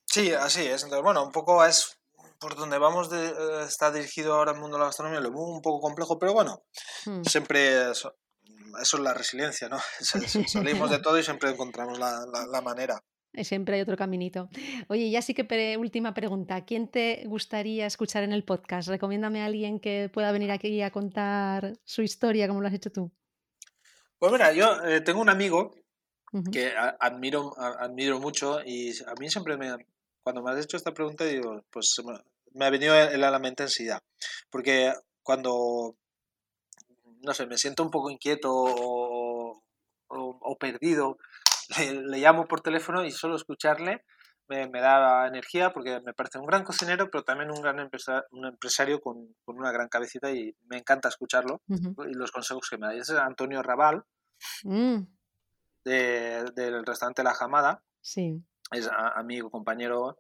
Sí, 0.05 0.33
así 0.33 0.61
es. 0.61 0.83
Entonces, 0.83 1.03
bueno, 1.03 1.23
un 1.23 1.31
poco 1.31 1.65
es 1.65 1.97
por 2.39 2.55
donde 2.55 2.77
vamos 2.77 3.09
de, 3.09 3.65
está 3.65 3.91
dirigido 3.91 4.33
ahora 4.35 4.51
el 4.51 4.59
mundo 4.59 4.77
de 4.77 4.81
la 4.81 4.87
gastronomía, 4.87 5.19
lo 5.19 5.29
un 5.29 5.61
poco 5.61 5.79
complejo, 5.79 6.17
pero 6.19 6.33
bueno, 6.33 6.63
hmm. 7.05 7.23
siempre 7.23 7.93
eso 8.81 8.97
es 8.97 9.03
la 9.03 9.13
resiliencia, 9.13 9.69
¿no? 9.69 9.79
Salimos 10.47 10.89
de 10.89 10.99
todo 11.01 11.17
y 11.17 11.23
siempre 11.23 11.49
encontramos 11.49 11.97
la, 11.99 12.25
la, 12.51 12.61
manera. 12.61 13.03
Siempre 13.43 13.75
hay 13.75 13.81
otro 13.81 13.95
caminito. 13.95 14.49
Oye, 14.89 15.09
ya 15.09 15.21
sí 15.21 15.33
que 15.33 15.77
última 15.77 16.13
pregunta. 16.13 16.65
¿Quién 16.65 16.89
te 16.89 17.23
gustaría 17.25 17.85
escuchar 17.85 18.23
en 18.23 18.33
el 18.33 18.43
podcast? 18.43 18.89
Recomiéndame 18.89 19.41
a 19.41 19.45
alguien 19.45 19.79
que 19.79 20.09
pueda 20.13 20.31
venir 20.31 20.51
aquí 20.51 20.81
a 20.81 20.91
contar 20.91 21.73
su 21.85 22.01
historia, 22.01 22.47
como 22.47 22.61
lo 22.61 22.67
has 22.67 22.73
hecho 22.73 22.91
tú. 22.91 23.11
Pues 24.19 24.31
mira, 24.31 24.51
yo 24.51 24.83
eh, 24.85 25.01
tengo 25.01 25.21
un 25.21 25.29
amigo 25.29 25.73
que 26.51 26.73
admiro, 26.99 27.53
admiro 27.57 28.19
mucho 28.19 28.61
y 28.63 28.91
a 29.05 29.13
mí 29.19 29.29
siempre 29.29 29.57
me, 29.57 29.75
cuando 30.23 30.41
me 30.41 30.51
has 30.51 30.63
hecho 30.63 30.77
esta 30.77 30.93
pregunta, 30.93 31.25
digo, 31.25 31.63
pues 31.69 32.01
me, 32.53 32.65
ha 32.65 32.69
venido 32.69 32.95
el, 32.95 33.23
a 33.23 33.31
la 33.31 33.39
mente 33.39 33.63
enseguida. 33.63 34.01
Porque 34.49 34.93
cuando 35.23 35.97
no 37.23 37.33
sé, 37.33 37.45
me 37.47 37.57
siento 37.57 37.83
un 37.83 37.91
poco 37.91 38.09
inquieto 38.09 38.51
o, 38.53 39.63
perdido, 40.59 41.17
le, 41.79 42.19
llamo 42.19 42.47
por 42.47 42.61
teléfono 42.61 43.03
y 43.03 43.11
solo 43.11 43.35
escucharle 43.35 44.03
me, 44.47 44.81
da 44.81 45.27
energía 45.27 45.71
porque 45.71 46.01
me 46.01 46.13
parece 46.13 46.37
un 46.37 46.45
gran 46.45 46.63
cocinero, 46.63 47.09
pero 47.09 47.23
también 47.23 47.51
un 47.51 47.61
gran 47.61 47.89
un 48.31 48.45
empresario 48.45 48.99
con, 48.99 49.33
una 49.45 49.71
gran 49.71 49.87
cabecita 49.87 50.31
y 50.31 50.55
me 50.67 50.77
encanta 50.77 51.09
escucharlo 51.09 51.61
y 51.67 52.13
los 52.13 52.31
consejos 52.31 52.67
que 52.69 52.77
me 52.77 52.87
da. 52.87 52.93
es 52.93 53.09
Antonio 53.11 53.63
Raval, 53.63 54.03
mm. 54.63 55.01
del 55.83 56.85
restaurante 56.85 57.23
La 57.23 57.33
Jamada. 57.33 57.83
Sí. 58.01 58.43
Es 58.71 58.89
amigo, 59.15 59.49
compañero 59.49 60.17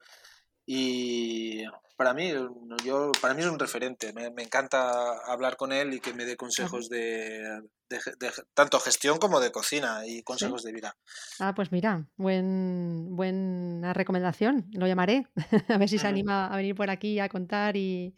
y 0.65 1.63
para 2.01 2.15
mí, 2.15 2.33
yo, 2.83 3.11
para 3.21 3.35
mí 3.35 3.41
es 3.41 3.47
un 3.47 3.59
referente. 3.59 4.11
Me, 4.11 4.25
encanta 4.41 5.19
hablar 5.31 5.55
con 5.55 5.71
él 5.71 5.93
y 5.93 5.99
que 5.99 6.15
me 6.15 6.25
dé 6.25 6.35
consejos 6.35 6.89
de, 6.89 7.61
tanto 8.55 8.79
gestión 8.79 9.19
como 9.19 9.39
de 9.39 9.51
cocina 9.51 10.07
y 10.07 10.23
consejos 10.23 10.63
de 10.63 10.71
vida. 10.71 10.97
Ah, 11.39 11.53
pues 11.55 11.71
mira, 11.71 12.07
buen, 12.15 13.15
buena 13.15 13.93
recomendación. 13.93 14.65
Lo 14.71 14.87
llamaré. 14.87 15.27
a 15.69 15.77
ver 15.77 15.89
si 15.89 15.99
se 15.99 16.07
anima 16.07 16.47
a 16.47 16.55
venir 16.55 16.73
por 16.73 16.89
aquí 16.89 17.19
a 17.19 17.29
contar 17.29 17.77
y, 17.77 18.15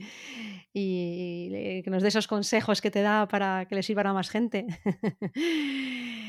y 0.71 1.83
que 1.83 1.89
nos 1.89 2.03
dé 2.03 2.07
esos 2.07 2.27
consejos 2.27 2.79
que 2.79 2.89
te 2.89 3.01
da 3.01 3.27
para 3.27 3.65
que 3.67 3.75
le 3.75 3.83
sirvan 3.83 4.07
a 4.07 4.13
más 4.13 4.29
gente. 4.29 4.65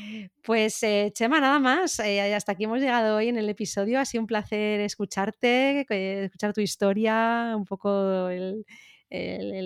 Pues 0.45 0.83
eh, 0.83 1.11
Chema, 1.13 1.39
nada 1.39 1.59
más. 1.59 1.99
Eh, 1.99 2.33
hasta 2.33 2.51
aquí 2.51 2.65
hemos 2.65 2.79
llegado 2.79 3.17
hoy 3.17 3.29
en 3.29 3.37
el 3.37 3.49
episodio. 3.49 3.99
Ha 3.99 4.05
sido 4.05 4.21
un 4.21 4.27
placer 4.27 4.79
escucharte, 4.81 5.85
escuchar 5.89 6.53
tu 6.53 6.61
historia, 6.61 7.44
un 7.55 7.65
poco 7.65 8.29
el, 8.29 8.65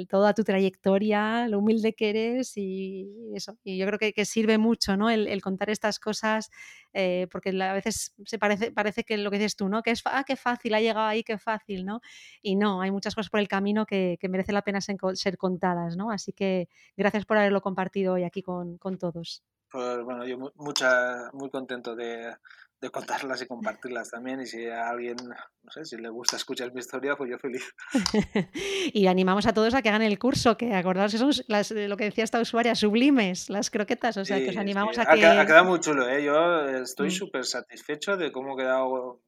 toda 0.09 0.33
tu 0.33 0.43
trayectoria, 0.43 1.47
lo 1.47 1.59
humilde 1.59 1.93
que 1.93 2.09
eres 2.09 2.57
y 2.57 3.07
eso. 3.33 3.57
Y 3.63 3.77
yo 3.77 3.85
creo 3.87 3.99
que, 3.99 4.25
sirve 4.25 4.57
mucho 4.57 4.97
¿no? 4.97 5.09
el, 5.09 5.41
contar 5.41 5.69
estas 5.69 5.99
cosas 5.99 6.49
eh, 6.93 7.27
porque 7.31 7.49
a 7.61 7.73
veces 7.73 8.13
se 8.25 8.37
parece, 8.39 8.71
parece 8.71 9.03
que 9.03 9.17
lo 9.17 9.31
que 9.31 9.37
dices 9.37 9.55
tú, 9.55 9.69
¿no? 9.69 9.81
Que 9.81 9.91
es, 9.91 10.01
ah, 10.05 10.23
qué 10.25 10.35
fácil, 10.35 10.73
ha 10.73 10.81
llegado 10.81 11.07
ahí, 11.07 11.23
qué 11.23 11.37
fácil, 11.37 11.85
¿no? 11.85 12.01
Y 12.41 12.55
no, 12.55 12.81
hay 12.81 12.91
muchas 12.91 13.15
cosas 13.15 13.29
por 13.29 13.39
el 13.39 13.47
camino 13.47 13.85
que, 13.85 14.17
que 14.19 14.29
merece 14.29 14.51
la 14.53 14.61
pena 14.63 14.81
ser, 14.81 14.97
contadas, 15.37 15.95
¿no? 15.97 16.11
Así 16.11 16.33
que 16.33 16.67
gracias 16.97 17.25
por 17.25 17.37
haberlo 17.37 17.61
compartido 17.61 18.13
hoy 18.13 18.23
aquí 18.23 18.41
con 18.43 18.77
todos. 18.99 19.43
Pues 19.71 20.03
bueno, 20.03 20.25
yo 20.25 20.37
mucha, 20.55 21.29
muy 21.33 21.49
contento 21.49 21.95
de, 21.95 22.33
de 22.81 22.89
contarlas 22.89 23.41
y 23.41 23.47
compartirlas 23.47 24.09
también. 24.09 24.41
Y 24.41 24.45
si 24.45 24.67
a 24.67 24.89
alguien, 24.89 25.17
no 25.17 25.71
sé, 25.71 25.85
si 25.85 25.97
le 25.97 26.09
gusta 26.09 26.37
escuchar 26.37 26.73
mi 26.73 26.79
historia, 26.79 27.15
pues 27.15 27.29
yo 27.29 27.37
feliz. 27.37 27.73
y 28.93 29.07
animamos 29.07 29.45
a 29.47 29.53
todos 29.53 29.73
a 29.73 29.81
que 29.81 29.89
hagan 29.89 30.01
el 30.01 30.17
curso, 30.17 30.57
que 30.57 30.73
acordaros 30.73 31.11
que 31.11 31.17
son 31.17 31.31
las, 31.47 31.71
lo 31.71 31.97
que 31.97 32.05
decía 32.05 32.23
esta 32.23 32.39
usuaria, 32.39 32.75
sublimes, 32.75 33.49
las 33.49 33.69
croquetas. 33.69 34.17
O 34.17 34.25
sea, 34.25 34.37
que 34.37 34.49
os 34.49 34.57
animamos 34.57 34.97
a 34.97 35.05
que. 35.05 35.25
Ha, 35.25 35.45
quedado 35.45 35.65
muy 35.65 35.79
chulo, 35.79 36.07
¿eh? 36.07 36.23
Yo 36.23 36.65
estoy 36.67 37.09
mm. 37.09 37.11
súper 37.11 37.45
satisfecho 37.45 38.17
de 38.17 38.31
cómo 38.31 38.53
ha 38.53 38.57
quedado 38.57 39.21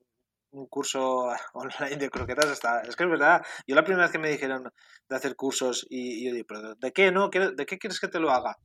un 0.51 0.67
curso 0.67 1.27
online 1.53 1.97
de 1.97 2.09
croquetas. 2.09 2.51
Está... 2.51 2.81
Es 2.81 2.95
que 2.95 3.03
es 3.03 3.09
verdad, 3.09 3.41
yo 3.67 3.75
la 3.75 3.83
primera 3.83 4.05
vez 4.05 4.11
que 4.11 4.19
me 4.19 4.29
dijeron 4.29 4.71
de 5.09 5.15
hacer 5.15 5.35
cursos 5.35 5.85
y, 5.89 6.25
yo 6.25 6.31
dije, 6.31 6.45
¿pero 6.47 6.75
de 6.75 6.91
qué 6.93 7.11
no? 7.11 7.29
¿De 7.29 7.65
qué 7.65 7.77
quieres 7.77 7.99
que 7.99 8.07
te 8.07 8.19
lo 8.19 8.31
haga? 8.31 8.57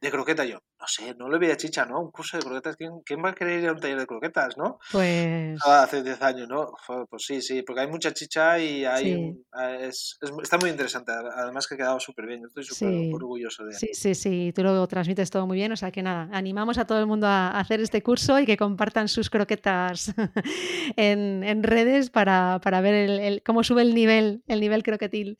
De 0.00 0.10
croqueta. 0.10 0.44
Yo, 0.44 0.58
no 0.78 0.86
sé, 0.86 1.14
no 1.14 1.28
le 1.28 1.38
veía 1.38 1.56
chicha, 1.56 1.84
¿no? 1.86 2.00
Un 2.00 2.10
curso 2.10 2.36
de 2.36 2.42
croquetas. 2.44 2.76
¿Quién, 2.76 3.00
quién 3.04 3.24
va 3.24 3.30
a 3.30 3.34
querer 3.34 3.62
ir 3.62 3.68
a 3.68 3.72
un 3.72 3.80
taller 3.80 3.98
de 3.98 4.06
croquetas, 4.06 4.56
no? 4.56 4.78
Pues. 4.92 5.58
hace 5.64 6.02
10 6.02 6.22
años, 6.22 6.48
¿no? 6.48 6.72
Pues 7.08 7.24
sí, 7.24 7.40
sí, 7.40 7.62
porque 7.62 7.82
hay 7.82 7.88
mucha 7.88 8.12
chicha 8.12 8.58
y 8.58 8.84
hay 8.84 9.34
es, 9.80 10.18
está 10.42 10.58
muy 10.58 10.70
interesante. 10.70 11.12
Además 11.12 11.66
que 11.66 11.74
ha 11.74 11.78
quedado 11.78 12.00
súper 12.00 12.26
bien. 12.26 12.44
estoy 12.46 12.64
súper 12.64 13.14
orgulloso 13.14 13.64
de 13.64 13.74
Sí, 13.74 13.88
sí, 13.92 14.14
sí. 14.14 14.52
Tú 14.54 14.62
lo 14.62 14.86
transmites 14.86 15.30
todo 15.30 15.46
muy 15.46 15.56
bien. 15.56 15.72
O 15.72 15.76
sea 15.76 15.90
que 15.90 16.02
nada, 16.02 16.28
animamos 16.32 16.78
a 16.78 16.86
todo 16.86 17.00
el 17.00 17.06
mundo 17.06 17.26
a 17.26 17.58
hacer 17.58 17.80
este 17.80 18.02
curso 18.02 18.38
y 18.38 18.46
que 18.46 18.56
compartan 18.56 19.08
sus 19.08 19.30
croquetas 19.30 20.14
en, 20.96 21.42
en, 21.44 21.62
redes 21.62 22.10
para, 22.10 22.60
para 22.62 22.80
ver 22.80 22.94
el, 22.94 23.42
cómo 23.42 23.64
sube 23.64 23.82
el 23.82 23.94
nivel, 23.94 24.42
el 24.46 24.60
nivel 24.60 24.82
croquetil. 24.82 25.36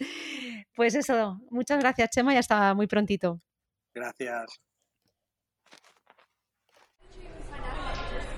Pues 0.75 0.95
eso, 0.95 1.41
muchas 1.51 1.79
gracias, 1.79 2.11
Chema, 2.11 2.35
y 2.35 2.37
hasta 2.37 2.75
muy 2.75 2.87
prontito. 2.87 3.41
Gracias. 3.97 4.61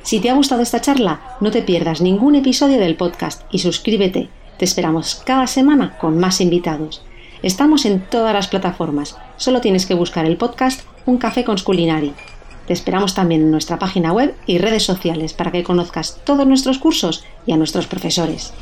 Si 0.02 0.20
te 0.20 0.30
ha 0.30 0.34
gustado 0.34 0.62
esta 0.62 0.80
charla, 0.80 1.36
no 1.40 1.50
te 1.50 1.62
pierdas 1.62 2.00
ningún 2.00 2.36
episodio 2.36 2.78
del 2.78 2.96
podcast 2.96 3.42
y 3.50 3.58
suscríbete. 3.58 4.30
Te 4.56 4.64
esperamos 4.64 5.16
cada 5.26 5.48
semana 5.48 5.98
con 5.98 6.16
más 6.16 6.40
invitados. 6.40 7.04
Estamos 7.42 7.86
en 7.86 8.00
todas 8.00 8.32
las 8.32 8.46
plataformas. 8.46 9.18
Solo 9.36 9.60
tienes 9.60 9.84
que 9.84 9.94
buscar 9.94 10.26
el 10.26 10.36
podcast 10.36 10.82
Un 11.06 11.18
café 11.18 11.42
con 11.42 11.58
Sculinari. 11.58 12.14
Te 12.68 12.72
esperamos 12.72 13.14
también 13.14 13.42
en 13.42 13.50
nuestra 13.50 13.80
página 13.80 14.12
web 14.12 14.36
y 14.46 14.58
redes 14.58 14.84
sociales 14.84 15.32
para 15.32 15.50
que 15.50 15.64
conozcas 15.64 16.20
todos 16.24 16.46
nuestros 16.46 16.78
cursos 16.78 17.24
y 17.46 17.52
a 17.52 17.56
nuestros 17.56 17.88
profesores. 17.88 18.54